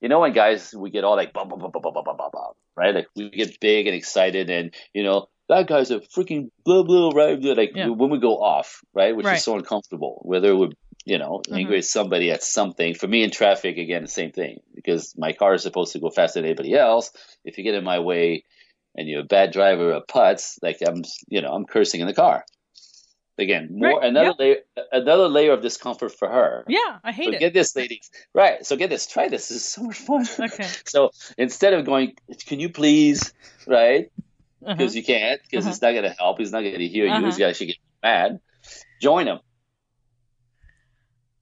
you 0.00 0.08
know, 0.08 0.20
when 0.20 0.32
guys 0.32 0.72
we 0.72 0.90
get 0.90 1.02
all 1.02 1.16
like 1.16 1.32
bum, 1.32 1.48
bum, 1.48 1.58
bum, 1.58 1.72
bum, 1.72 1.82
bum, 1.82 1.92
bum, 1.92 2.04
bum, 2.04 2.30
bum, 2.32 2.52
right? 2.76 2.94
Like 2.94 3.08
we 3.16 3.30
get 3.30 3.58
big 3.58 3.88
and 3.88 3.96
excited, 3.96 4.48
and 4.48 4.72
you 4.94 5.02
know 5.02 5.28
that 5.48 5.66
guy's 5.66 5.90
a 5.90 5.98
freaking 5.98 6.50
blah 6.64 6.84
blah, 6.84 7.10
right? 7.10 7.42
Like 7.42 7.72
yeah. 7.74 7.88
when 7.88 8.10
we 8.10 8.20
go 8.20 8.40
off, 8.40 8.84
right, 8.94 9.14
which 9.16 9.26
right. 9.26 9.38
is 9.38 9.42
so 9.42 9.56
uncomfortable. 9.56 10.20
Whether 10.24 10.56
we're 10.56 10.70
you 11.06 11.16
know 11.18 11.40
mm-hmm. 11.40 11.54
angry 11.54 11.78
at 11.78 11.84
somebody 11.86 12.30
at 12.30 12.42
something. 12.42 12.94
For 12.94 13.08
me 13.08 13.22
in 13.22 13.30
traffic, 13.30 13.78
again, 13.78 14.02
the 14.02 14.08
same 14.08 14.32
thing 14.32 14.60
because 14.74 15.16
my 15.16 15.32
car 15.32 15.54
is 15.54 15.62
supposed 15.62 15.92
to 15.92 16.00
go 16.00 16.10
faster 16.10 16.40
than 16.40 16.50
anybody 16.50 16.74
else. 16.74 17.10
If 17.44 17.56
you 17.56 17.64
get 17.64 17.74
in 17.74 17.84
my 17.84 18.00
way, 18.00 18.44
and 18.96 19.08
you're 19.08 19.20
a 19.20 19.24
bad 19.24 19.52
driver 19.52 19.92
of 19.92 20.06
putts, 20.06 20.58
like 20.62 20.78
I'm, 20.86 21.04
you 21.28 21.42
know, 21.42 21.52
I'm 21.52 21.66
cursing 21.66 22.00
in 22.00 22.06
the 22.06 22.14
car. 22.14 22.44
Again, 23.38 23.68
more 23.70 24.00
right. 24.00 24.08
another 24.08 24.32
layer, 24.38 24.56
another 24.90 25.28
layer 25.28 25.52
of 25.52 25.60
discomfort 25.60 26.12
for 26.12 26.26
her. 26.26 26.64
Yeah, 26.68 26.98
I 27.04 27.12
hate 27.12 27.26
so 27.26 27.32
it. 27.32 27.40
Get 27.40 27.52
this, 27.52 27.76
ladies. 27.76 28.10
Right. 28.32 28.64
So 28.64 28.76
get 28.76 28.88
this. 28.88 29.06
Try 29.06 29.28
this. 29.28 29.48
This 29.48 29.58
is 29.58 29.64
so 29.68 29.82
much 29.82 29.98
fun. 29.98 30.26
Okay. 30.40 30.66
so 30.86 31.10
instead 31.36 31.74
of 31.74 31.84
going, 31.84 32.14
can 32.46 32.60
you 32.60 32.70
please, 32.70 33.34
right? 33.66 34.10
Because 34.60 34.92
uh-huh. 34.92 34.96
you 34.96 35.04
can't, 35.04 35.42
because 35.42 35.64
uh-huh. 35.64 35.72
it's 35.72 35.82
not 35.82 35.90
going 35.90 36.04
to 36.04 36.16
help. 36.18 36.38
He's 36.38 36.50
not 36.50 36.62
going 36.62 36.78
to 36.78 36.88
hear 36.88 37.08
uh-huh. 37.08 37.20
you. 37.20 37.26
He's 37.26 37.40
actually 37.42 37.66
get 37.66 37.76
mad. 38.02 38.40
Join 39.02 39.26
him. 39.28 39.40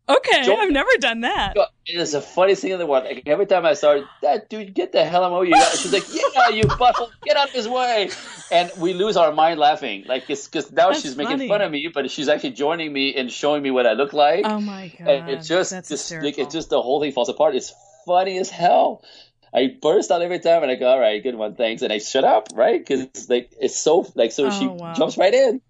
Okay, 0.07 0.45
Join 0.45 0.59
I've 0.59 0.71
never 0.71 0.91
done 0.99 1.21
that. 1.21 1.57
It 1.87 1.97
is 1.97 2.13
the 2.13 2.21
funniest 2.21 2.61
thing 2.61 2.73
in 2.73 2.79
the 2.79 2.85
world. 2.85 3.05
Like, 3.05 3.23
every 3.25 3.47
time 3.47 3.65
I 3.65 3.73
start, 3.73 4.03
that 4.21 4.51
dude, 4.51 4.75
get 4.75 4.93
the 4.93 5.03
hell 5.03 5.25
out 5.25 5.33
of 5.33 5.49
you. 5.49 5.55
She's 5.77 5.95
like, 5.95 6.05
yeah, 6.13 6.51
you 6.51 6.65
butthole, 6.65 7.11
get 7.23 7.39
out 7.39 7.49
of 7.49 7.55
his 7.55 7.67
way. 7.67 8.11
And 8.53 8.71
we 8.77 8.93
lose 8.93 9.17
our 9.17 9.33
mind 9.33 9.59
laughing. 9.59 10.05
Like, 10.07 10.29
it's 10.29 10.47
because 10.47 10.71
now 10.71 10.89
That's 10.89 11.01
she's 11.01 11.15
funny. 11.15 11.29
making 11.29 11.49
fun 11.49 11.63
of 11.63 11.71
me, 11.71 11.89
but 11.89 12.11
she's 12.11 12.29
actually 12.29 12.51
joining 12.51 12.93
me 12.93 13.15
and 13.15 13.33
showing 13.33 13.63
me 13.63 13.71
what 13.71 13.87
I 13.87 13.95
look 13.95 14.13
like. 14.13 14.45
Oh 14.45 14.61
my 14.61 14.89
god! 14.99 15.09
And 15.09 15.31
it's 15.31 15.49
just, 15.49 15.71
That's 15.71 15.89
just 15.89 16.13
like, 16.13 16.39
it's 16.39 16.53
just 16.53 16.69
the 16.69 16.83
whole 16.83 17.01
thing 17.01 17.13
falls 17.13 17.31
apart. 17.31 17.55
It's 17.55 17.73
funny 18.05 18.39
as 18.39 18.51
hell. 18.51 19.03
I 19.55 19.75
burst 19.81 20.11
out 20.11 20.21
every 20.21 20.41
time, 20.41 20.63
and 20.63 20.71
I 20.71 20.75
go, 20.75 20.89
"All 20.89 21.01
right, 21.01 21.23
good 21.23 21.37
one, 21.37 21.55
thanks," 21.55 21.81
and 21.81 21.93
I 21.93 21.99
shut 21.99 22.25
up, 22.25 22.49
right? 22.55 22.79
Because 22.79 23.03
it's 23.03 23.31
like 23.31 23.53
it's 23.59 23.79
so 23.79 24.07
like 24.17 24.33
so 24.33 24.47
oh, 24.47 24.51
she 24.51 24.67
wow. 24.67 24.95
jumps 24.95 25.17
right 25.17 25.33
in. 25.33 25.63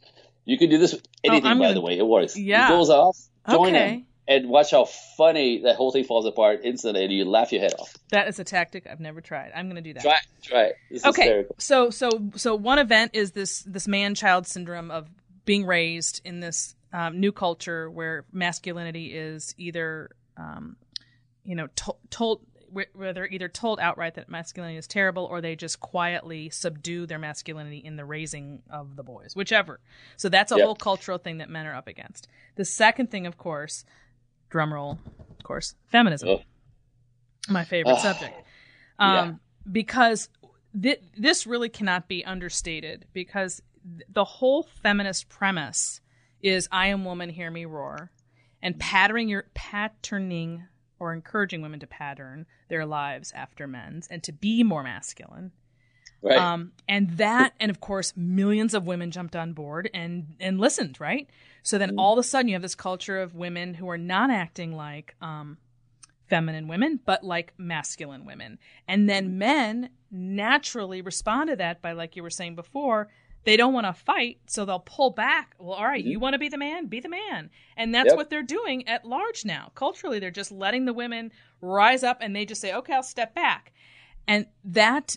You 0.45 0.59
can 0.59 0.71
do 0.71 0.79
this 0.79 0.93
with 0.93 1.03
oh, 1.07 1.31
anything, 1.31 1.53
oh, 1.53 1.55
by 1.55 1.61
gonna... 1.67 1.75
the 1.75 1.81
way. 1.83 1.99
It 1.99 2.07
works. 2.07 2.37
Yeah, 2.37 2.67
it 2.67 2.71
goes 2.71 2.91
off. 2.91 3.19
Join 3.49 3.77
okay. 3.77 3.91
him 3.91 4.07
and 4.27 4.49
watch 4.49 4.71
how 4.71 4.85
funny 4.85 5.63
that 5.63 5.77
whole 5.77 5.93
thing 5.93 6.05
falls 6.05 6.27
apart 6.27 6.61
instantly, 6.65 7.05
and 7.05 7.13
you 7.13 7.25
laugh 7.25 7.53
your 7.53 7.61
head 7.61 7.75
off. 7.79 7.95
That 8.11 8.29
is 8.29 8.39
a 8.39 8.45
tactic 8.45 8.87
I've 8.91 9.01
never 9.01 9.21
tried. 9.21 9.53
I'm 9.55 9.67
going 9.67 9.77
to 9.77 9.83
do 9.83 9.95
that. 9.95 10.03
Try, 10.03 10.19
try 10.43 10.63
it. 10.63 10.77
It's 10.91 11.05
okay, 11.05 11.23
hysterical. 11.23 11.57
so 11.59 11.91
so 11.91 12.11
so 12.37 12.55
one 12.55 12.79
event 12.79 13.13
is 13.15 13.33
this 13.33 13.63
this 13.63 13.87
man 13.87 14.15
child 14.15 14.47
syndrome 14.47 14.91
of 14.91 15.09
being 15.45 15.67
raised 15.67 16.23
in 16.25 16.41
this 16.41 16.75
um, 16.93 17.21
new 17.21 17.33
culture 17.33 17.91
where 17.91 18.25
masculinity 18.33 19.07
is 19.15 19.55
either 19.59 20.11
um, 20.37 20.77
you 21.45 21.55
know 21.55 21.67
to- 21.77 21.97
told 22.11 22.41
where 22.93 23.13
they're 23.13 23.29
either 23.29 23.49
told 23.49 23.79
outright 23.79 24.17
that 24.17 24.29
masculinity 24.29 24.77
is 24.77 24.89
terrible 24.89 25.25
or 25.27 25.41
they 25.41 25.55
just 25.55 25.79
quietly 25.79 26.51
subdue 26.51 27.07
their 27.07 27.19
masculinity 27.19 27.79
in 27.79 27.95
the 27.95 28.05
raising 28.05 28.63
of 28.69 28.97
the 28.97 29.05
boys, 29.05 29.37
whichever. 29.37 29.79
So 30.17 30.29
that's 30.29 30.51
a 30.51 30.57
yep. 30.57 30.65
whole 30.65 30.75
cultural 30.75 31.19
thing 31.19 31.39
that 31.39 31.49
men 31.49 31.67
are 31.67 31.75
up 31.75 31.87
against. 31.87 32.27
The 32.57 32.65
second 32.65 33.13
thing, 33.13 33.27
of 33.27 33.39
course, 33.39 33.85
drumroll, 34.55 34.99
of 35.31 35.45
course, 35.45 35.75
feminism. 35.87 36.29
Oh. 36.29 36.43
My 37.49 37.65
favorite 37.65 37.97
oh. 37.99 38.03
subject. 38.03 38.35
Um, 38.99 39.15
yeah. 39.15 39.33
Because 39.71 40.29
th- 40.81 41.03
this 41.17 41.47
really 41.47 41.69
cannot 41.69 42.09
be 42.09 42.25
understated 42.25 43.07
because 43.13 43.63
th- 43.85 44.09
the 44.09 44.25
whole 44.25 44.63
feminist 44.63 45.29
premise 45.29 46.01
is 46.43 46.69
I 46.71 46.89
am 46.89 47.05
woman, 47.05 47.31
hear 47.31 47.51
me 47.51 47.65
roar. 47.65 48.11
And 48.63 48.79
patterning 48.79 49.29
your 49.29 49.45
patterning 49.53 50.65
or 50.99 51.13
encouraging 51.13 51.61
women 51.61 51.81
to 51.81 51.87
pattern 51.87 52.47
their 52.69 52.87
lives 52.87 53.33
after 53.35 53.67
men's 53.67 54.07
and 54.09 54.23
to 54.23 54.33
be 54.33 54.63
more 54.63 54.83
masculine. 54.83 55.53
Right. 56.25 56.39
Um, 56.39 56.73
and 56.89 57.11
that, 57.19 57.53
and 57.61 57.71
of 57.71 57.81
course, 57.81 58.15
millions 58.17 58.73
of 58.73 58.87
women 58.87 59.11
jumped 59.11 59.37
on 59.37 59.53
board 59.53 59.91
and 59.93 60.35
and 60.41 60.59
listened. 60.59 60.99
Right. 60.99 61.29
So 61.63 61.77
then, 61.79 61.91
mm-hmm. 61.91 61.99
all 61.99 62.15
of 62.15 62.19
a 62.19 62.23
sudden, 62.23 62.49
you 62.49 62.55
have 62.55 62.63
this 62.63 62.75
culture 62.75 63.21
of 63.21 63.35
women 63.35 63.75
who 63.75 63.89
are 63.91 63.99
not 63.99 64.31
acting 64.31 64.75
like 64.75 65.15
um, 65.21 65.59
feminine 66.29 66.67
women, 66.67 66.99
but 67.05 67.25
like 67.25 67.53
masculine 67.59 68.25
women. 68.25 68.59
And 68.89 69.09
then 69.09 69.39
men 69.39 69.91
naturally 70.11 71.03
respond 71.03 71.51
to 71.51 71.57
that 71.57 71.83
by, 71.83 71.93
like 71.93 72.17
you 72.17 72.23
were 72.23 72.31
saying 72.31 72.55
before, 72.55 73.09
they 73.45 73.57
don't 73.59 73.75
want 73.75 73.87
to 73.87 73.93
fight, 73.93 74.39
so 74.47 74.65
they'll 74.65 74.79
pull 74.79 75.11
back. 75.11 75.55
Well, 75.59 75.77
all 75.77 75.85
right, 75.85 76.03
mm-hmm. 76.03 76.11
you 76.11 76.19
want 76.19 76.33
to 76.33 76.39
be 76.39 76.49
the 76.49 76.59
man, 76.59 76.87
be 76.87 77.01
the 77.01 77.11
man. 77.11 77.51
And 77.77 77.95
that's 77.95 78.09
yep. 78.09 78.17
what 78.17 78.31
they're 78.31 78.43
doing 78.43 78.89
at 78.89 79.05
large 79.05 79.45
now. 79.45 79.71
Culturally, 79.75 80.19
they're 80.19 80.31
just 80.31 80.51
letting 80.51 80.87
the 80.87 80.95
women 80.95 81.31
rise 81.61 82.03
up 82.03 82.19
and 82.21 82.35
they 82.35 82.47
just 82.47 82.63
say, 82.63 82.73
"Okay, 82.73 82.95
I'll 82.95 83.03
step 83.03 83.35
back." 83.35 83.73
And 84.27 84.47
that 84.65 85.17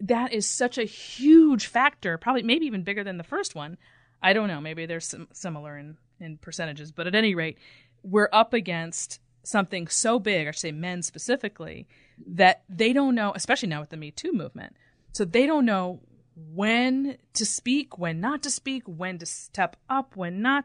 that 0.00 0.32
is 0.32 0.48
such 0.48 0.78
a 0.78 0.84
huge 0.84 1.66
factor, 1.66 2.18
probably 2.18 2.42
maybe 2.42 2.66
even 2.66 2.82
bigger 2.82 3.04
than 3.04 3.16
the 3.16 3.24
first 3.24 3.54
one. 3.54 3.78
I 4.22 4.32
don't 4.32 4.48
know, 4.48 4.60
maybe 4.60 4.86
they're 4.86 5.00
sim- 5.00 5.28
similar 5.32 5.76
in 5.76 5.96
in 6.20 6.38
percentages, 6.38 6.92
but 6.92 7.06
at 7.06 7.14
any 7.14 7.34
rate, 7.34 7.58
we're 8.02 8.28
up 8.32 8.54
against 8.54 9.20
something 9.42 9.86
so 9.88 10.18
big, 10.18 10.48
I 10.48 10.52
should 10.52 10.60
say 10.60 10.72
men 10.72 11.02
specifically, 11.02 11.86
that 12.26 12.62
they 12.68 12.92
don't 12.92 13.14
know, 13.14 13.32
especially 13.34 13.68
now 13.68 13.80
with 13.80 13.90
the 13.90 13.96
Me 13.96 14.10
Too 14.10 14.32
movement. 14.32 14.76
So 15.12 15.24
they 15.24 15.46
don't 15.46 15.66
know 15.66 16.00
when 16.36 17.18
to 17.34 17.46
speak, 17.46 17.98
when 17.98 18.20
not 18.20 18.42
to 18.42 18.50
speak, 18.50 18.84
when 18.86 19.18
to 19.18 19.26
step 19.26 19.76
up, 19.88 20.16
when 20.16 20.42
not 20.42 20.64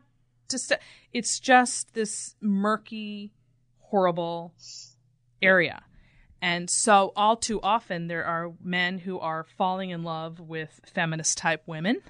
to 0.50 0.58
step. 0.58 0.82
It's 1.14 1.40
just 1.40 1.94
this 1.94 2.36
murky, 2.42 3.34
horrible 3.80 4.54
area. 5.42 5.84
And 6.42 6.70
so, 6.70 7.12
all 7.16 7.36
too 7.36 7.60
often, 7.62 8.08
there 8.08 8.26
are 8.26 8.52
men 8.64 9.00
who 9.00 9.20
are 9.20 9.46
falling 9.58 9.90
in 9.90 10.04
love 10.04 10.40
with 10.40 10.80
feminist 10.94 11.38
type 11.38 11.64
women, 11.66 12.02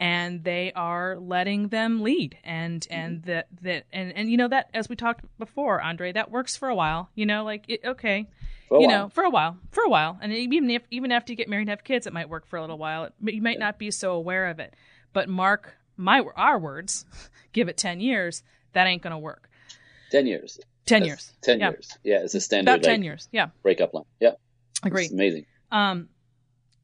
and 0.00 0.42
they 0.42 0.72
are 0.74 1.16
letting 1.16 1.68
them 1.68 2.02
lead. 2.02 2.36
And 2.42 2.86
and 2.90 3.18
mm-hmm. 3.18 3.30
that 3.30 3.46
that 3.62 3.84
and 3.92 4.12
and 4.12 4.30
you 4.30 4.36
know 4.36 4.48
that 4.48 4.70
as 4.74 4.88
we 4.88 4.96
talked 4.96 5.24
before, 5.38 5.80
Andre, 5.80 6.12
that 6.12 6.30
works 6.30 6.56
for 6.56 6.68
a 6.68 6.74
while. 6.74 7.10
You 7.14 7.26
know, 7.26 7.44
like 7.44 7.64
it, 7.68 7.80
okay, 7.84 8.26
you 8.70 8.80
while. 8.80 8.88
know, 8.88 9.08
for 9.08 9.22
a 9.22 9.30
while, 9.30 9.56
for 9.70 9.84
a 9.84 9.88
while, 9.88 10.18
and 10.20 10.32
even 10.32 10.68
if 10.70 10.82
even 10.90 11.12
after 11.12 11.32
you 11.32 11.36
get 11.36 11.48
married 11.48 11.62
and 11.62 11.70
have 11.70 11.84
kids, 11.84 12.06
it 12.06 12.12
might 12.12 12.28
work 12.28 12.46
for 12.46 12.56
a 12.56 12.60
little 12.60 12.78
while. 12.78 13.04
It, 13.04 13.14
you 13.22 13.42
might 13.42 13.58
not 13.58 13.78
be 13.78 13.90
so 13.90 14.12
aware 14.12 14.48
of 14.48 14.58
it, 14.58 14.74
but 15.12 15.28
mark 15.28 15.76
my 15.96 16.24
our 16.36 16.58
words, 16.58 17.04
give 17.52 17.68
it 17.68 17.76
ten 17.76 18.00
years, 18.00 18.42
that 18.72 18.86
ain't 18.86 19.02
gonna 19.02 19.18
work. 19.18 19.48
Ten 20.10 20.26
years. 20.26 20.58
Ten 20.88 21.00
That's 21.00 21.08
years. 21.08 21.32
Ten 21.42 21.60
yeah. 21.60 21.70
years. 21.70 21.98
Yeah, 22.02 22.20
it's 22.24 22.34
a 22.34 22.40
standard. 22.40 22.70
About 22.70 22.82
ten 22.82 23.00
like, 23.00 23.04
years. 23.04 23.28
Yeah. 23.32 23.48
Breakup 23.62 23.94
line. 23.94 24.04
Yeah. 24.20 24.32
Agree. 24.82 25.04
It's 25.04 25.12
amazing. 25.12 25.46
Um, 25.70 26.08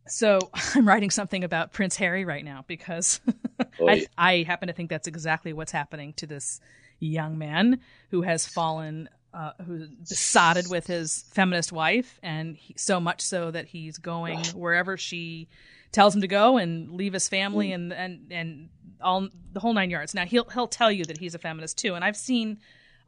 so 0.07 0.39
I'm 0.75 0.87
writing 0.87 1.11
something 1.11 1.45
about 1.45 1.73
Prince 1.73 1.97
Harry 1.97 2.25
right 2.25 2.45
now 2.45 2.65
because 2.67 3.21
I, 3.81 4.07
I 4.17 4.43
happen 4.43 4.69
to 4.69 4.75
think 4.75 4.91
that's 4.91 5.09
exactly 5.09 5.53
what's 5.53 5.73
happening 5.73 6.13
to 6.15 6.27
this 6.27 6.61
young 7.01 7.39
man 7.39 7.81
who 8.11 8.23
has 8.23 8.47
fallen 8.47 9.09
uh, 9.33 9.51
who's 9.67 9.89
besotted 10.09 10.71
with 10.71 10.87
his 10.87 11.25
feminist 11.33 11.73
wife, 11.73 12.21
and 12.23 12.57
he, 12.57 12.75
so 12.77 13.01
much 13.01 13.21
so 13.21 13.51
that 13.51 13.67
he's 13.67 13.99
going 13.99 14.39
wherever 14.55 14.97
she 14.97 15.49
tells 15.91 16.15
him 16.15 16.21
to 16.21 16.29
go 16.29 16.57
and 16.57 16.93
leave 16.93 17.13
his 17.13 17.29
family 17.29 17.71
mm. 17.71 17.75
and 17.75 17.93
and 17.93 18.33
and 18.33 18.69
all 19.03 19.29
the 19.53 19.61
whole 19.61 19.73
nine 19.73 19.91
yards. 19.91 20.15
Now 20.15 20.25
he'll 20.25 20.49
he'll 20.51 20.69
tell 20.69 20.93
you 20.93 21.05
that 21.07 21.19
he's 21.19 21.35
a 21.35 21.39
feminist 21.39 21.79
too, 21.79 21.95
and 21.95 22.05
I've 22.05 22.17
seen 22.17 22.59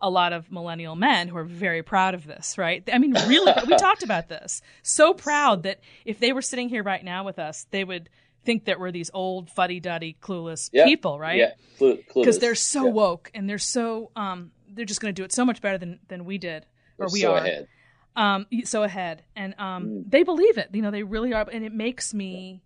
a 0.00 0.10
lot 0.10 0.32
of 0.32 0.50
millennial 0.50 0.94
men 0.94 1.28
who 1.28 1.36
are 1.36 1.44
very 1.44 1.82
proud 1.82 2.14
of 2.14 2.26
this, 2.26 2.58
right? 2.58 2.86
I 2.92 2.98
mean, 2.98 3.14
really, 3.26 3.52
we 3.66 3.76
talked 3.76 4.02
about 4.02 4.28
this. 4.28 4.60
So 4.82 5.14
proud 5.14 5.62
that 5.62 5.80
if 6.04 6.18
they 6.18 6.32
were 6.32 6.42
sitting 6.42 6.68
here 6.68 6.82
right 6.82 7.04
now 7.04 7.24
with 7.24 7.38
us, 7.38 7.66
they 7.70 7.84
would 7.84 8.10
think 8.44 8.66
that 8.66 8.78
we're 8.78 8.92
these 8.92 9.10
old 9.12 9.50
fuddy-duddy 9.50 10.18
clueless 10.20 10.70
people, 10.70 11.18
right? 11.18 11.38
Yeah, 11.80 11.94
because 12.14 12.38
they're 12.38 12.54
so 12.54 12.84
woke 12.86 13.30
and 13.34 13.48
they're 13.48 13.58
so 13.58 14.10
um, 14.16 14.52
they're 14.68 14.84
just 14.84 15.00
going 15.00 15.14
to 15.14 15.20
do 15.20 15.24
it 15.24 15.32
so 15.32 15.44
much 15.44 15.60
better 15.60 15.78
than 15.78 15.98
than 16.08 16.24
we 16.24 16.38
did 16.38 16.66
or 16.98 17.08
we 17.12 17.24
are 17.24 17.28
so 17.28 17.34
are. 17.34 17.38
Ahead. 17.38 17.68
Um, 18.14 18.46
so 18.64 18.82
ahead, 18.82 19.24
and 19.34 19.54
um, 19.58 19.86
mm. 19.86 20.10
they 20.10 20.22
believe 20.22 20.56
it. 20.56 20.70
You 20.72 20.80
know, 20.80 20.90
they 20.90 21.02
really 21.02 21.34
are, 21.34 21.46
and 21.52 21.64
it 21.64 21.72
makes 21.72 22.14
me 22.14 22.62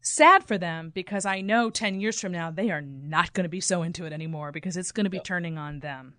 sad 0.00 0.44
for 0.44 0.56
them 0.56 0.90
because 0.94 1.26
I 1.26 1.42
know 1.42 1.68
ten 1.68 2.00
years 2.00 2.18
from 2.18 2.32
now 2.32 2.50
they 2.50 2.70
are 2.70 2.80
not 2.80 3.34
going 3.34 3.44
to 3.44 3.50
be 3.50 3.60
so 3.60 3.82
into 3.82 4.06
it 4.06 4.12
anymore 4.12 4.52
because 4.52 4.78
it's 4.78 4.92
going 4.92 5.04
to 5.04 5.10
be 5.10 5.18
no. 5.18 5.22
turning 5.22 5.58
on 5.58 5.80
them. 5.80 6.14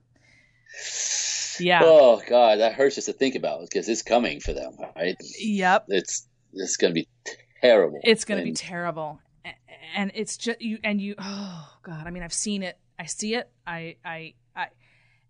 Yeah. 1.59 1.81
Oh 1.83 2.21
God, 2.27 2.59
that 2.59 2.73
hurts 2.73 2.95
just 2.95 3.07
to 3.07 3.13
think 3.13 3.35
about 3.35 3.61
because 3.61 3.87
it's 3.89 4.01
coming 4.01 4.39
for 4.39 4.53
them, 4.53 4.77
right? 4.95 5.15
Yep. 5.39 5.85
It's 5.89 6.27
it's 6.53 6.77
going 6.77 6.91
to 6.91 6.95
be 6.95 7.07
terrible. 7.61 7.99
It's 8.03 8.25
going 8.25 8.39
to 8.39 8.43
be 8.43 8.53
terrible, 8.53 9.19
and 9.95 10.11
it's 10.15 10.37
just 10.37 10.61
you 10.61 10.79
and 10.83 10.99
you. 10.99 11.15
Oh 11.19 11.69
God, 11.83 12.07
I 12.07 12.09
mean, 12.09 12.23
I've 12.23 12.33
seen 12.33 12.63
it. 12.63 12.77
I 12.97 13.05
see 13.05 13.35
it. 13.35 13.49
I 13.65 13.97
I 14.03 14.33
I 14.55 14.67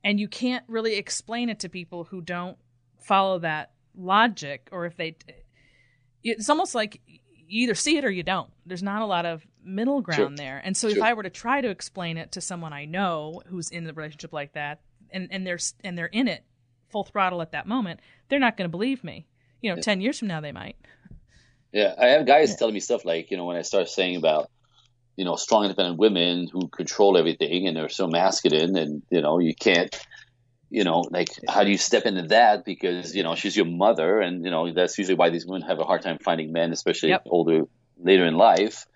and 0.03 0.19
you 0.19 0.27
can't 0.27 0.63
really 0.67 0.95
explain 0.95 1.49
it 1.49 1.59
to 1.59 1.69
people 1.69 2.05
who 2.05 2.21
don't 2.21 2.57
follow 2.99 3.39
that 3.39 3.71
logic 3.95 4.69
or 4.71 4.85
if 4.85 4.95
they 4.95 5.15
it's 6.23 6.49
almost 6.49 6.73
like 6.75 7.01
you 7.05 7.63
either 7.63 7.75
see 7.75 7.97
it 7.97 8.05
or 8.05 8.11
you 8.11 8.23
don't 8.23 8.49
there's 8.65 8.83
not 8.83 9.01
a 9.01 9.05
lot 9.05 9.25
of 9.25 9.45
middle 9.65 10.01
ground 10.01 10.17
sure. 10.17 10.35
there 10.37 10.61
and 10.63 10.77
so 10.77 10.87
sure. 10.87 10.97
if 10.97 11.03
i 11.03 11.13
were 11.13 11.23
to 11.23 11.29
try 11.29 11.59
to 11.59 11.69
explain 11.69 12.15
it 12.17 12.31
to 12.31 12.39
someone 12.39 12.71
i 12.71 12.85
know 12.85 13.41
who's 13.47 13.69
in 13.69 13.87
a 13.87 13.93
relationship 13.93 14.31
like 14.31 14.53
that 14.53 14.79
and, 15.11 15.27
and 15.31 15.45
they're 15.45 15.59
and 15.83 15.97
they're 15.97 16.07
in 16.07 16.27
it 16.27 16.43
full 16.89 17.03
throttle 17.03 17.41
at 17.41 17.51
that 17.51 17.67
moment 17.67 17.99
they're 18.29 18.39
not 18.39 18.57
going 18.57 18.65
to 18.65 18.71
believe 18.71 19.03
me 19.03 19.25
you 19.61 19.69
know 19.69 19.75
yeah. 19.77 19.81
10 19.81 20.01
years 20.01 20.19
from 20.19 20.27
now 20.27 20.41
they 20.41 20.51
might 20.51 20.75
yeah 21.71 21.93
i 21.97 22.07
have 22.07 22.25
guys 22.25 22.51
yeah. 22.51 22.55
telling 22.57 22.73
me 22.73 22.79
stuff 22.79 23.05
like 23.05 23.31
you 23.31 23.37
know 23.37 23.45
when 23.45 23.57
i 23.57 23.61
start 23.61 23.87
saying 23.87 24.15
about 24.15 24.49
you 25.15 25.25
know, 25.25 25.35
strong, 25.35 25.63
independent 25.63 25.99
women 25.99 26.47
who 26.51 26.67
control 26.67 27.17
everything 27.17 27.67
and 27.67 27.75
they're 27.75 27.89
so 27.89 28.07
masculine, 28.07 28.75
and 28.75 29.03
you 29.09 29.21
know, 29.21 29.39
you 29.39 29.53
can't, 29.53 29.95
you 30.69 30.83
know, 30.83 31.03
like 31.11 31.29
how 31.47 31.63
do 31.63 31.69
you 31.69 31.77
step 31.77 32.05
into 32.05 32.23
that 32.29 32.65
because 32.65 33.13
you 33.15 33.23
know 33.23 33.35
she's 33.35 33.55
your 33.55 33.65
mother, 33.65 34.19
and 34.19 34.43
you 34.43 34.51
know 34.51 34.73
that's 34.73 34.97
usually 34.97 35.15
why 35.15 35.29
these 35.29 35.45
women 35.45 35.67
have 35.67 35.79
a 35.79 35.83
hard 35.83 36.01
time 36.01 36.17
finding 36.17 36.51
men, 36.51 36.71
especially 36.71 37.09
yep. 37.09 37.23
older, 37.29 37.65
later 37.97 38.25
in 38.25 38.35
life. 38.35 38.87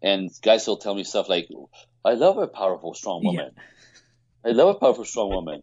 And 0.00 0.30
guys 0.42 0.66
will 0.66 0.76
tell 0.76 0.94
me 0.94 1.02
stuff 1.02 1.28
like, 1.28 1.48
"I 2.04 2.14
love 2.14 2.38
a 2.38 2.46
powerful, 2.46 2.94
strong 2.94 3.24
woman. 3.24 3.50
Yeah. 3.54 3.62
I 4.44 4.50
love 4.50 4.76
a 4.76 4.78
powerful, 4.78 5.04
strong 5.04 5.30
woman." 5.30 5.62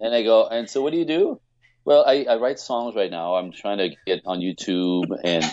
and 0.00 0.14
I 0.14 0.22
go, 0.22 0.46
"And 0.48 0.68
so 0.68 0.82
what 0.82 0.92
do 0.92 0.98
you 0.98 1.04
do?" 1.04 1.40
Well, 1.84 2.04
I, 2.06 2.24
I 2.28 2.36
write 2.36 2.58
songs 2.60 2.94
right 2.94 3.10
now. 3.10 3.34
I'm 3.34 3.50
trying 3.52 3.78
to 3.78 3.90
get 4.06 4.22
on 4.26 4.40
YouTube, 4.40 5.06
and 5.24 5.44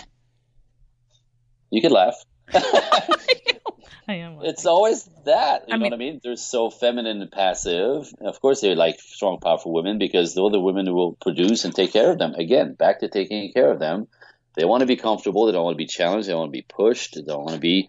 you 1.70 1.80
can 1.82 1.92
laugh. 1.92 2.14
I 2.54 4.14
am. 4.14 4.38
It's 4.42 4.66
always 4.66 5.08
that. 5.24 5.68
You 5.68 5.74
I 5.74 5.76
know 5.76 5.82
mean- 5.84 5.90
what 5.92 5.94
I 5.94 5.98
mean? 5.98 6.20
They're 6.22 6.36
so 6.36 6.70
feminine 6.70 7.20
and 7.22 7.30
passive. 7.30 8.12
Of 8.20 8.40
course, 8.40 8.60
they're 8.60 8.74
like 8.76 9.00
strong, 9.00 9.38
powerful 9.38 9.72
women 9.72 9.98
because 9.98 10.34
they're 10.34 10.50
the 10.50 10.60
women 10.60 10.86
who 10.86 10.94
will 10.94 11.12
produce 11.20 11.64
and 11.64 11.74
take 11.74 11.92
care 11.92 12.10
of 12.10 12.18
them. 12.18 12.34
Again, 12.34 12.74
back 12.74 13.00
to 13.00 13.08
taking 13.08 13.52
care 13.52 13.70
of 13.70 13.78
them. 13.78 14.08
They 14.56 14.64
want 14.64 14.80
to 14.80 14.86
be 14.86 14.96
comfortable. 14.96 15.46
They 15.46 15.52
don't 15.52 15.64
want 15.64 15.74
to 15.74 15.78
be 15.78 15.86
challenged. 15.86 16.26
They 16.26 16.32
don't 16.32 16.40
want 16.40 16.52
to 16.52 16.58
be 16.58 16.66
pushed. 16.68 17.14
They 17.14 17.22
don't 17.22 17.42
want 17.42 17.54
to 17.54 17.60
be. 17.60 17.88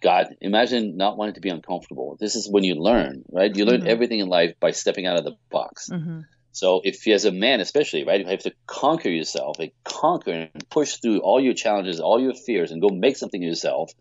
God, 0.00 0.26
imagine 0.40 0.96
not 0.96 1.16
wanting 1.16 1.34
to 1.34 1.40
be 1.40 1.48
uncomfortable. 1.48 2.16
This 2.20 2.36
is 2.36 2.48
when 2.48 2.62
you 2.64 2.74
learn, 2.76 3.24
right? 3.30 3.54
You 3.54 3.64
learn 3.64 3.82
Mhm. 3.82 3.88
everything 3.88 4.20
in 4.20 4.28
life 4.28 4.54
by 4.60 4.70
stepping 4.70 5.06
out 5.06 5.18
of 5.18 5.24
the 5.24 5.36
box. 5.50 5.88
hmm 5.88 6.20
So 6.52 6.80
if 6.82 7.06
you, 7.06 7.14
as 7.14 7.24
a 7.24 7.30
man, 7.32 7.60
especially, 7.60 8.04
right, 8.04 8.20
you 8.20 8.26
have 8.26 8.40
to 8.40 8.52
conquer 8.66 9.10
yourself, 9.10 9.58
and 9.60 9.70
conquer 9.84 10.48
and 10.54 10.68
push 10.70 10.96
through 10.96 11.20
all 11.20 11.40
your 11.40 11.54
challenges, 11.54 12.00
all 12.00 12.20
your 12.20 12.34
fears, 12.34 12.70
and 12.72 12.80
go 12.80 12.88
make 12.88 13.16
something 13.16 13.42
of 13.42 13.46
yourself. 13.48 13.92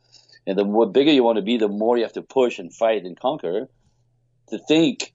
And 0.48 0.58
the 0.58 0.66
more 0.66 0.90
bigger 0.90 1.12
you 1.12 1.24
want 1.24 1.36
to 1.38 1.42
be, 1.44 1.58
the 1.58 1.68
more 1.68 1.98
you 1.98 2.04
have 2.04 2.14
to 2.14 2.22
push 2.22 2.58
and 2.58 2.74
fight 2.74 3.04
and 3.04 3.20
conquer. 3.20 3.70
To 4.50 4.58
think, 4.60 5.14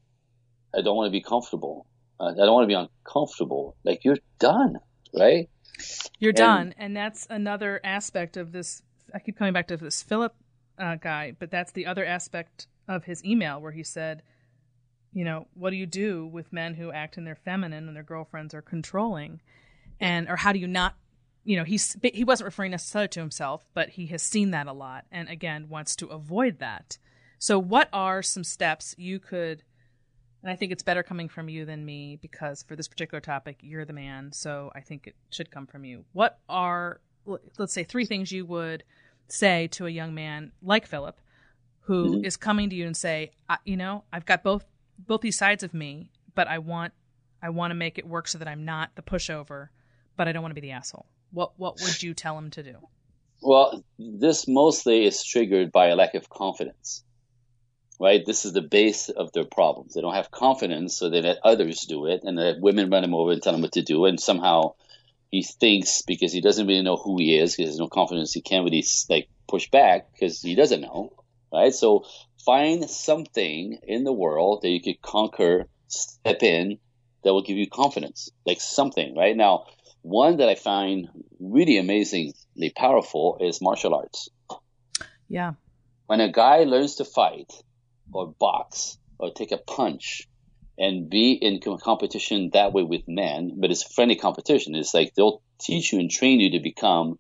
I 0.77 0.83
don't 0.83 0.95
want 0.95 1.07
to 1.09 1.11
be 1.11 1.23
comfortable. 1.23 1.87
Uh, 2.21 2.33
I 2.33 2.35
don't 2.35 2.53
want 2.53 2.65
to 2.65 2.69
be 2.69 2.75
uncomfortable. 2.75 3.77
Like 3.83 4.05
you're 4.05 4.19
done, 4.39 4.77
right? 5.19 5.49
You're 6.21 6.31
And- 6.31 6.37
done, 6.37 6.75
and 6.77 6.97
that's 6.97 7.27
another 7.31 7.81
aspect 7.83 8.37
of 8.37 8.53
this. 8.53 8.83
I 9.15 9.19
keep 9.19 9.37
coming 9.37 9.53
back 9.55 9.69
to 9.69 9.77
this 9.77 10.03
Philip 10.03 10.35
uh, 10.79 10.97
guy, 10.97 11.35
but 11.39 11.51
that's 11.51 11.73
the 11.73 11.87
other 11.87 12.05
aspect 12.05 12.67
of 12.89 13.05
his 13.05 13.25
email 13.25 13.61
where 13.61 13.73
he 13.73 13.83
said, 13.83 14.23
you 15.13 15.25
know, 15.25 15.47
what 15.55 15.71
do 15.71 15.77
you 15.77 15.87
do 15.87 16.27
with 16.27 16.53
men 16.53 16.75
who 16.75 16.91
act 16.91 17.19
in 17.19 17.25
their 17.25 17.37
feminine 17.37 17.87
and 17.87 17.97
their 17.97 18.03
girlfriends 18.03 18.55
are 18.55 18.63
controlling, 18.63 19.41
and 20.01 20.29
or 20.29 20.37
how 20.37 20.53
do 20.53 20.59
you 20.59 20.67
not, 20.67 20.97
you 21.45 21.57
know, 21.57 21.65
he's 21.65 21.97
he 22.03 22.25
wasn't 22.25 22.47
referring 22.47 22.71
necessarily 22.71 23.09
to 23.09 23.21
himself, 23.21 23.67
but 23.75 23.91
he 23.91 24.07
has 24.07 24.23
seen 24.23 24.53
that 24.53 24.67
a 24.67 24.73
lot, 24.73 25.05
and 25.13 25.29
again 25.29 25.69
wants 25.69 25.95
to 25.97 26.07
avoid 26.07 26.59
that. 26.61 26.99
So, 27.39 27.59
what 27.59 27.89
are 27.93 28.23
some 28.23 28.45
steps 28.45 28.95
you 28.97 29.19
could? 29.19 29.63
And 30.43 30.51
I 30.51 30.57
think 30.57 30.73
it's 30.73 30.83
better 30.83 31.03
coming 31.03 31.29
from 31.29 31.49
you 31.49 31.65
than 31.65 31.85
me 31.85 32.19
because 32.21 32.63
for 32.63 32.75
this 32.75 32.89
particular 32.89 33.21
topic, 33.21 33.59
you're 33.63 33.85
the 33.85 33.93
man. 33.93 34.33
So 34.33 34.73
I 34.75 34.81
think 34.81 35.07
it 35.07 35.15
should 35.31 35.53
come 35.53 35.67
from 35.67 35.85
you. 35.85 36.05
What 36.13 36.41
are, 36.49 37.01
let's 37.59 37.73
say, 37.73 37.85
three 37.85 38.07
things 38.07 38.33
you 38.33 38.45
would 38.47 38.83
say 39.33 39.67
to 39.67 39.87
a 39.87 39.91
young 39.91 40.15
man 40.15 40.53
like 40.63 40.87
Philip 40.87 41.19
who 41.87 42.21
is 42.23 42.37
Mhm. 42.37 42.41
coming 42.41 42.71
to 42.71 42.77
you 42.77 42.87
and 42.87 42.97
say, 42.97 43.33
I, 43.49 43.57
you 43.65 43.77
know, 43.77 44.05
I've 44.13 44.27
got 44.27 44.43
both 44.43 44.65
both 44.99 45.21
these 45.23 45.39
sides 45.39 45.63
of 45.63 45.75
me, 45.75 46.11
but 46.35 46.47
I 46.49 46.59
want 46.59 46.93
I 47.43 47.51
want 47.51 47.71
to 47.73 47.75
make 47.75 47.99
it 47.99 48.07
work 48.07 48.29
so 48.29 48.39
that 48.39 48.47
I'm 48.47 48.65
not 48.65 48.95
the 48.95 49.03
pushover, 49.03 49.69
but 50.17 50.29
I 50.29 50.33
don't 50.33 50.43
want 50.43 50.53
to 50.53 50.61
be 50.61 50.69
the 50.69 50.73
asshole. 50.73 51.07
What 51.33 51.53
what 51.57 51.81
would 51.81 52.03
you 52.03 52.15
tell 52.15 52.37
him 52.39 52.51
to 52.51 52.63
do? 52.63 52.77
Well, 53.41 53.83
this 53.99 54.47
mostly 54.47 55.05
is 55.07 55.25
triggered 55.25 55.73
by 55.73 55.89
a 55.89 55.97
lack 55.97 56.15
of 56.15 56.29
confidence, 56.29 57.03
right? 57.99 58.25
This 58.25 58.45
is 58.45 58.53
the 58.53 58.63
base 58.63 59.09
of 59.09 59.33
their 59.33 59.47
problems. 59.47 59.95
They 59.95 60.03
don't 60.03 60.15
have 60.15 60.31
confidence, 60.31 60.97
so 60.97 61.09
they 61.09 61.23
let 61.23 61.39
others 61.43 61.81
do 61.81 62.07
it, 62.07 62.21
and 62.23 62.37
let 62.37 62.61
women 62.61 62.91
run 62.91 63.03
them 63.03 63.15
over 63.15 63.33
and 63.33 63.43
tell 63.43 63.53
them 63.55 63.63
what 63.63 63.73
to 63.73 63.83
do, 63.83 64.05
and 64.05 64.21
somehow 64.21 64.75
he 65.33 65.43
thinks 65.43 66.03
because 66.03 66.31
he 66.31 66.43
doesn't 66.43 66.67
really 66.67 66.83
know 66.83 66.97
who 66.97 67.17
he 67.19 67.37
is, 67.37 67.57
because 67.57 67.71
there's 67.71 67.81
no 67.81 67.89
confidence, 67.89 68.35
he 68.35 68.43
can't 68.43 68.65
really 68.65 68.85
like 69.09 69.29
push 69.49 69.69
back 69.71 70.13
because 70.13 70.43
he 70.43 70.55
doesn't 70.55 70.83
know, 70.83 71.11
right? 71.51 71.75
So 71.75 72.05
find 72.45 72.89
something 72.89 73.79
in 73.83 74.05
the 74.05 74.13
world 74.13 74.61
that 74.63 74.69
you 74.69 74.83
could 74.83 75.01
conquer, 75.01 75.69
step 75.89 76.43
in, 76.43 76.79
that 77.25 77.33
will 77.33 77.43
give 77.43 77.57
you 77.57 77.67
confidence, 77.67 78.29
like 78.45 78.61
something, 78.61 79.17
right? 79.17 79.35
Now, 79.35 79.65
one 80.03 80.37
that 80.37 80.51
I 80.51 80.55
find 80.55 81.09
really 81.41 81.79
amazingly 81.79 82.35
powerful 82.77 83.39
is 83.41 83.63
martial 83.63 83.95
arts. 83.95 84.29
Yeah. 85.29 85.53
When 86.07 86.21
a 86.21 86.31
guy 86.31 86.65
learns 86.65 86.97
to 86.97 87.07
fight 87.07 87.51
or 88.13 88.35
box 88.39 88.99
or 89.19 89.31
take 89.33 89.53
a 89.53 89.57
punch 89.57 90.29
and 90.79 91.09
be 91.09 91.33
in 91.33 91.61
competition 91.79 92.51
that 92.53 92.73
way 92.73 92.83
with 92.83 93.03
men, 93.07 93.57
but 93.59 93.71
it's 93.71 93.83
friendly 93.83 94.17
competition. 94.17 94.75
It's 94.75 94.95
like 94.95 95.15
they'll 95.15 95.43
teach 95.61 95.93
you 95.93 96.01
and 96.01 96.11
train 96.11 96.41
you 96.41 96.53
to 96.53 96.61
become 96.61 97.19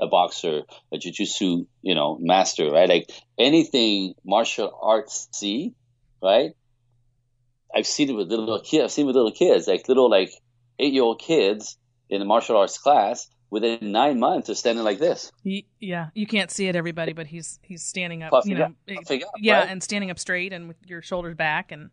a 0.00 0.06
boxer, 0.06 0.62
a 0.92 0.96
jujitsu, 0.96 1.66
you 1.82 1.94
know, 1.94 2.18
master, 2.20 2.70
right? 2.70 2.88
Like 2.88 3.10
anything 3.38 4.14
martial 4.24 4.72
arts 4.80 5.28
see, 5.32 5.74
right? 6.22 6.52
I've 7.74 7.86
seen 7.86 8.10
it 8.10 8.14
with 8.14 8.28
little 8.28 8.60
kids. 8.60 8.84
I've 8.84 8.92
seen 8.92 9.04
it 9.04 9.08
with 9.08 9.16
little 9.16 9.32
kids, 9.32 9.66
like 9.66 9.88
little 9.88 10.10
like 10.10 10.32
eight 10.78 10.92
year 10.92 11.02
old 11.02 11.20
kids 11.20 11.76
in 12.08 12.18
the 12.18 12.24
martial 12.24 12.56
arts 12.56 12.78
class 12.78 13.28
within 13.50 13.92
nine 13.92 14.18
months 14.18 14.48
are 14.48 14.54
standing 14.54 14.84
like 14.84 14.98
this. 14.98 15.30
Yeah, 15.42 16.08
you 16.14 16.26
can't 16.26 16.50
see 16.50 16.68
it, 16.68 16.76
everybody, 16.76 17.12
but 17.12 17.26
he's 17.26 17.58
he's 17.62 17.82
standing 17.82 18.22
up, 18.22 18.30
Puffing 18.30 18.52
you 18.52 18.58
know, 18.58 18.64
up, 18.64 19.10
up, 19.10 19.30
yeah, 19.38 19.60
right? 19.60 19.68
and 19.68 19.82
standing 19.82 20.10
up 20.10 20.18
straight 20.18 20.52
and 20.52 20.68
with 20.68 20.76
your 20.86 21.02
shoulders 21.02 21.34
back 21.34 21.72
and 21.72 21.90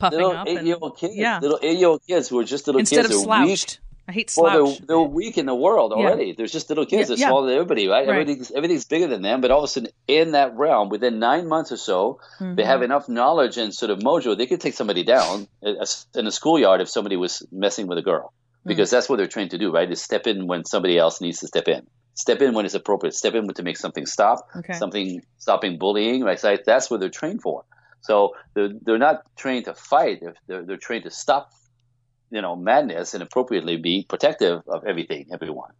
puffing 0.00 0.18
little 0.18 0.32
up, 0.36 0.48
Eight 0.48 0.62
year 0.62 0.76
old 0.80 0.96
kids, 0.98 1.14
yeah. 1.16 1.38
little 1.40 1.58
eight 1.62 1.78
year 1.78 1.88
old 1.88 2.02
kids 2.06 2.28
who 2.28 2.38
are 2.38 2.44
just 2.44 2.66
little 2.66 2.80
instead 2.80 3.06
kids. 3.06 3.14
of 3.22 3.26
they're 3.28 3.44
weak. 3.46 3.78
I 4.08 4.12
hate 4.12 4.34
Well, 4.36 4.66
they're, 4.72 4.86
they're 4.88 4.98
weak 5.00 5.38
in 5.38 5.46
the 5.46 5.54
world 5.54 5.92
Yeah. 5.96 6.32
They're 6.36 6.46
just 6.46 6.68
little 6.68 6.84
kids. 6.84 7.08
Yeah, 7.10 7.16
They're 7.16 7.28
smaller 7.28 7.46
than 7.46 7.54
everybody, 7.54 7.86
right? 7.86 8.08
Right. 8.08 8.18
Everything's 8.20 8.50
everything's 8.50 8.84
bigger 8.84 9.06
than 9.06 9.22
them. 9.22 9.40
But 9.40 9.52
all 9.52 9.58
of 9.60 9.64
a 9.64 9.68
sudden, 9.68 9.90
in 10.08 10.32
that 10.32 10.56
realm, 10.56 10.88
within 10.88 11.20
nine 11.20 11.46
months 11.46 11.70
or 11.70 11.76
so, 11.76 12.18
they 12.40 12.46
Mhm. 12.64 12.66
have 12.66 12.82
enough 12.82 13.08
knowledge 13.08 13.56
and 13.56 13.72
sort 13.72 13.90
of 13.92 14.00
mojo. 14.00 14.36
They 14.36 14.46
could 14.46 14.60
take 14.60 14.74
somebody 14.74 15.04
down 15.04 15.46
in 15.62 16.26
a 16.26 16.32
schoolyard 16.32 16.80
if 16.80 16.88
somebody 16.88 17.16
was 17.16 17.46
messing 17.52 17.86
with 17.86 17.98
a 17.98 18.02
girl, 18.02 18.32
because 18.66 18.90
that's 18.90 19.08
what 19.08 19.16
they're 19.18 19.28
trained 19.28 19.52
to 19.52 19.58
do, 19.58 19.70
right? 19.70 19.88
Is 19.88 20.02
step 20.02 20.26
in 20.26 20.48
when 20.48 20.64
somebody 20.64 20.98
else 20.98 21.20
needs 21.20 21.38
to 21.40 21.46
step 21.46 21.68
in. 21.68 21.86
Step 22.14 22.42
in 22.42 22.52
when 22.52 22.64
it's 22.66 22.74
appropriate. 22.74 23.14
Step 23.14 23.34
in 23.34 23.46
to 23.54 23.62
make 23.62 23.76
something 23.76 24.06
stop. 24.06 24.48
Okay. 24.56 24.72
Something 24.72 25.22
stopping 25.38 25.78
bullying, 25.78 26.24
right? 26.24 26.40
So 26.40 26.56
that's 26.66 26.90
what 26.90 26.98
they're 26.98 27.08
trained 27.08 27.42
for. 27.42 27.62
So 28.02 28.34
they're 28.54 28.70
they're 28.82 28.98
not 28.98 29.22
trained 29.36 29.66
to 29.66 29.74
fight. 29.74 30.22
They're 30.46 30.64
they're, 30.64 30.76
trained 30.76 31.04
to 31.04 31.10
stop, 31.10 31.52
you 32.30 32.42
know, 32.42 32.56
madness 32.56 33.14
and 33.14 33.22
appropriately 33.22 33.76
be 33.76 34.06
protective 34.08 34.62
of 34.68 34.84
everything, 34.84 35.28
everyone. 35.32 35.72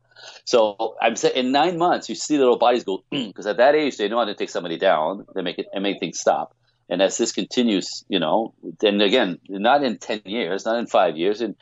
So 0.44 0.96
I'm 1.00 1.16
saying 1.16 1.36
in 1.36 1.52
nine 1.52 1.78
months, 1.78 2.08
you 2.08 2.14
see 2.14 2.38
little 2.38 2.58
bodies 2.58 2.84
go 2.84 3.04
because 3.10 3.46
at 3.46 3.56
that 3.56 3.74
age 3.74 3.96
they 3.96 4.08
know 4.08 4.18
how 4.18 4.26
to 4.26 4.34
take 4.34 4.50
somebody 4.50 4.78
down. 4.78 5.26
They 5.34 5.42
make 5.42 5.58
it 5.58 5.66
and 5.72 5.82
make 5.82 6.00
things 6.00 6.20
stop. 6.20 6.54
And 6.88 7.00
as 7.00 7.16
this 7.16 7.32
continues, 7.32 8.04
you 8.08 8.18
know, 8.18 8.52
then 8.80 9.00
again, 9.00 9.38
not 9.48 9.84
in 9.84 9.98
ten 9.98 10.22
years, 10.24 10.64
not 10.64 10.78
in 10.78 10.86
five 10.86 11.16
years, 11.16 11.40
in 11.40 11.54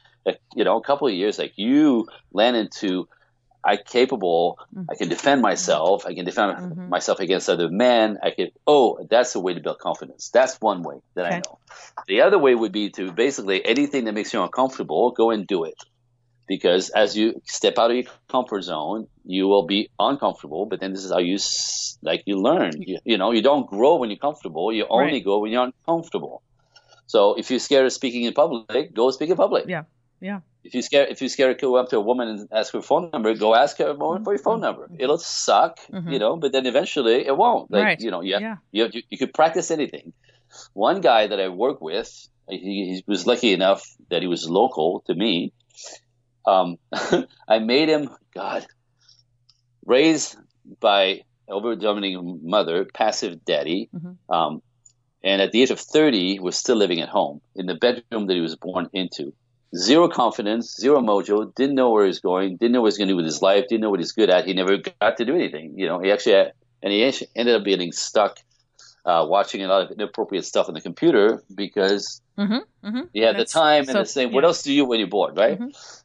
you 0.54 0.64
know, 0.64 0.76
a 0.76 0.82
couple 0.82 1.08
of 1.08 1.14
years, 1.14 1.38
like 1.38 1.52
you 1.56 2.06
land 2.32 2.56
into 2.56 3.08
I 3.72 3.76
capable. 3.76 4.58
I 4.90 4.94
can 5.00 5.08
defend 5.16 5.38
myself. 5.50 6.06
I 6.10 6.12
can 6.16 6.24
defend 6.30 6.50
Mhm. 6.56 6.88
myself 6.96 7.18
against 7.26 7.46
other 7.54 7.68
men. 7.86 8.18
I 8.22 8.30
can. 8.36 8.48
Oh, 8.66 8.84
that's 9.12 9.32
a 9.34 9.40
way 9.44 9.52
to 9.54 9.60
build 9.60 9.78
confidence. 9.88 10.30
That's 10.36 10.54
one 10.70 10.80
way 10.88 10.96
that 11.16 11.26
I 11.30 11.34
know. 11.44 11.54
The 12.06 12.22
other 12.26 12.38
way 12.44 12.54
would 12.60 12.72
be 12.72 12.86
to 12.98 13.12
basically 13.12 13.58
anything 13.74 14.02
that 14.06 14.14
makes 14.18 14.32
you 14.32 14.40
uncomfortable, 14.42 15.02
go 15.22 15.30
and 15.30 15.46
do 15.46 15.64
it. 15.70 15.78
Because 16.54 16.88
as 17.02 17.14
you 17.18 17.26
step 17.44 17.78
out 17.78 17.90
of 17.90 17.96
your 17.96 18.06
comfort 18.34 18.62
zone, 18.62 19.00
you 19.36 19.44
will 19.48 19.66
be 19.66 19.90
uncomfortable. 20.10 20.64
But 20.70 20.80
then 20.80 20.92
this 20.94 21.04
is 21.04 21.12
how 21.12 21.18
you 21.30 21.36
like 22.10 22.22
you 22.30 22.36
learn. 22.40 22.72
You, 22.90 22.98
you 23.04 23.18
know, 23.18 23.32
you 23.36 23.42
don't 23.42 23.66
grow 23.74 23.96
when 23.96 24.08
you're 24.08 24.24
comfortable. 24.28 24.72
You 24.72 24.86
only 24.88 25.12
Right. 25.12 25.24
grow 25.24 25.38
when 25.40 25.52
you're 25.52 25.68
uncomfortable. 25.70 26.36
So 27.06 27.34
if 27.40 27.50
you're 27.50 27.60
scared 27.68 27.86
of 27.86 27.92
speaking 27.92 28.22
in 28.24 28.32
public, 28.32 28.94
go 28.94 29.10
speak 29.10 29.30
in 29.30 29.36
public. 29.36 29.64
Yeah. 29.68 29.84
Yeah. 30.20 30.40
If 30.64 30.74
you 30.74 30.82
scare 30.82 31.06
if 31.06 31.22
you 31.22 31.28
scared 31.28 31.58
to 31.58 31.66
go 31.66 31.76
up 31.76 31.88
to 31.90 31.96
a 31.96 32.00
woman 32.00 32.28
and 32.28 32.48
ask 32.52 32.72
her 32.72 32.82
phone 32.82 33.10
number, 33.12 33.34
go 33.34 33.54
ask 33.54 33.78
her 33.78 33.94
more 33.94 34.22
for 34.22 34.32
your 34.34 34.42
phone 34.42 34.60
number. 34.60 34.88
It'll 34.98 35.18
suck, 35.18 35.78
Mhm. 35.90 36.12
you 36.12 36.18
know, 36.18 36.36
but 36.36 36.52
then 36.52 36.66
eventually 36.66 37.26
it 37.26 37.36
won't. 37.36 37.70
Like 37.70 37.84
Right. 37.84 38.00
you 38.00 38.10
know, 38.10 38.20
you, 38.20 38.34
have, 38.34 38.42
Yeah. 38.42 38.56
you, 38.72 38.82
have, 38.82 38.94
you 38.94 39.02
you 39.10 39.16
could 39.18 39.32
practice 39.32 39.70
anything. 39.70 40.12
One 40.74 41.00
guy 41.00 41.28
that 41.28 41.40
I 41.40 41.48
work 41.48 41.80
with, 41.80 42.10
he, 42.48 42.58
he 42.58 43.04
was 43.06 43.26
lucky 43.26 43.52
enough 43.52 43.82
that 44.10 44.20
he 44.22 44.28
was 44.28 44.48
local 44.50 45.02
to 45.06 45.14
me. 45.14 45.52
Um, 46.46 46.76
I 47.48 47.58
made 47.60 47.88
him 47.88 48.10
God 48.34 48.66
raised 49.86 50.36
by 50.80 51.22
overdominating 51.48 52.42
mother, 52.42 52.84
passive 52.92 53.44
daddy. 53.44 53.88
Mhm. 53.94 54.16
Um, 54.28 54.62
and 55.22 55.40
at 55.42 55.52
the 55.52 55.62
age 55.62 55.70
of 55.70 55.80
30 55.80 56.38
was 56.40 56.56
still 56.56 56.76
living 56.76 57.00
at 57.00 57.08
home 57.08 57.40
in 57.56 57.66
the 57.66 57.74
bedroom 57.74 58.26
that 58.26 58.34
he 58.34 58.40
was 58.40 58.56
born 58.56 58.88
into 58.92 59.32
zero 59.76 60.08
confidence 60.08 60.74
zero 60.80 61.00
mojo 61.00 61.54
didn't 61.54 61.74
know 61.74 61.90
where 61.90 62.04
he 62.04 62.08
was 62.08 62.20
going 62.20 62.56
didn't 62.56 62.72
know 62.72 62.80
what 62.80 62.86
he 62.86 62.92
was 62.92 62.98
going 62.98 63.08
to 63.08 63.12
do 63.12 63.16
with 63.16 63.26
his 63.26 63.42
life 63.42 63.64
didn't 63.68 63.82
know 63.82 63.90
what 63.90 64.00
he's 64.00 64.12
good 64.12 64.30
at 64.30 64.46
he 64.46 64.54
never 64.54 64.78
got 64.78 65.16
to 65.18 65.24
do 65.24 65.34
anything 65.34 65.74
you 65.76 65.86
know 65.86 66.00
he 66.00 66.10
actually 66.10 66.32
had, 66.34 66.52
and 66.82 66.92
he 66.92 67.04
actually 67.04 67.28
ended 67.36 67.54
up 67.54 67.64
getting 67.64 67.92
stuck 67.92 68.38
uh, 69.04 69.24
watching 69.26 69.62
a 69.62 69.68
lot 69.68 69.82
of 69.82 69.90
inappropriate 69.90 70.44
stuff 70.44 70.68
on 70.68 70.74
the 70.74 70.80
computer 70.80 71.42
because 71.54 72.20
Mm-hmm. 72.38 72.86
Mm-hmm. 72.86 73.00
he 73.12 73.20
had 73.20 73.34
That's- 73.34 73.52
the 73.52 73.58
time 73.58 73.80
and 73.80 73.88
so- 73.90 73.98
the 74.00 74.06
saying 74.06 74.32
what 74.32 74.44
else 74.44 74.62
do 74.62 74.72
you 74.72 74.84
when 74.84 75.00
you're 75.00 75.08
bored 75.08 75.36
right 75.36 75.58
Mhm. 75.58 76.02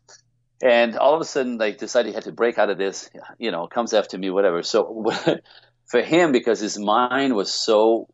and 0.63 0.97
all 0.97 1.13
of 1.13 1.21
a 1.21 1.25
sudden 1.25 1.57
like 1.59 1.77
decided 1.77 2.09
he 2.09 2.15
had 2.15 2.23
to 2.23 2.31
break 2.31 2.57
out 2.57 2.69
of 2.71 2.77
this 2.79 3.09
you 3.37 3.51
know 3.51 3.67
comes 3.67 3.93
after 3.93 4.17
me 4.17 4.29
whatever 4.31 4.63
so 4.63 5.05
for 5.85 6.01
him 6.01 6.31
because 6.31 6.59
his 6.59 6.79
mind 6.79 7.35
was 7.35 7.53
so 7.53 8.07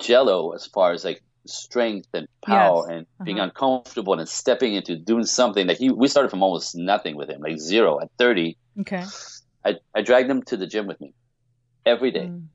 jello 0.00 0.52
as 0.52 0.66
far 0.66 0.92
as 0.92 1.04
like 1.04 1.22
strength 1.46 2.08
and 2.14 2.26
power 2.44 2.84
Yes. 2.84 2.88
and 2.90 3.06
being 3.24 3.38
Uh-huh. 3.38 3.46
uncomfortable 3.48 4.18
and 4.18 4.28
stepping 4.28 4.74
into 4.74 4.96
doing 4.96 5.24
something 5.24 5.66
like 5.66 5.78
he 5.78 5.90
we 5.90 6.08
started 6.08 6.30
from 6.30 6.42
almost 6.42 6.74
nothing 6.76 7.16
with 7.16 7.28
him 7.30 7.40
like 7.42 7.58
zero 7.58 8.00
at 8.00 8.08
30 8.18 8.56
Okay. 8.80 9.04
i, 9.64 9.74
I 9.94 10.02
dragged 10.02 10.30
him 10.30 10.42
to 10.44 10.56
the 10.56 10.66
gym 10.66 10.86
with 10.86 11.00
me 11.00 11.14
every 11.86 12.10
day 12.10 12.28
Mm. 12.28 12.48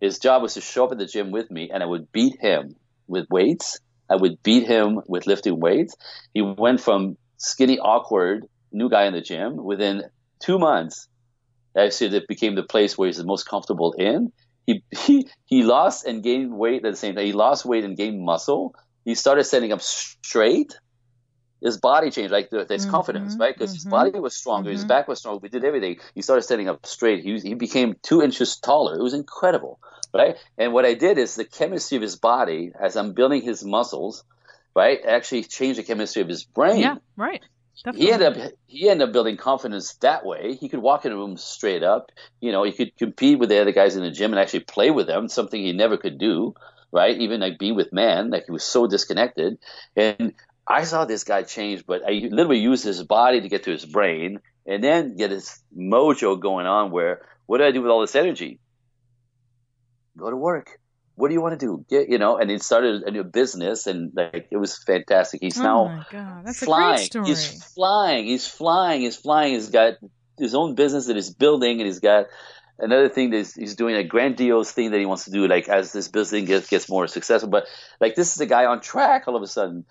his 0.00 0.18
job 0.18 0.42
was 0.42 0.54
to 0.54 0.60
show 0.60 0.84
up 0.86 0.92
at 0.92 0.98
the 0.98 1.06
gym 1.06 1.30
with 1.30 1.50
me, 1.50 1.70
and 1.72 1.82
I 1.82 1.86
would 1.86 2.10
beat 2.12 2.36
him 2.40 2.76
with 3.08 3.26
weights. 3.30 3.78
I 4.08 4.16
would 4.16 4.42
beat 4.42 4.66
him 4.66 5.00
with 5.08 5.26
lifting 5.26 5.58
weights. 5.60 5.94
He 6.34 6.42
went 6.42 6.80
from 6.80 7.16
skinny, 7.36 7.78
awkward 7.78 8.46
new 8.72 8.88
guy 8.88 9.06
in 9.06 9.12
the 9.12 9.20
gym 9.20 9.56
within 9.56 10.04
two 10.40 10.58
months. 10.58 11.08
Actually, 11.76 12.16
it 12.16 12.28
became 12.28 12.54
the 12.54 12.62
place 12.62 12.96
where 12.96 13.06
he's 13.06 13.16
the 13.18 13.24
most 13.24 13.44
comfortable 13.48 13.92
in. 13.92 14.32
He, 14.68 14.84
he 14.90 15.28
he 15.46 15.62
lost 15.62 16.04
and 16.04 16.22
gained 16.22 16.52
weight 16.52 16.84
at 16.84 16.92
the 16.92 16.96
same 16.96 17.14
time. 17.14 17.24
He 17.24 17.32
lost 17.32 17.64
weight 17.64 17.84
and 17.84 17.96
gained 17.96 18.20
muscle. 18.20 18.74
He 19.04 19.14
started 19.14 19.44
standing 19.44 19.72
up 19.72 19.80
straight 19.80 20.74
his 21.60 21.76
body 21.76 22.10
changed, 22.10 22.30
like 22.30 22.50
his 22.50 22.82
mm-hmm, 22.82 22.90
confidence, 22.90 23.36
right? 23.38 23.54
Because 23.54 23.70
mm-hmm, 23.70 23.76
his 23.76 23.84
body 23.84 24.10
was 24.18 24.36
stronger, 24.36 24.70
mm-hmm. 24.70 24.76
his 24.76 24.84
back 24.84 25.08
was 25.08 25.18
stronger. 25.18 25.40
We 25.42 25.48
did 25.48 25.64
everything. 25.64 25.98
He 26.14 26.22
started 26.22 26.42
standing 26.42 26.68
up 26.68 26.86
straight. 26.86 27.24
He, 27.24 27.38
he 27.40 27.54
became 27.54 27.96
two 28.02 28.22
inches 28.22 28.56
taller. 28.56 28.94
It 28.94 29.02
was 29.02 29.14
incredible, 29.14 29.80
right? 30.14 30.36
And 30.56 30.72
what 30.72 30.84
I 30.84 30.94
did 30.94 31.18
is 31.18 31.34
the 31.34 31.44
chemistry 31.44 31.96
of 31.96 32.02
his 32.02 32.16
body, 32.16 32.72
as 32.80 32.96
I'm 32.96 33.12
building 33.12 33.42
his 33.42 33.64
muscles, 33.64 34.24
right, 34.74 35.00
actually 35.06 35.44
changed 35.44 35.78
the 35.78 35.82
chemistry 35.82 36.22
of 36.22 36.28
his 36.28 36.44
brain. 36.44 36.80
Yeah, 36.80 36.96
right. 37.16 37.42
Definitely. 37.84 38.06
He 38.06 38.12
ended 38.12 38.44
up 38.44 38.52
he 38.66 38.88
ended 38.88 39.08
up 39.08 39.12
building 39.12 39.36
confidence 39.36 39.94
that 39.94 40.24
way. 40.24 40.54
He 40.54 40.68
could 40.68 40.80
walk 40.80 41.04
in 41.04 41.12
a 41.12 41.16
room 41.16 41.36
straight 41.36 41.82
up. 41.82 42.10
You 42.40 42.52
know, 42.52 42.64
he 42.64 42.72
could 42.72 42.96
compete 42.96 43.38
with 43.38 43.48
the 43.48 43.60
other 43.60 43.72
guys 43.72 43.96
in 43.96 44.02
the 44.02 44.10
gym 44.10 44.32
and 44.32 44.40
actually 44.40 44.60
play 44.60 44.90
with 44.90 45.06
them, 45.06 45.28
something 45.28 45.60
he 45.60 45.72
never 45.72 45.96
could 45.96 46.18
do 46.18 46.54
right? 46.92 47.18
Even 47.18 47.40
like 47.40 47.58
be 47.58 47.72
with 47.72 47.92
men, 47.92 48.30
like 48.30 48.46
he 48.46 48.52
was 48.52 48.64
so 48.64 48.86
disconnected. 48.86 49.58
And 49.96 50.34
I 50.66 50.84
saw 50.84 51.04
this 51.04 51.24
guy 51.24 51.42
change, 51.42 51.84
but 51.86 52.02
I 52.06 52.28
literally 52.30 52.58
used 52.58 52.84
his 52.84 53.02
body 53.02 53.40
to 53.40 53.48
get 53.48 53.64
to 53.64 53.70
his 53.70 53.84
brain 53.84 54.40
and 54.66 54.82
then 54.82 55.16
get 55.16 55.30
his 55.30 55.58
mojo 55.76 56.38
going 56.38 56.66
on 56.66 56.90
where 56.90 57.22
what 57.46 57.58
do 57.58 57.64
I 57.64 57.70
do 57.70 57.82
with 57.82 57.90
all 57.90 58.00
this 58.00 58.14
energy? 58.14 58.60
Go 60.16 60.30
to 60.30 60.36
work. 60.36 60.78
What 61.18 61.28
do 61.28 61.34
you 61.34 61.40
want 61.40 61.58
to 61.58 61.66
do? 61.66 61.84
Get 61.88 62.08
you 62.08 62.18
know, 62.18 62.38
and 62.38 62.50
he 62.50 62.58
started 62.58 63.02
a 63.02 63.10
new 63.10 63.24
business 63.24 63.86
and 63.86 64.12
like 64.14 64.48
it 64.50 64.56
was 64.56 64.78
fantastic. 64.78 65.40
He's 65.42 65.58
oh 65.58 65.62
now 65.62 66.06
God, 66.10 66.46
that's 66.46 66.60
flying. 66.60 66.94
A 66.94 66.96
great 66.96 67.06
story. 67.06 67.26
He's 67.26 67.64
flying. 67.74 68.26
He's 68.26 68.46
flying. 68.46 69.00
He's 69.02 69.16
flying. 69.16 69.52
He's 69.54 69.70
got 69.70 69.94
his 70.38 70.54
own 70.54 70.74
business 70.74 71.06
that 71.06 71.16
he's 71.16 71.34
building 71.34 71.80
and 71.80 71.86
he's 71.86 72.00
got 72.00 72.26
another 72.78 73.08
thing 73.08 73.30
that 73.30 73.52
he's 73.56 73.74
doing 73.74 73.96
a 73.96 74.04
grandiose 74.04 74.70
thing 74.70 74.92
that 74.92 75.00
he 75.00 75.06
wants 75.06 75.24
to 75.24 75.32
do 75.32 75.48
like 75.48 75.68
as 75.68 75.92
this 75.92 76.06
business 76.06 76.46
gets, 76.46 76.68
gets 76.68 76.88
more 76.88 77.08
successful 77.08 77.50
but 77.50 77.66
like 78.00 78.14
this 78.14 78.36
is 78.36 78.40
a 78.40 78.46
guy 78.46 78.66
on 78.66 78.80
track 78.80 79.24
all 79.26 79.34
of 79.34 79.42
a 79.42 79.48
sudden 79.48 79.84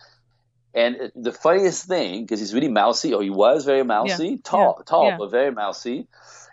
and 0.77 1.11
the 1.15 1.31
funniest 1.31 1.85
thing, 1.85 2.23
because 2.23 2.39
he's 2.39 2.53
really 2.53 2.67
mousy, 2.67 3.11
or 3.11 3.23
he 3.23 3.31
was 3.31 3.65
very 3.65 3.83
mousy, 3.83 4.27
yeah. 4.27 4.35
tall, 4.43 4.75
yeah. 4.77 4.83
tall, 4.85 5.07
yeah. 5.07 5.17
but 5.17 5.31
very 5.31 5.51
mousy. 5.51 6.07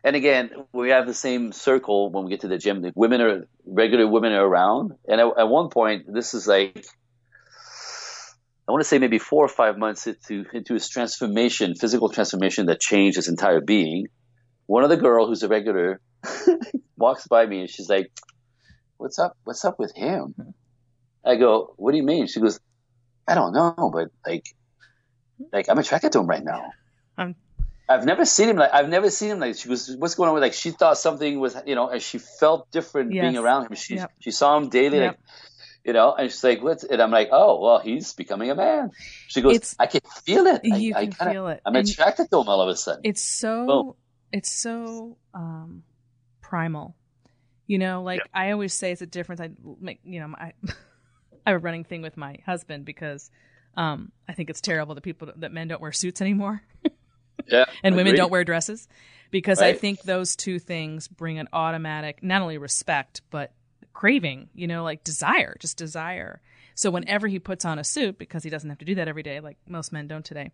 And 0.04 0.14
again, 0.14 0.50
we 0.72 0.90
have 0.90 1.06
the 1.06 1.14
same 1.14 1.50
circle 1.52 2.10
when 2.10 2.24
we 2.24 2.30
get 2.30 2.40
to 2.40 2.48
the 2.48 2.58
gym. 2.58 2.82
The 2.82 2.92
women 2.94 3.20
are 3.22 3.48
regular 3.66 4.06
women 4.06 4.32
are 4.32 4.46
around, 4.46 4.92
and 5.08 5.20
at, 5.20 5.26
at 5.38 5.48
one 5.48 5.70
point, 5.70 6.04
this 6.12 6.34
is 6.34 6.46
like 6.46 6.84
I 8.68 8.72
want 8.72 8.82
to 8.82 8.88
say 8.88 8.98
maybe 8.98 9.18
four 9.18 9.44
or 9.44 9.48
five 9.48 9.78
months 9.78 10.06
into 10.06 10.44
into 10.52 10.74
his 10.74 10.88
transformation, 10.88 11.74
physical 11.74 12.10
transformation 12.10 12.66
that 12.66 12.80
changed 12.80 13.16
his 13.16 13.28
entire 13.28 13.62
being. 13.62 14.08
One 14.66 14.84
of 14.84 14.90
the 14.90 14.98
girl 14.98 15.26
who's 15.26 15.42
a 15.42 15.48
regular 15.48 16.00
walks 16.96 17.26
by 17.26 17.46
me 17.46 17.60
and 17.60 17.70
she's 17.70 17.88
like, 17.88 18.12
"What's 18.98 19.18
up? 19.18 19.38
What's 19.44 19.64
up 19.64 19.78
with 19.78 19.94
him?" 19.96 20.34
I 21.24 21.36
go, 21.36 21.72
"What 21.76 21.92
do 21.92 21.96
you 21.96 22.04
mean?" 22.04 22.26
She 22.26 22.40
goes, 22.40 22.60
I 23.26 23.34
don't 23.34 23.54
know, 23.54 23.90
but 23.92 24.08
like, 24.26 24.46
like 25.52 25.68
I'm 25.68 25.78
attracted 25.78 26.12
to 26.12 26.20
him 26.20 26.26
right 26.26 26.44
now. 26.44 26.72
I've 27.88 28.04
never 28.04 28.24
seen 28.24 28.48
him 28.48 28.56
like 28.56 28.72
I've 28.72 28.88
never 28.88 29.10
seen 29.10 29.30
him 29.30 29.40
like 29.40 29.56
she 29.56 29.68
was 29.68 29.94
what's 29.96 30.14
going 30.14 30.28
on 30.28 30.34
with 30.34 30.42
like 30.42 30.54
she 30.54 30.70
thought 30.70 30.96
something 30.96 31.38
was 31.38 31.56
you 31.66 31.74
know 31.74 31.88
and 31.88 32.00
she 32.00 32.18
felt 32.18 32.70
different 32.70 33.12
yes. 33.12 33.22
being 33.22 33.36
around 33.36 33.66
him. 33.66 33.74
She 33.74 33.96
yep. 33.96 34.12
she 34.20 34.30
saw 34.30 34.56
him 34.56 34.68
daily 34.70 34.98
yep. 34.98 35.12
like 35.12 35.18
you 35.84 35.92
know 35.92 36.14
and 36.14 36.30
she's 36.30 36.42
like 36.42 36.62
what's 36.62 36.84
and 36.84 37.02
I'm 37.02 37.10
like 37.10 37.28
oh 37.30 37.60
well 37.60 37.78
he's 37.80 38.14
becoming 38.14 38.50
a 38.50 38.54
man. 38.54 38.90
She 39.28 39.42
goes 39.42 39.56
it's, 39.56 39.76
I 39.78 39.86
can 39.86 40.00
feel 40.24 40.46
it. 40.46 40.62
You 40.64 40.74
I, 40.74 40.78
can 40.78 40.94
I 40.94 41.00
kinda, 41.06 41.32
feel 41.32 41.48
it. 41.48 41.60
I'm 41.66 41.76
and 41.76 41.88
attracted 41.88 42.30
to 42.30 42.40
him 42.40 42.48
all 42.48 42.62
of 42.62 42.68
a 42.68 42.76
sudden. 42.76 43.02
It's 43.04 43.22
so 43.22 43.66
Boom. 43.66 43.94
it's 44.32 44.50
so 44.50 45.18
um 45.34 45.82
primal. 46.40 46.96
You 47.66 47.78
know, 47.78 48.02
like 48.02 48.20
yeah. 48.20 48.40
I 48.40 48.50
always 48.50 48.74
say, 48.74 48.92
it's 48.92 49.00
a 49.00 49.06
difference. 49.06 49.40
I 49.40 49.50
make 49.80 50.00
you 50.04 50.20
know 50.20 50.34
I 50.36 50.52
I 51.46 51.50
have 51.50 51.56
a 51.56 51.58
running 51.58 51.84
thing 51.84 52.02
with 52.02 52.16
my 52.16 52.38
husband 52.46 52.84
because 52.84 53.30
um, 53.76 54.12
I 54.28 54.32
think 54.32 54.50
it's 54.50 54.60
terrible 54.60 54.94
that 54.94 55.02
people 55.02 55.30
that 55.36 55.52
men 55.52 55.68
don't 55.68 55.80
wear 55.80 55.92
suits 55.92 56.22
anymore. 56.22 56.62
yeah, 57.46 57.64
and 57.82 57.96
women 57.96 58.14
don't 58.14 58.30
wear 58.30 58.44
dresses 58.44 58.88
because 59.30 59.60
right. 59.60 59.74
I 59.74 59.78
think 59.78 60.02
those 60.02 60.36
two 60.36 60.58
things 60.58 61.08
bring 61.08 61.38
an 61.38 61.48
automatic 61.52 62.22
not 62.22 62.42
only 62.42 62.58
respect 62.58 63.22
but 63.30 63.52
craving, 63.92 64.48
you 64.54 64.66
know, 64.66 64.82
like 64.82 65.04
desire, 65.04 65.56
just 65.60 65.76
desire. 65.76 66.40
So 66.74 66.90
whenever 66.90 67.26
he 67.28 67.38
puts 67.38 67.64
on 67.64 67.78
a 67.78 67.84
suit 67.84 68.18
because 68.18 68.42
he 68.42 68.50
doesn't 68.50 68.68
have 68.68 68.78
to 68.78 68.84
do 68.84 68.96
that 68.96 69.08
every 69.08 69.22
day 69.22 69.40
like 69.40 69.56
most 69.68 69.92
men 69.92 70.06
don't 70.08 70.24
today. 70.24 70.50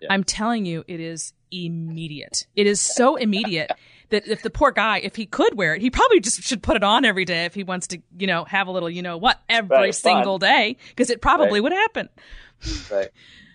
Yeah. 0.00 0.08
I'm 0.12 0.24
telling 0.24 0.66
you 0.66 0.84
it 0.86 1.00
is 1.00 1.32
immediate. 1.50 2.46
It 2.54 2.66
is 2.66 2.80
so 2.80 3.16
immediate 3.16 3.70
that 4.10 4.26
if 4.26 4.42
the 4.42 4.50
poor 4.50 4.70
guy, 4.70 4.98
if 4.98 5.16
he 5.16 5.26
could 5.26 5.56
wear 5.56 5.74
it, 5.74 5.80
he 5.80 5.90
probably 5.90 6.20
just 6.20 6.42
should 6.42 6.62
put 6.62 6.76
it 6.76 6.84
on 6.84 7.04
every 7.04 7.24
day 7.24 7.44
if 7.44 7.54
he 7.54 7.64
wants 7.64 7.88
to, 7.88 8.02
you 8.18 8.26
know, 8.26 8.44
have 8.44 8.66
a 8.66 8.70
little, 8.70 8.90
you 8.90 9.02
know 9.02 9.16
what, 9.16 9.40
every 9.48 9.76
right, 9.76 9.94
single 9.94 10.38
fun. 10.38 10.48
day 10.48 10.76
because 10.90 11.10
it 11.10 11.20
probably 11.20 11.60
right. 11.60 11.62
would 11.62 11.72
happen. 11.72 12.08
Right. 12.90 13.08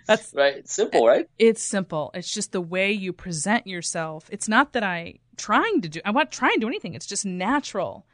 That's 0.08 0.34
right. 0.36 0.58
It's 0.58 0.74
simple, 0.74 1.06
right? 1.06 1.28
It's 1.38 1.64
simple. 1.64 2.12
It's 2.14 2.34
just 2.34 2.52
the 2.52 2.62
way 2.62 2.91
you 2.91 3.14
present 3.14 3.68
yourself. 3.68 4.28
It's 4.32 4.47
not 4.47 4.74
that 4.74 4.84
I 4.84 5.20
trying 5.38 5.82
to 5.82 5.89
do. 5.89 6.02
I 6.06 6.12
want 6.12 6.32
to 6.32 6.38
try 6.38 6.49
and 6.49 6.62
do 6.62 6.68
anything. 6.68 6.93
It's 6.93 7.06
just 7.06 7.26
natural. 7.26 8.06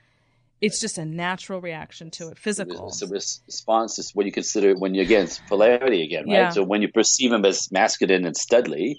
It's 0.60 0.80
just 0.80 0.98
a 0.98 1.06
natural 1.06 1.62
reaction 1.62 2.10
to 2.12 2.30
it, 2.30 2.40
physical. 2.40 2.88
It's 2.88 3.02
a 3.04 3.08
response 3.08 4.00
is 4.00 4.16
what 4.16 4.26
you 4.26 4.32
consider 4.32 4.74
when 4.74 4.96
you 4.96 5.04
again 5.04 5.26
it's 5.26 5.40
polarity 5.48 6.04
again, 6.04 6.26
right? 6.26 6.34
Yeah. 6.34 6.50
So 6.50 6.64
when 6.64 6.82
you 6.82 6.92
perceive 6.92 7.32
him 7.32 7.46
as 7.46 7.72
masculine 7.72 8.26
and 8.26 8.36
studly, 8.36 8.96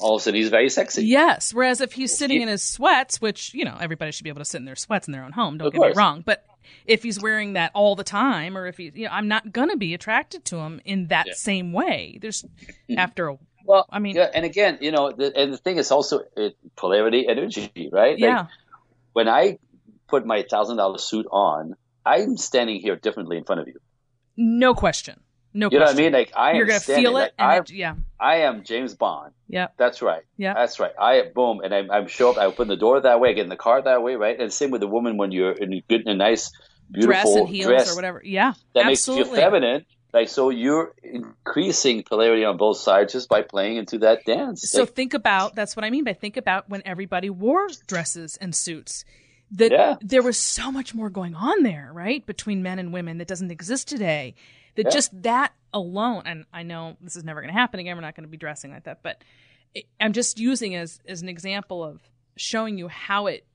all 0.00 0.16
of 0.16 0.20
a 0.20 0.24
sudden 0.24 0.38
he's 0.38 0.50
very 0.50 0.68
sexy. 0.68 1.06
Yes. 1.06 1.54
Whereas 1.54 1.80
if 1.80 1.92
he's 1.92 2.16
sitting 2.16 2.42
in 2.42 2.48
his 2.48 2.62
sweats, 2.62 3.22
which 3.22 3.54
you 3.54 3.64
know 3.64 3.76
everybody 3.80 4.12
should 4.12 4.24
be 4.24 4.30
able 4.30 4.40
to 4.40 4.44
sit 4.44 4.58
in 4.58 4.66
their 4.66 4.76
sweats 4.76 5.08
in 5.08 5.12
their 5.12 5.24
own 5.24 5.32
home. 5.32 5.56
Don't 5.56 5.68
Of 5.68 5.72
get 5.72 5.80
me 5.80 5.92
wrong, 5.96 6.22
but 6.26 6.44
if 6.86 7.02
he's 7.02 7.20
wearing 7.20 7.54
that 7.54 7.70
all 7.74 7.94
the 7.96 8.04
time, 8.04 8.56
or 8.56 8.66
if 8.66 8.76
he, 8.76 8.90
you 8.94 9.04
know, 9.06 9.10
I'm 9.12 9.28
not 9.28 9.52
gonna 9.52 9.76
be 9.76 9.94
attracted 9.94 10.44
to 10.46 10.56
him 10.58 10.80
in 10.84 11.08
that 11.08 11.26
Yeah. 11.26 11.32
same 11.36 11.72
way. 11.72 12.18
There's 12.20 12.44
after 12.96 13.28
a 13.28 13.38
Well, 13.64 13.86
I 13.90 13.98
mean- 14.00 14.16
yeah, 14.16 14.30
and 14.34 14.44
again, 14.44 14.78
you 14.80 14.90
know, 14.90 15.12
the, 15.12 15.36
and 15.36 15.52
the 15.52 15.56
thing 15.58 15.76
is 15.78 15.90
also 15.92 16.20
uh, 16.36 16.48
polarity, 16.76 17.26
energy, 17.28 17.70
right? 17.92 18.12
Like, 18.12 18.18
yeah, 18.20 18.46
when 19.12 19.28
I 19.28 19.58
put 20.08 20.26
my 20.26 20.42
thousand 20.50 20.76
dollar 20.78 20.98
suit 20.98 21.26
on, 21.30 21.74
I'm 22.04 22.36
standing 22.36 22.80
here 22.80 22.96
differently 22.96 23.36
in 23.38 23.44
front 23.44 23.60
of 23.60 23.68
you. 23.68 23.78
no 24.36 24.74
question, 24.74 25.21
no 25.54 25.68
You 25.70 25.78
know 25.78 25.84
what 25.86 25.94
I 25.94 25.98
mean? 25.98 26.12
Like 26.12 26.32
I 26.36 26.52
You're 26.52 26.62
am 26.62 26.68
gonna 26.68 26.80
standing, 26.80 27.04
feel 27.04 27.12
like, 27.12 27.28
it, 27.28 27.34
and 27.38 27.50
I, 27.50 27.56
it, 27.58 27.70
yeah, 27.70 27.94
I 28.18 28.36
am 28.38 28.64
James 28.64 28.94
Bond. 28.94 29.32
yeah, 29.48 29.68
That's 29.76 30.00
right. 30.02 30.22
yeah. 30.36 30.54
That's 30.54 30.80
right. 30.80 30.92
I 30.98 31.22
boom, 31.34 31.60
and 31.62 31.74
I, 31.74 31.98
I 31.98 32.06
show 32.06 32.30
up. 32.30 32.38
I 32.38 32.46
open 32.46 32.68
the 32.68 32.76
door 32.76 33.00
that 33.00 33.20
way. 33.20 33.30
I 33.30 33.32
get 33.34 33.42
in 33.44 33.48
the 33.50 33.56
car 33.56 33.82
that 33.82 34.02
way, 34.02 34.14
right? 34.16 34.38
And 34.40 34.52
same 34.52 34.70
with 34.70 34.80
the 34.80 34.86
woman 34.88 35.16
when 35.16 35.30
you're 35.32 35.52
in 35.52 35.72
a 35.72 35.80
good, 35.88 36.06
a 36.06 36.14
nice, 36.14 36.50
beautiful 36.90 37.12
dress 37.12 37.36
and 37.36 37.48
heels 37.48 37.66
dress 37.68 37.92
or 37.92 37.96
whatever. 37.96 38.22
Yeah, 38.24 38.52
that 38.74 38.86
absolutely. 38.86 39.24
makes 39.24 39.36
you 39.36 39.42
feminine. 39.42 39.86
Like 40.14 40.28
so, 40.28 40.50
you're 40.50 40.92
increasing 41.02 42.02
polarity 42.02 42.44
on 42.44 42.56
both 42.58 42.76
sides 42.78 43.12
just 43.14 43.28
by 43.28 43.42
playing 43.42 43.76
into 43.76 43.98
that 43.98 44.24
dance. 44.24 44.70
So 44.70 44.80
Like, 44.80 44.90
think 44.94 45.14
about 45.14 45.54
that's 45.54 45.74
what 45.76 45.84
I 45.84 45.90
mean 45.90 46.04
by 46.04 46.12
think 46.12 46.36
about 46.36 46.68
when 46.68 46.82
everybody 46.84 47.30
wore 47.30 47.68
dresses 47.86 48.36
and 48.40 48.54
suits. 48.54 49.04
That 49.52 49.70
Yeah. 49.72 49.96
there 50.00 50.22
was 50.22 50.38
so 50.38 50.72
much 50.72 50.94
more 50.94 51.10
going 51.10 51.34
on 51.34 51.62
there, 51.62 51.90
right? 51.92 52.24
Between 52.24 52.62
men 52.62 52.78
and 52.78 52.92
women 52.92 53.18
that 53.18 53.28
doesn't 53.28 53.50
exist 53.50 53.88
today. 53.88 54.34
That 54.76 54.86
Yeah. 54.86 54.90
just 54.90 55.22
that 55.22 55.52
alone, 55.74 56.22
and 56.26 56.44
I 56.52 56.62
know 56.62 56.96
this 57.00 57.16
is 57.16 57.24
never 57.24 57.40
going 57.40 57.52
to 57.52 57.58
happen 57.58 57.80
again. 57.80 57.96
We're 57.96 58.02
not 58.02 58.14
going 58.16 58.24
to 58.24 58.30
be 58.30 58.36
dressing 58.36 58.70
like 58.72 58.84
that, 58.84 59.02
but 59.02 59.22
it, 59.74 59.84
I'm 60.00 60.12
just 60.12 60.38
using 60.38 60.74
as 60.74 61.00
as 61.06 61.22
an 61.22 61.28
example 61.28 61.82
of 61.84 62.00
showing 62.36 62.78
you 62.78 62.88
how 62.88 63.26
it, 63.26 63.46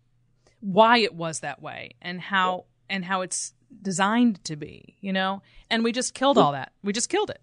why 0.59 0.99
it 0.99 1.13
was 1.15 1.39
that 1.41 1.61
way, 1.61 1.91
and 2.01 2.22
how 2.22 2.65
and 2.89 3.03
how 3.03 3.22
it's 3.22 3.53
designed 3.82 4.43
to 4.45 4.55
be, 4.55 4.95
you 5.01 5.11
know. 5.11 5.41
And 5.70 5.84
we 5.84 5.91
just 5.91 6.13
killed 6.13 6.38
all 6.38 6.51
that. 6.53 6.72
We 6.84 6.93
just 6.93 7.09
killed 7.09 7.30
it. 7.32 7.41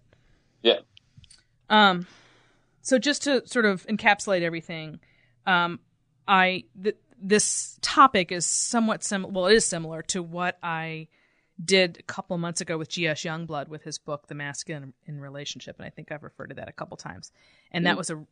yeah, 0.61 0.79
Um, 1.69 2.07
so 2.81 2.97
just 2.97 3.23
to 3.23 3.45
sort 3.47 3.65
of 3.65 3.85
encapsulate 3.87 4.41
everything, 4.41 4.99
um, 5.45 5.79
I 6.27 6.63
th- 6.81 6.95
this 7.21 7.77
topic 7.81 8.31
is 8.31 8.45
somewhat 8.45 9.03
similar. 9.03 9.31
Well, 9.33 9.45
it 9.47 9.55
is 9.55 9.65
similar 9.65 10.01
to 10.03 10.23
what 10.23 10.57
I 10.63 11.07
did 11.63 11.97
a 11.99 12.03
couple 12.03 12.37
months 12.37 12.61
ago 12.61 12.77
with 12.77 12.89
G.S. 12.89 13.23
Youngblood 13.23 13.69
with 13.69 13.83
his 13.83 13.97
book, 13.97 14.27
The 14.27 14.35
Masculine 14.35 14.93
in 15.05 15.19
Relationship, 15.19 15.77
and 15.77 15.85
I 15.85 15.89
think 15.89 16.11
I've 16.11 16.23
referred 16.23 16.47
to 16.47 16.55
that 16.55 16.67
a 16.67 16.73
couple 16.73 16.97
times. 16.97 17.31
And 17.71 17.85
that 17.85 17.97
was 17.97 18.09
a 18.09 18.25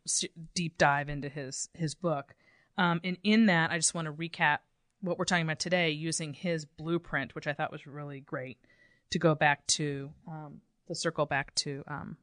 deep 0.54 0.78
dive 0.78 1.10
into 1.10 1.30
his 1.30 1.70
his 1.74 1.96
book. 1.96 2.36
Um, 2.78 3.00
and 3.04 3.18
in 3.24 3.46
that, 3.46 3.72
I 3.72 3.78
just 3.78 3.94
want 3.94 4.08
to 4.08 4.14
recap 4.14 4.60
what 5.02 5.18
we're 5.18 5.26
talking 5.26 5.46
about 5.46 5.60
today 5.60 5.92
using 5.92 6.34
his 6.34 6.66
blueprint, 6.66 7.36
which 7.36 7.48
I 7.48 7.54
thought 7.54 7.72
was 7.72 7.86
really 7.86 8.22
great 8.22 8.58
to 9.12 9.20
go 9.20 9.36
back 9.36 9.66
to 9.68 10.12
um, 10.28 10.62
to 10.88 10.96
circle 10.96 11.26
back 11.26 11.54
to 11.56 11.84
um, 11.88 12.18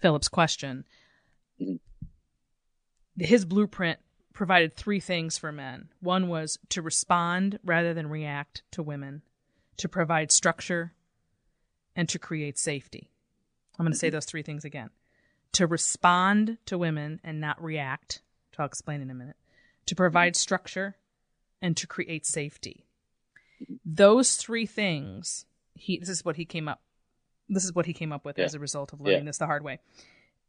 Philip's 0.00 0.28
question. 0.28 0.84
His 3.18 3.44
blueprint 3.44 3.98
provided 4.32 4.74
three 4.74 5.00
things 5.00 5.36
for 5.36 5.52
men. 5.52 5.88
One 6.00 6.28
was 6.28 6.58
to 6.70 6.82
respond 6.82 7.58
rather 7.64 7.92
than 7.92 8.08
react 8.08 8.62
to 8.72 8.82
women, 8.82 9.22
to 9.80 9.88
provide 9.88 10.30
structure, 10.30 10.92
and 11.96 12.08
to 12.08 12.18
create 12.18 12.58
safety. 12.58 13.10
I'm 13.78 13.84
going 13.86 13.92
to 13.92 13.98
say 13.98 14.10
those 14.10 14.26
three 14.26 14.42
things 14.42 14.64
again. 14.64 14.90
To 15.52 15.66
respond 15.66 16.58
to 16.66 16.76
women 16.78 17.18
and 17.24 17.40
not 17.40 17.62
react, 17.62 18.20
which 18.50 18.60
I'll 18.60 18.66
explain 18.66 19.00
in 19.00 19.10
a 19.10 19.14
minute. 19.14 19.36
To 19.86 19.94
provide 19.96 20.36
structure 20.36 20.96
and 21.62 21.76
to 21.78 21.86
create 21.86 22.26
safety. 22.26 22.84
Those 23.84 24.36
three 24.36 24.66
things, 24.66 25.46
he 25.74 25.98
this 25.98 26.08
is 26.10 26.24
what 26.24 26.36
he 26.36 26.44
came 26.44 26.68
up 26.68 26.80
this 27.48 27.64
is 27.64 27.74
what 27.74 27.86
he 27.86 27.92
came 27.92 28.12
up 28.12 28.24
with 28.24 28.38
Yeah. 28.38 28.44
as 28.44 28.54
a 28.54 28.60
result 28.60 28.92
of 28.92 29.00
learning 29.00 29.20
Yeah. 29.20 29.24
this 29.24 29.38
the 29.38 29.46
hard 29.46 29.64
way. 29.64 29.80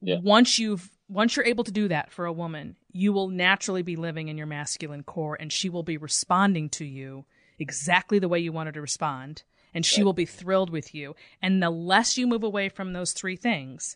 Yeah. 0.01 0.19
Once 0.21 0.59
you've 0.59 0.89
once 1.07 1.35
you're 1.35 1.45
able 1.45 1.63
to 1.63 1.71
do 1.71 1.87
that 1.87 2.11
for 2.11 2.25
a 2.25 2.33
woman, 2.33 2.77
you 2.91 3.11
will 3.13 3.29
naturally 3.29 3.81
be 3.81 3.95
living 3.95 4.27
in 4.27 4.37
your 4.37 4.47
masculine 4.47 5.03
core 5.03 5.37
and 5.39 5.51
she 5.51 5.69
will 5.69 5.83
be 5.83 5.97
responding 5.97 6.69
to 6.71 6.85
you 6.85 7.25
exactly 7.61 8.19
the 8.19 8.27
way 8.27 8.39
you 8.39 8.51
want 8.51 8.67
her 8.67 8.71
to 8.73 8.81
respond 8.81 9.43
and 9.73 9.85
she 9.85 10.01
Right. 10.01 10.05
will 10.05 10.13
be 10.13 10.25
thrilled 10.25 10.69
with 10.69 10.93
you. 10.93 11.15
And 11.41 11.63
the 11.63 11.69
less 11.69 12.17
you 12.17 12.27
move 12.27 12.43
away 12.43 12.67
from 12.67 12.91
those 12.91 13.13
three 13.13 13.37
things, 13.37 13.95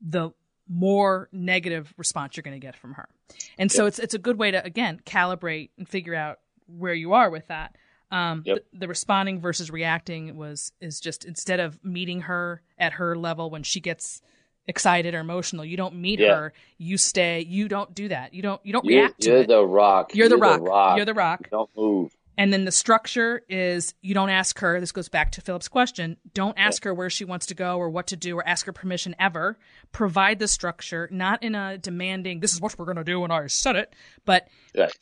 the 0.00 0.30
more 0.68 1.28
negative 1.32 1.94
response 1.96 2.36
you're 2.36 2.42
going 2.42 2.60
to 2.60 2.66
get 2.66 2.76
from 2.76 2.94
her. 2.94 3.08
And 3.56 3.72
so 3.72 3.86
it's 3.86 3.98
it's 3.98 4.12
a 4.14 4.18
good 4.18 4.38
way 4.38 4.50
to 4.50 4.62
again 4.62 5.00
calibrate 5.06 5.70
and 5.78 5.88
figure 5.88 6.14
out 6.14 6.38
where 6.66 6.92
you 6.94 7.14
are 7.14 7.30
with 7.30 7.46
that. 7.48 7.76
Um, 8.10 8.42
Yep. 8.44 8.58
the, 8.72 8.78
the 8.80 8.88
responding 8.88 9.40
versus 9.40 9.70
reacting 9.70 10.36
was 10.36 10.72
is 10.80 11.00
just 11.00 11.24
instead 11.24 11.60
of 11.60 11.82
meeting 11.84 12.22
her 12.22 12.62
at 12.78 12.94
her 12.94 13.16
level 13.16 13.48
when 13.50 13.62
she 13.62 13.80
gets 13.80 14.20
excited 14.66 15.14
or 15.14 15.20
emotional, 15.20 15.64
you 15.64 15.78
don't 15.78 15.94
meet 15.94 16.18
Yeah. 16.20 16.34
her. 16.34 16.52
You 16.76 16.98
stay. 16.98 17.40
You 17.40 17.68
don't 17.68 17.94
do 17.94 18.08
that. 18.08 18.34
You 18.34 18.42
don't. 18.42 18.60
You 18.64 18.72
don't 18.74 18.84
You're, 18.84 19.02
react 19.04 19.20
to 19.22 19.30
you're 19.30 19.44
the 19.46 19.66
rock. 19.66 20.14
you're 20.14 20.28
the 20.28 20.36
rock. 20.36 20.96
You're 20.96 21.06
the 21.06 21.14
rock. 21.14 21.48
Don't 21.50 21.70
move. 21.76 22.14
And 22.38 22.52
then 22.52 22.64
the 22.64 22.72
structure 22.72 23.42
is 23.48 23.92
you 24.00 24.14
don't 24.14 24.30
ask 24.30 24.60
her, 24.60 24.78
this 24.80 24.92
goes 24.92 25.08
back 25.08 25.32
to 25.32 25.40
Philip's 25.40 25.66
question, 25.68 26.16
don't 26.32 26.56
ask 26.56 26.84
her 26.84 26.94
where 26.94 27.10
she 27.10 27.24
wants 27.24 27.46
to 27.46 27.54
go 27.54 27.76
or 27.78 27.90
what 27.90 28.06
to 28.06 28.16
do 28.16 28.38
or 28.38 28.46
ask 28.48 28.64
her 28.66 28.72
permission 28.72 29.14
ever. 29.18 29.58
Provide 29.92 30.38
the 30.38 30.46
structure, 30.48 31.08
not 31.12 31.42
in 31.42 31.54
a 31.56 31.76
demanding, 31.78 32.38
this 32.40 32.54
is 32.54 32.60
what 32.60 32.78
we're 32.78 32.84
going 32.86 32.96
to 32.96 33.04
do 33.04 33.24
and 33.24 33.32
I 33.32 33.46
said 33.48 33.74
it, 33.76 33.92
but 34.24 34.46
Right. 34.76 34.94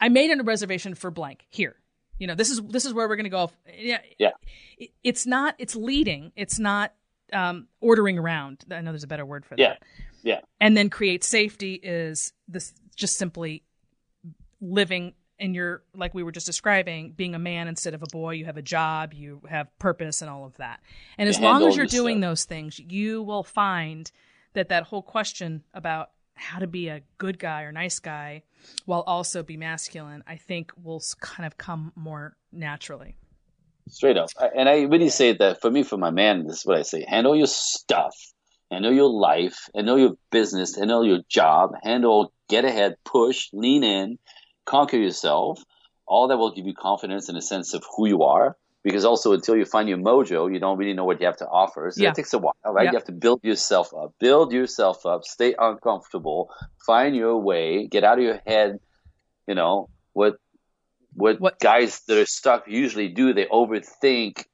I 0.00 0.08
made 0.08 0.30
a 0.30 0.42
reservation 0.42 0.94
for 0.94 1.10
blank 1.10 1.44
here. 1.50 1.76
You 2.18 2.26
know, 2.26 2.34
this 2.34 2.50
is 2.50 2.60
this 2.62 2.84
is 2.86 2.94
where 2.94 3.06
we're 3.08 3.16
going 3.16 3.24
to 3.24 3.30
go. 3.30 3.50
Yeah. 3.76 4.00
Yeah. 4.18 4.30
It- 4.78 4.90
It's 5.04 5.26
not 5.26 5.54
it's 5.58 5.76
leading. 5.76 6.32
It's 6.36 6.58
not 6.58 6.94
um, 7.32 7.66
ordering 7.80 8.18
around. 8.18 8.64
I 8.70 8.80
know 8.80 8.92
there's 8.92 9.04
a 9.04 9.08
better 9.08 9.26
word 9.26 9.44
for 9.44 9.56
that. 9.56 9.60
Yeah. 9.62 9.74
Yeah. 10.22 10.40
And 10.60 10.76
then 10.76 10.88
create 10.88 11.24
safety 11.24 11.74
is 11.74 12.32
this 12.48 12.72
just 12.96 13.16
simply 13.18 13.62
living 14.60 15.14
in 15.42 15.54
your 15.54 15.82
like 15.94 16.14
we 16.14 16.22
were 16.22 16.32
just 16.32 16.46
describing 16.46 17.12
being 17.12 17.34
a 17.34 17.38
man 17.38 17.68
instead 17.68 17.94
of 17.94 18.02
a 18.02 18.06
boy 18.12 18.30
you 18.30 18.44
have 18.44 18.56
a 18.56 18.62
job 18.62 19.12
you 19.12 19.40
have 19.48 19.66
purpose 19.78 20.22
and 20.22 20.30
all 20.30 20.44
of 20.44 20.56
that. 20.56 20.80
And 21.18 21.28
as 21.28 21.38
long 21.40 21.66
as 21.66 21.76
you're 21.76 21.86
doing 21.86 22.20
those 22.20 22.44
things 22.44 22.78
you 22.78 23.22
will 23.22 23.42
find 23.42 24.10
that 24.54 24.68
that 24.70 24.84
whole 24.84 25.02
question 25.02 25.62
about 25.74 26.10
how 26.34 26.58
to 26.58 26.66
be 26.66 26.88
a 26.88 27.02
good 27.18 27.38
guy 27.38 27.62
or 27.62 27.72
nice 27.72 27.98
guy 27.98 28.42
while 28.86 29.02
also 29.02 29.42
be 29.42 29.56
masculine 29.56 30.24
i 30.26 30.36
think 30.36 30.72
will 30.82 31.02
kind 31.20 31.46
of 31.46 31.58
come 31.58 31.92
more 31.94 32.36
naturally. 32.52 33.16
Straight 33.88 34.16
up. 34.16 34.28
And 34.56 34.68
I 34.68 34.82
really 34.82 35.08
say 35.08 35.32
that 35.34 35.60
for 35.60 35.70
me, 35.70 35.82
for 35.82 35.96
my 35.96 36.10
man, 36.10 36.46
this 36.46 36.58
is 36.58 36.66
what 36.66 36.78
I 36.78 36.82
say. 36.82 37.04
Handle 37.06 37.34
your 37.34 37.46
stuff, 37.46 38.14
handle 38.70 38.92
your 38.92 39.10
life, 39.10 39.68
handle 39.74 39.98
your 39.98 40.16
business, 40.30 40.76
handle 40.76 41.04
your 41.04 41.20
job, 41.28 41.72
handle, 41.82 42.32
get 42.48 42.64
ahead, 42.64 42.96
push, 43.04 43.48
lean 43.52 43.82
in, 43.82 44.18
conquer 44.64 44.96
yourself. 44.96 45.62
All 46.06 46.28
that 46.28 46.36
will 46.36 46.54
give 46.54 46.66
you 46.66 46.74
confidence 46.74 47.28
and 47.28 47.38
a 47.38 47.42
sense 47.42 47.74
of 47.74 47.84
who 47.96 48.06
you 48.08 48.22
are. 48.22 48.56
Because 48.84 49.04
also, 49.04 49.32
until 49.32 49.56
you 49.56 49.64
find 49.64 49.88
your 49.88 49.98
mojo, 49.98 50.52
you 50.52 50.58
don't 50.58 50.76
really 50.76 50.92
know 50.92 51.04
what 51.04 51.20
you 51.20 51.26
have 51.26 51.36
to 51.36 51.46
offer. 51.46 51.88
So 51.92 52.02
Yeah. 52.02 52.08
that 52.08 52.16
takes 52.16 52.34
a 52.34 52.38
while, 52.38 52.54
right? 52.64 52.84
Yeah. 52.84 52.90
You 52.90 52.96
have 52.96 53.04
to 53.04 53.12
build 53.12 53.40
yourself 53.44 53.94
up, 53.94 54.12
build 54.18 54.52
yourself 54.52 55.06
up, 55.06 55.22
stay 55.24 55.54
uncomfortable, 55.56 56.50
find 56.84 57.14
your 57.14 57.36
way, 57.38 57.86
get 57.86 58.02
out 58.02 58.18
of 58.18 58.24
your 58.24 58.40
head. 58.44 58.80
You 59.46 59.54
know 59.54 59.88
what? 60.14 60.34
What, 61.14 61.40
What- 61.40 61.60
guys 61.60 62.00
that 62.08 62.18
are 62.18 62.26
stuck 62.26 62.66
usually 62.66 63.08
do? 63.08 63.32
They 63.32 63.46
overthink 63.46 64.46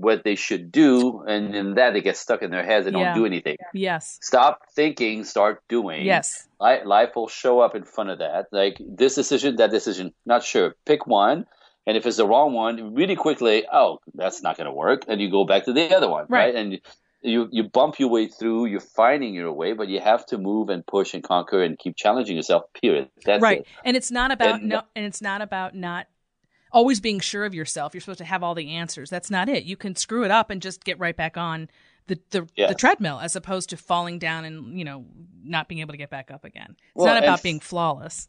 what 0.00 0.24
they 0.24 0.34
should 0.36 0.70
do, 0.72 1.22
and 1.26 1.54
in 1.54 1.74
that 1.74 1.92
they 1.94 2.00
get 2.00 2.16
stuck 2.16 2.42
in 2.42 2.50
their 2.50 2.64
heads 2.64 2.86
and 2.86 2.96
Yeah. 2.96 3.04
don't 3.14 3.14
do 3.22 3.26
anything. 3.26 3.56
yes 3.74 4.18
Stop 4.22 4.54
thinking, 4.74 5.24
start 5.24 5.62
doing. 5.68 6.04
yes 6.04 6.46
life 6.60 7.12
will 7.16 7.28
show 7.28 7.60
up 7.60 7.74
in 7.74 7.84
front 7.84 8.10
of 8.10 8.18
that. 8.18 8.46
Like 8.52 8.76
this 8.80 9.14
decision, 9.14 9.56
that 9.56 9.70
decision, 9.70 10.12
not 10.26 10.42
sure. 10.42 10.74
Pick 10.86 11.06
one. 11.06 11.46
And 11.86 11.96
if 11.96 12.04
it's 12.04 12.18
the 12.18 12.26
wrong 12.26 12.52
one, 12.52 12.94
really 12.94 13.16
quickly, 13.16 13.64
oh, 13.72 14.00
that's 14.14 14.42
not 14.42 14.56
going 14.58 14.66
to 14.66 14.72
work. 14.72 15.04
And 15.08 15.20
you 15.22 15.30
go 15.30 15.44
back 15.46 15.64
to 15.66 15.72
the 15.72 15.94
other 15.96 16.10
one. 16.10 16.26
Right. 16.28 16.46
Right. 16.46 16.54
And 16.60 16.80
you, 17.22 17.48
you 17.50 17.62
bump 17.64 17.98
your 17.98 18.10
way 18.10 18.26
through, 18.28 18.66
you're 18.66 18.80
finding 19.02 19.32
your 19.34 19.52
way, 19.52 19.72
but 19.72 19.88
you 19.88 19.98
have 20.00 20.26
to 20.26 20.36
move 20.38 20.68
and 20.68 20.86
push 20.86 21.14
and 21.14 21.22
conquer 21.22 21.62
and 21.62 21.78
keep 21.78 21.96
challenging 21.96 22.36
yourself, 22.36 22.64
period. 22.80 23.08
That's 23.24 23.42
right 23.42 23.60
it. 23.60 23.66
and 23.84 23.96
it's 23.96 24.10
not 24.10 24.30
about 24.30 24.60
And- 24.60 24.68
no 24.68 24.82
and 24.94 25.04
it's 25.06 25.22
not 25.22 25.40
about 25.40 25.74
not 25.74 26.06
always 26.72 27.00
being 27.00 27.20
sure 27.20 27.44
of 27.44 27.54
yourself 27.54 27.94
you're 27.94 28.00
supposed 28.00 28.18
to 28.18 28.24
have 28.24 28.42
all 28.42 28.54
the 28.54 28.70
answers 28.70 29.08
that's 29.10 29.30
not 29.30 29.48
it 29.48 29.64
you 29.64 29.76
can 29.76 29.94
screw 29.96 30.24
it 30.24 30.30
up 30.30 30.50
and 30.50 30.60
just 30.62 30.84
get 30.84 30.98
right 30.98 31.16
back 31.16 31.36
on 31.36 31.68
the 32.06 32.18
the, 32.30 32.46
Yeah. 32.56 32.68
the 32.68 32.74
treadmill 32.74 33.20
as 33.20 33.36
opposed 33.36 33.70
to 33.70 33.76
falling 33.76 34.18
down 34.18 34.44
and 34.44 34.78
you 34.78 34.84
know 34.84 35.04
not 35.42 35.68
being 35.68 35.80
able 35.80 35.92
to 35.92 35.98
get 35.98 36.10
back 36.10 36.30
up 36.30 36.44
again 36.44 36.70
it's 36.78 36.80
Well, 36.94 37.06
not 37.06 37.22
about 37.22 37.42
being 37.42 37.60
flawless 37.60 38.28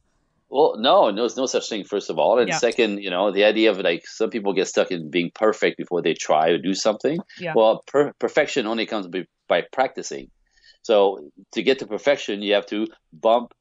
Well, 0.51 0.75
no, 0.79 1.11
no, 1.11 1.21
there's 1.21 1.37
no 1.37 1.45
such 1.45 1.69
thing, 1.69 1.83
first 1.83 2.09
of 2.09 2.17
all. 2.17 2.39
And 2.39 2.47
Yeah. 2.49 2.57
second, 2.57 3.03
you 3.03 3.11
know, 3.11 3.29
the 3.31 3.43
idea 3.43 3.69
of 3.69 3.77
like 3.77 4.01
some 4.07 4.31
people 4.31 4.53
get 4.53 4.67
stuck 4.67 4.89
in 4.89 5.11
being 5.11 5.29
perfect 5.35 5.77
before 5.77 6.01
they 6.01 6.15
try 6.15 6.49
to 6.49 6.57
do 6.57 6.73
something. 6.73 7.19
Yeah. 7.39 7.53
Well, 7.55 7.83
per- 7.85 8.13
perfection 8.17 8.65
only 8.65 8.87
comes 8.87 9.05
by, 9.07 9.25
by 9.47 9.61
practicing. 9.71 10.31
So 10.81 11.29
to 11.53 11.61
get 11.61 11.77
to 11.79 11.85
perfection, 11.85 12.41
you 12.41 12.55
have 12.55 12.65
to 12.73 12.87
bump, 13.13 13.53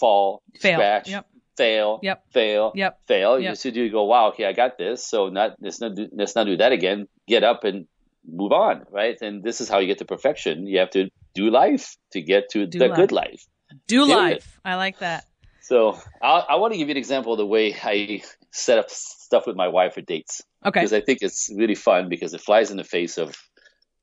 fall, 0.00 0.40
Fail. 0.58 0.76
scratch, 0.78 1.08
Yep. 1.10 1.26
Fail, 1.56 2.00
Yep. 2.02 2.24
fail, 2.32 2.72
Yep. 2.74 2.98
fail. 3.06 3.40
Yep. 3.40 3.50
You 3.50 3.54
see, 3.56 3.70
you 3.70 3.90
go, 3.90 4.04
wow, 4.04 4.28
okay, 4.28 4.46
I 4.46 4.52
got 4.52 4.78
this. 4.78 5.06
So 5.06 5.28
not 5.28 5.56
let's 5.60 5.80
not 5.80 5.94
do, 5.94 6.08
let's 6.12 6.34
not 6.34 6.44
do 6.46 6.56
that 6.56 6.72
again. 6.72 7.06
Get 7.28 7.44
up 7.44 7.64
and 7.64 7.86
move 8.26 8.52
on, 8.52 8.84
right? 8.90 9.16
And 9.20 9.42
this 9.42 9.60
is 9.60 9.68
how 9.68 9.78
you 9.78 9.86
get 9.86 9.98
to 9.98 10.04
perfection. 10.04 10.66
You 10.66 10.78
have 10.80 10.90
to 10.90 11.08
do 11.34 11.50
life 11.50 11.96
to 12.12 12.20
get 12.22 12.50
to 12.52 12.66
Do 12.66 12.78
the 12.78 12.88
life. 12.88 12.96
good 12.96 13.12
life. 13.12 13.42
do 13.88 14.04
Period. 14.06 14.16
life 14.34 14.58
i 14.64 14.74
like 14.76 14.98
that 14.98 15.24
So 15.60 15.98
I, 16.20 16.44
I 16.50 16.54
want 16.56 16.72
to 16.74 16.78
give 16.78 16.88
you 16.88 16.92
an 16.92 16.98
example 16.98 17.32
of 17.32 17.38
the 17.38 17.46
way 17.46 17.74
I 17.82 18.22
set 18.52 18.78
up 18.78 18.90
stuff 18.90 19.46
with 19.46 19.56
my 19.56 19.68
wife 19.68 19.94
for 19.94 20.02
dates 20.02 20.42
okay 20.66 20.80
because 20.80 20.92
I 20.92 21.00
think 21.00 21.18
it's 21.22 21.48
really 21.56 21.74
fun 21.74 22.08
because 22.10 22.34
it 22.34 22.42
flies 22.42 22.70
in 22.70 22.76
the 22.76 22.84
face 22.84 23.16
of 23.16 23.34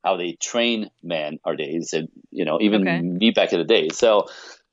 how 0.03 0.17
they 0.17 0.37
train 0.41 0.89
men 1.03 1.37
our 1.45 1.55
days 1.55 1.93
and 1.93 2.07
you 2.31 2.45
know 2.45 2.57
even 2.61 2.81
Okay. 2.81 3.01
me 3.01 3.31
back 3.31 3.53
in 3.53 3.59
the 3.59 3.65
day. 3.65 3.89
So 3.89 4.25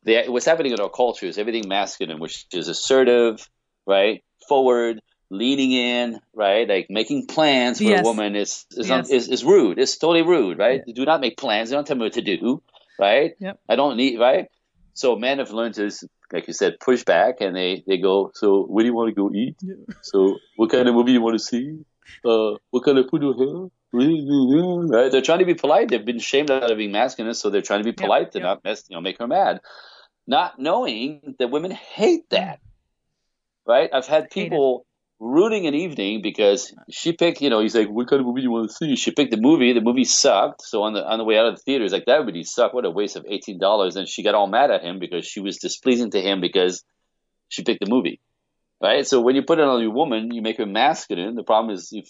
the, 0.07 0.25
what's 0.29 0.47
happening 0.47 0.73
in 0.73 0.81
our 0.81 0.89
culture 0.89 1.27
is 1.27 1.37
everything 1.37 1.69
masculine, 1.69 2.21
which 2.21 2.47
is 2.53 2.69
assertive, 2.69 3.47
right, 3.87 4.23
forward, 4.49 5.03
leaning 5.31 5.73
in, 5.73 6.21
right, 6.33 6.69
like 6.69 6.87
making 6.89 7.27
plans 7.27 7.79
for 7.79 7.85
Yes. 7.85 8.01
a 8.01 8.05
woman 8.05 8.37
is 8.37 8.65
is, 8.71 8.89
Yes. 8.89 9.11
is 9.11 9.29
is 9.29 9.45
rude. 9.45 9.79
It's 9.79 9.99
totally 9.99 10.23
rude, 10.23 10.59
right? 10.59 10.81
Do 10.87 11.05
not 11.05 11.21
make 11.21 11.37
plans. 11.37 11.71
Don't 11.71 11.87
tell 11.87 11.97
me 11.97 12.05
what 12.05 12.13
to 12.13 12.23
do, 12.23 12.63
right? 12.99 13.33
Yep. 13.41 13.61
I 13.69 13.77
don't 13.77 13.97
need 13.97 14.19
right. 14.21 14.47
So 14.95 15.17
men 15.17 15.39
have 15.39 15.51
learned 15.51 15.75
to, 15.75 15.91
like 16.33 16.47
you 16.47 16.55
said, 16.55 16.79
push 16.81 17.03
back, 17.05 17.41
and 17.41 17.55
they 17.55 17.83
they 17.87 17.99
go. 17.99 18.31
So 18.35 18.63
where 18.63 18.83
do 18.85 18.87
you 18.87 18.95
want 18.95 19.09
to 19.09 19.15
go 19.15 19.31
eat? 19.35 19.57
So 20.03 20.39
what 20.55 20.71
kind 20.71 20.89
of 20.89 20.95
movie 20.95 21.13
you 21.13 21.21
want 21.21 21.35
to 21.35 21.45
see? 21.45 21.81
Uh, 22.25 22.55
what 22.71 22.85
kind 22.85 22.97
of 22.99 23.11
food 23.11 23.21
do 23.23 23.27
you 23.27 23.35
have? 23.43 23.71
Right? 24.91 25.11
They're 25.11 25.23
trying 25.23 25.41
to 25.41 25.45
be 25.45 25.55
polite. 25.55 25.89
They've 25.89 26.05
been 26.05 26.21
shamed 26.21 26.51
out 26.51 26.71
of 26.71 26.79
being 26.79 26.93
masculine, 26.93 27.35
so 27.35 27.51
they're 27.51 27.63
trying 27.63 27.81
to 27.81 27.85
be 27.85 27.93
polite 27.93 28.33
to 28.33 28.39
yep. 28.39 28.45
not 28.45 28.65
mess, 28.65 28.85
you 28.89 28.97
know, 28.97 29.01
make 29.01 29.19
her 29.19 29.27
mad. 29.27 29.61
Not 30.27 30.59
knowing 30.59 31.35
that 31.39 31.51
women 31.51 31.71
hate 31.71 32.29
that. 32.31 32.61
Right? 33.67 33.91
I've 33.93 34.07
had 34.07 34.31
people 34.31 34.87
rooting 35.19 35.67
an 35.67 35.75
evening 35.75 36.21
because 36.21 36.75
she 36.91 37.13
picked, 37.13 37.41
you 37.41 37.49
know, 37.49 37.61
he's 37.61 37.75
like, 37.75 37.89
what 37.89 38.09
kind 38.09 38.21
of 38.21 38.27
movie 38.27 38.43
do 38.43 38.45
you 38.45 38.51
want 38.51 38.69
to 38.69 38.75
see? 38.75 38.97
She 38.97 39.13
picked 39.13 39.31
the 39.31 39.41
movie. 39.41 39.73
The 39.73 39.81
movie 39.81 40.05
sucked. 40.05 40.63
So 40.63 40.83
on 40.83 40.93
the 40.93 41.05
on 41.05 41.19
the 41.19 41.25
way 41.25 41.39
out 41.39 41.47
of 41.47 41.57
the 41.57 41.63
theater, 41.63 41.85
he's 41.85 41.93
like, 41.93 42.05
that 42.07 42.25
movie 42.25 42.45
sucked. 42.45 42.75
What 42.75 42.85
a 42.85 42.91
waste 42.91 43.17
of 43.17 43.25
eighteen 43.29 43.59
dollars. 43.59 43.97
And 43.97 44.09
she 44.09 44.23
got 44.23 44.35
all 44.35 44.47
mad 44.47 44.71
at 44.71 44.83
him 44.83 44.99
because 44.99 45.27
she 45.27 45.41
was 45.41 45.59
displeasing 45.59 46.11
to 46.11 46.21
him 46.21 46.41
because 46.41 46.85
she 47.49 47.63
picked 47.63 47.81
the 47.81 47.91
movie. 47.91 48.21
Right? 48.81 49.07
So 49.07 49.21
when 49.21 49.37
you 49.37 49.43
put 49.43 49.59
it 49.59 49.65
on 49.65 49.81
your 49.81 49.93
woman, 49.93 50.33
you 50.33 50.43
make 50.43 50.59
her 50.59 50.67
masculine. 50.67 51.35
The 51.35 51.43
problem 51.43 51.75
is 51.75 51.89
if 51.93 52.09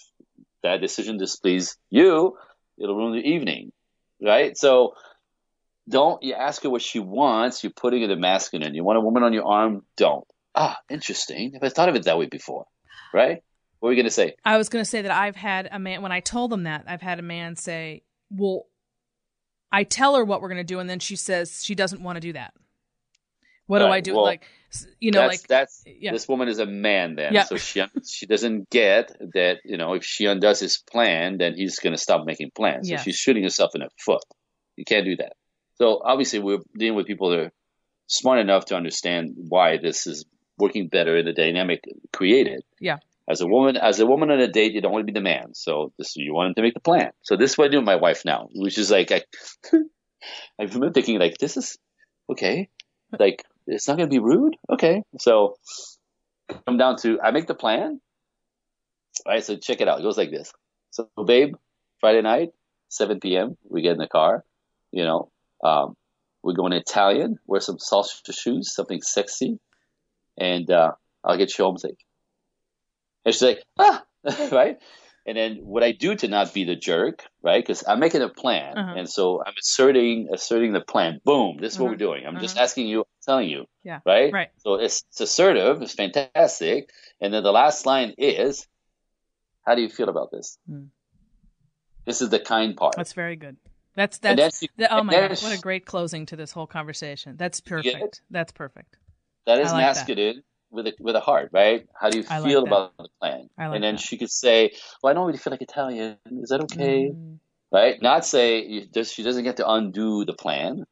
that 0.62 0.80
decision 0.80 1.16
displeases 1.16 1.76
you, 1.90 2.36
it'll 2.76 2.96
ruin 2.96 3.12
the 3.12 3.28
evening. 3.28 3.72
Right? 4.20 4.56
So 4.56 4.94
don't 5.88 6.22
you 6.22 6.34
ask 6.34 6.62
her 6.62 6.70
what 6.70 6.82
she 6.82 6.98
wants, 6.98 7.62
you're 7.62 7.72
putting 7.72 8.02
it 8.02 8.10
in 8.10 8.20
masculine. 8.20 8.74
You 8.74 8.84
want 8.84 8.98
a 8.98 9.00
woman 9.00 9.22
on 9.22 9.32
your 9.32 9.44
arm, 9.46 9.82
don't. 9.96 10.26
Ah, 10.54 10.78
interesting. 10.90 11.52
Have 11.52 11.62
I 11.62 11.68
thought 11.68 11.88
of 11.88 11.94
it 11.96 12.04
that 12.04 12.18
way 12.18 12.26
before? 12.26 12.66
Right? 13.12 13.42
What 13.78 13.88
were 13.88 13.92
you 13.92 14.02
gonna 14.02 14.10
say? 14.10 14.34
I 14.44 14.56
was 14.56 14.68
going 14.68 14.82
to 14.84 14.90
say 14.90 15.02
that 15.02 15.10
I've 15.10 15.36
had 15.36 15.68
a 15.70 15.78
man 15.78 16.02
when 16.02 16.12
I 16.12 16.20
told 16.20 16.50
them 16.50 16.64
that 16.64 16.84
I've 16.88 17.02
had 17.02 17.18
a 17.18 17.22
man 17.22 17.56
say, 17.56 18.02
"Well, 18.30 18.66
I 19.70 19.84
tell 19.84 20.16
her 20.16 20.24
what 20.24 20.40
we're 20.40 20.48
going 20.48 20.56
to 20.58 20.64
do, 20.64 20.78
and 20.78 20.88
then 20.88 20.98
she 20.98 21.14
says 21.14 21.62
she 21.62 21.74
doesn't 21.74 22.02
want 22.02 22.16
to 22.16 22.20
do 22.20 22.32
that." 22.32 22.54
What 23.66 23.80
do 23.80 23.86
I 23.86 24.00
do? 24.00 24.14
well, 24.14 24.22
like, 24.22 24.44
you 25.00 25.10
know, 25.10 25.20
that's 25.22 25.42
like, 25.42 25.48
that's 25.48 25.82
yeah. 25.86 26.12
this 26.12 26.28
woman 26.28 26.48
is 26.48 26.58
a 26.58 26.66
man 26.66 27.16
then 27.16 27.34
Yeah. 27.34 27.44
so 27.44 27.56
she 27.56 27.82
she 28.06 28.26
doesn't 28.26 28.70
get 28.70 29.10
that 29.34 29.58
you 29.64 29.76
know 29.76 29.94
if 29.94 30.04
she 30.04 30.26
undoes 30.26 30.60
his 30.60 30.78
plan 30.78 31.38
then 31.38 31.54
he's 31.54 31.78
going 31.78 31.92
to 31.94 31.98
stop 32.00 32.26
making 32.26 32.50
plans 32.54 32.88
Yes. 32.88 33.00
so 33.00 33.04
she's 33.04 33.16
shooting 33.16 33.42
herself 33.42 33.74
in 33.74 33.80
the 33.80 33.88
foot 33.98 34.22
you 34.76 34.84
can't 34.84 35.04
do 35.04 35.16
that 35.16 35.32
so 35.76 36.00
obviously 36.04 36.38
we're 36.38 36.58
dealing 36.76 36.96
with 36.96 37.06
people 37.06 37.30
that 37.30 37.38
are 37.38 37.52
smart 38.06 38.38
enough 38.38 38.66
to 38.66 38.76
understand 38.76 39.34
why 39.36 39.78
this 39.78 40.06
is 40.06 40.24
working 40.58 40.88
better 40.88 41.16
in 41.16 41.26
the 41.26 41.32
dynamic 41.32 41.84
created. 42.12 42.62
Yeah. 42.80 42.98
as 43.28 43.40
a 43.40 43.46
woman 43.46 43.76
as 43.76 43.98
a 44.00 44.06
woman 44.06 44.30
on 44.30 44.40
a 44.40 44.48
date 44.48 44.72
you 44.72 44.80
don't 44.80 44.92
want 44.92 45.06
to 45.06 45.12
be 45.12 45.18
the 45.18 45.22
man. 45.22 45.54
So 45.54 45.92
this 45.98 46.16
you 46.16 46.34
want 46.34 46.48
him 46.48 46.54
to 46.54 46.62
make 46.62 46.74
the 46.74 46.80
plan. 46.80 47.10
So 47.22 47.36
this 47.36 47.52
is 47.52 47.58
what 47.58 47.66
i 47.66 47.70
do 47.70 47.78
with 47.78 47.86
my 47.86 47.96
wife 47.96 48.24
now 48.24 48.48
which 48.54 48.78
is 48.78 48.90
like 48.90 49.12
i 49.12 49.22
i've 50.60 50.72
been 50.72 50.92
thinking 50.92 51.18
like 51.18 51.38
this 51.38 51.56
is 51.56 51.78
okay. 52.30 52.68
Like 53.18 53.44
it's 53.66 53.88
not 53.88 53.96
going 53.96 54.08
to 54.08 54.14
be 54.14 54.20
rude? 54.20 54.56
Okay. 54.70 55.02
So 55.18 55.56
come 56.64 56.76
down 56.78 56.96
to 56.98 57.20
i 57.20 57.30
make 57.32 57.46
the 57.46 57.54
plan. 57.54 58.00
All 59.24 59.32
right 59.32 59.44
so 59.44 59.56
check 59.56 59.80
it 59.80 59.88
out. 59.88 60.00
It 60.00 60.02
goes 60.02 60.18
like 60.18 60.30
this. 60.30 60.52
So 60.90 61.08
babe 61.26 61.54
friday 62.00 62.22
night 62.22 62.50
7 62.88 63.20
p.m 63.20 63.56
we 63.68 63.82
get 63.82 63.92
in 63.92 63.98
the 63.98 64.06
car 64.06 64.44
you 64.92 65.04
know 65.04 65.30
um, 65.62 65.94
we're 66.42 66.54
going 66.54 66.72
italian 66.72 67.36
wear 67.46 67.60
some 67.60 67.76
salsa 67.78 68.32
shoes 68.32 68.74
something 68.74 69.00
sexy 69.02 69.58
and 70.38 70.70
uh, 70.70 70.92
i'll 71.24 71.36
get 71.38 71.56
you 71.58 71.64
home 71.64 71.78
safe 71.78 71.96
and 73.24 73.34
she's 73.34 73.42
like 73.42 73.62
ah 73.78 74.04
right 74.52 74.78
and 75.26 75.36
then 75.36 75.56
what 75.62 75.82
i 75.82 75.92
do 75.92 76.14
to 76.14 76.28
not 76.28 76.52
be 76.54 76.64
the 76.64 76.76
jerk 76.76 77.24
right 77.42 77.62
because 77.62 77.84
i'm 77.88 78.00
making 78.00 78.22
a 78.22 78.28
plan 78.28 78.76
Uh-huh. 78.76 78.94
and 78.96 79.08
so 79.08 79.42
i'm 79.44 79.54
asserting 79.58 80.28
asserting 80.32 80.72
the 80.72 80.80
plan 80.80 81.20
boom 81.24 81.58
this 81.60 81.72
is 81.74 81.78
what 81.78 81.86
Uh-huh. 81.86 81.92
we're 81.92 81.96
doing 81.96 82.26
i'm 82.26 82.38
just 82.40 82.56
Uh-huh. 82.56 82.64
asking 82.64 82.86
you 82.88 83.04
telling 83.24 83.48
you 83.48 83.64
Yeah. 83.82 84.00
right 84.06 84.32
right. 84.32 84.50
so 84.58 84.74
it's, 84.74 85.04
it's 85.10 85.20
assertive, 85.20 85.80
it's 85.82 85.94
fantastic. 85.94 86.90
And 87.20 87.32
then 87.32 87.42
the 87.44 87.52
last 87.52 87.86
line 87.86 88.14
is, 88.18 88.66
how 89.64 89.74
do 89.76 89.80
you 89.82 89.88
feel 89.88 90.08
about 90.08 90.30
this? 90.32 90.58
Hmm. 90.68 90.86
This 92.04 92.20
is 92.20 92.30
the 92.30 92.40
kind 92.40 92.76
part. 92.76 92.94
That's 92.96 93.12
very 93.14 93.36
good. 93.36 93.56
That's 93.96 94.18
that's. 94.18 94.36
then 94.36 94.50
she- 94.60 94.70
that- 94.76 94.92
oh 94.92 95.02
my 95.02 95.12
gosh! 95.14 95.42
What 95.42 95.56
a 95.58 95.60
great 95.60 95.84
closing 95.86 96.26
to 96.26 96.36
this 96.36 96.52
whole 96.52 96.66
conversation. 96.66 97.36
That's 97.36 97.60
perfect. 97.60 98.20
That's 98.30 98.52
perfect. 98.52 98.96
that 99.46 99.58
is 99.58 99.72
like 99.72 99.80
masculine 99.82 100.42
with 100.70 100.86
a 100.88 100.92
with 101.00 101.16
a 101.16 101.20
heart, 101.20 101.50
right? 101.52 101.86
How 101.98 102.10
do 102.10 102.18
you 102.18 102.24
I 102.28 102.42
feel 102.42 102.60
that. 102.64 102.68
about 102.68 102.96
the 102.98 103.08
plan? 103.20 103.48
Like 103.58 103.74
and 103.74 103.82
then 103.82 103.94
that. 103.94 104.00
she 104.00 104.18
could 104.18 104.30
say, 104.30 104.72
"Well, 105.02 105.10
I 105.10 105.14
don't 105.14 105.26
really 105.26 105.38
feel 105.38 105.50
like 105.50 105.62
Italian. 105.62 106.18
Is 106.30 106.50
that 106.50 106.60
okay?" 106.62 107.10
Mm, 107.14 107.38
Right? 107.72 108.00
Not 108.00 108.24
say 108.24 108.86
she 109.04 109.22
doesn't 109.24 109.42
get 109.44 109.56
to 109.56 109.68
undo 109.68 110.24
the 110.24 110.34
plan 110.34 110.84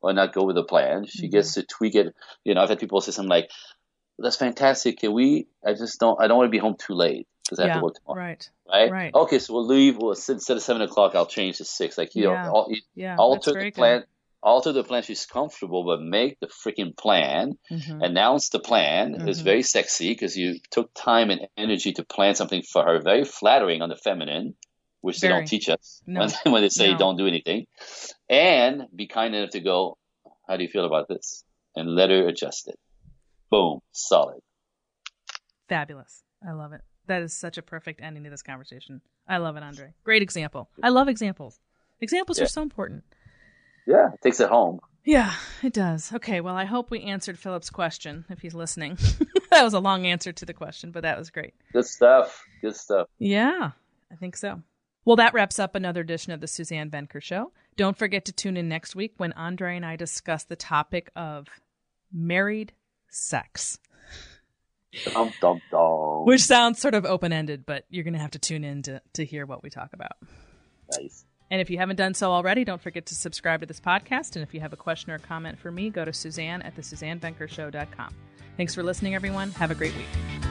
or 0.00 0.12
not 0.14 0.32
go 0.32 0.44
with 0.44 0.56
the 0.56 0.64
plan. 0.64 1.04
She 1.06 1.28
Mhm. 1.28 1.32
gets 1.32 1.54
to 1.54 1.62
tweak 1.62 1.94
it. 1.94 2.14
You 2.42 2.54
know, 2.54 2.62
I've 2.62 2.70
had 2.70 2.80
people 2.80 3.00
say 3.02 3.12
something 3.12 3.28
like, 3.28 3.50
"That's 4.18 4.36
fantastic. 4.36 4.98
Can 4.98 5.12
we? 5.12 5.46
I 5.64 5.74
just 5.74 5.98
don't. 6.00 6.20
I 6.20 6.26
don't 6.28 6.36
want 6.38 6.48
to 6.48 6.50
be 6.50 6.58
home 6.58 6.76
too 6.78 6.94
late 6.94 7.26
because 7.44 7.58
I 7.58 7.68
have 7.68 7.78
to 7.78 7.82
work 7.84 7.94
tomorrow." 7.96 8.20
right. 8.20 8.50
right? 8.68 8.90
Right. 8.90 9.14
Okay, 9.14 9.38
so 9.38 9.54
we'll 9.54 9.66
leave. 9.66 9.96
We'll 9.98 10.10
instead 10.12 10.56
of 10.56 10.62
seven 10.62 10.82
o'clock, 10.82 11.14
I'll 11.14 11.26
change 11.26 11.58
to 11.58 11.64
six. 11.64 11.96
Like 11.98 12.14
you 12.14 12.24
Yeah. 12.30 12.42
know, 12.46 12.56
al- 12.56 12.66
you 12.70 12.80
Yeah. 12.94 13.16
alter 13.16 13.52
the 13.52 13.70
plan. 13.70 14.04
Alter 14.44 14.72
the 14.72 14.82
plan. 14.82 15.04
She's 15.04 15.24
comfortable, 15.24 15.84
but 15.84 16.00
make 16.02 16.40
the 16.40 16.48
freaking 16.48 16.96
plan. 16.96 17.56
Good. 17.68 17.78
Mhm. 17.80 18.04
Announce 18.04 18.48
the 18.48 18.58
plan. 18.58 19.28
It's 19.28 19.40
Mhm. 19.40 19.44
very 19.44 19.62
sexy 19.62 20.08
because 20.08 20.36
you 20.36 20.58
took 20.70 20.90
time 20.94 21.30
and 21.30 21.46
energy 21.56 21.92
to 21.92 22.04
plan 22.04 22.34
something 22.34 22.62
for 22.62 22.82
her. 22.84 23.00
Very 23.00 23.24
flattering 23.24 23.82
on 23.82 23.88
the 23.88 23.94
feminine, 23.96 24.56
which 25.00 25.20
they 25.20 25.28
don't 25.28 25.46
teach 25.46 25.68
us 25.68 26.02
No. 26.08 26.20
when, 26.20 26.30
when 26.54 26.62
they 26.62 26.70
say 26.70 26.90
No. 26.90 26.98
don't 26.98 27.16
do 27.16 27.28
anything. 27.28 27.66
And 28.28 28.88
be 28.94 29.06
kind 29.06 29.34
enough 29.34 29.50
to 29.50 29.60
go. 29.60 29.96
How 30.48 30.56
do 30.56 30.64
you 30.64 30.68
feel 30.68 30.86
about 30.86 31.06
this? 31.06 31.44
And 31.76 31.94
let 31.94 32.10
her 32.10 32.26
adjust 32.26 32.66
it. 32.66 32.78
Boom, 33.52 33.80
solid. 33.92 34.40
Fabulous. 35.68 36.22
I 36.46 36.52
love 36.52 36.72
it. 36.72 36.80
That 37.06 37.20
is 37.20 37.34
such 37.34 37.58
a 37.58 37.62
perfect 37.62 38.00
ending 38.00 38.24
to 38.24 38.30
this 38.30 38.42
conversation. 38.42 39.02
I 39.28 39.36
love 39.36 39.56
it, 39.58 39.62
Andre. 39.62 39.92
Great 40.04 40.22
example. 40.22 40.70
I 40.82 40.88
love 40.88 41.06
examples. 41.06 41.60
Examples 42.00 42.38
Yeah. 42.38 42.44
are 42.44 42.48
so 42.48 42.62
important. 42.62 43.04
Yeah, 43.86 44.10
it 44.14 44.22
takes 44.22 44.40
it 44.40 44.48
home. 44.48 44.80
Yeah, 45.04 45.34
it 45.62 45.74
does. 45.74 46.14
Okay, 46.14 46.40
well, 46.40 46.56
I 46.56 46.64
hope 46.64 46.90
we 46.90 47.02
answered 47.02 47.38
Philip's 47.38 47.68
question 47.68 48.24
if 48.30 48.40
he's 48.40 48.54
listening. 48.54 48.96
that 49.50 49.62
was 49.64 49.74
a 49.74 49.80
long 49.80 50.06
answer 50.06 50.32
to 50.32 50.46
the 50.46 50.54
question, 50.54 50.90
but 50.90 51.02
that 51.02 51.18
was 51.18 51.28
great. 51.28 51.52
Good 51.74 51.84
stuff. 51.86 52.42
Good 52.62 52.74
stuff. 52.76 53.06
Yeah, 53.18 53.72
I 54.10 54.14
think 54.14 54.34
so. 54.34 54.62
Well, 55.04 55.16
that 55.16 55.34
wraps 55.34 55.58
up 55.58 55.74
another 55.74 56.00
edition 56.00 56.32
of 56.32 56.40
the 56.40 56.46
Suzanne 56.46 56.90
Venker 56.90 57.20
Show. 57.20 57.52
Don't 57.76 57.98
forget 57.98 58.24
to 58.26 58.32
tune 58.32 58.56
in 58.56 58.68
next 58.68 58.94
week 58.96 59.12
when 59.18 59.34
Andre 59.34 59.76
and 59.76 59.84
I 59.84 59.96
discuss 59.96 60.44
the 60.44 60.56
topic 60.56 61.10
of 61.14 61.48
married 62.12 62.72
sex, 63.12 63.78
Dum 65.04 65.32
dum 65.40 65.60
dum. 65.70 66.24
which 66.26 66.42
sounds 66.42 66.80
sort 66.80 66.94
of 66.94 67.04
open 67.04 67.32
ended, 67.32 67.64
but 67.66 67.84
you're 67.90 68.04
going 68.04 68.14
to 68.14 68.20
have 68.20 68.32
to 68.32 68.38
tune 68.38 68.64
in 68.64 68.82
to, 68.82 69.00
to 69.14 69.24
hear 69.24 69.46
what 69.46 69.62
we 69.62 69.70
talk 69.70 69.92
about. 69.92 70.12
Nice. 70.98 71.24
And 71.50 71.60
if 71.60 71.68
you 71.70 71.78
haven't 71.78 71.96
done 71.96 72.14
so 72.14 72.30
already, 72.32 72.64
don't 72.64 72.80
forget 72.80 73.06
to 73.06 73.14
subscribe 73.14 73.60
to 73.60 73.66
this 73.66 73.80
podcast. 73.80 74.36
And 74.36 74.42
if 74.42 74.54
you 74.54 74.60
have 74.60 74.72
a 74.72 74.76
question 74.76 75.12
or 75.12 75.18
comment 75.18 75.58
for 75.58 75.70
me, 75.70 75.90
go 75.90 76.04
to 76.04 76.12
Suzanne 76.12 76.62
at 76.62 76.74
the 76.76 76.82
SuzanneVenkershow.com. 76.82 78.14
Thanks 78.56 78.74
for 78.74 78.82
listening, 78.82 79.14
everyone. 79.14 79.50
Have 79.52 79.70
a 79.70 79.74
great 79.74 79.94
week. 79.94 80.41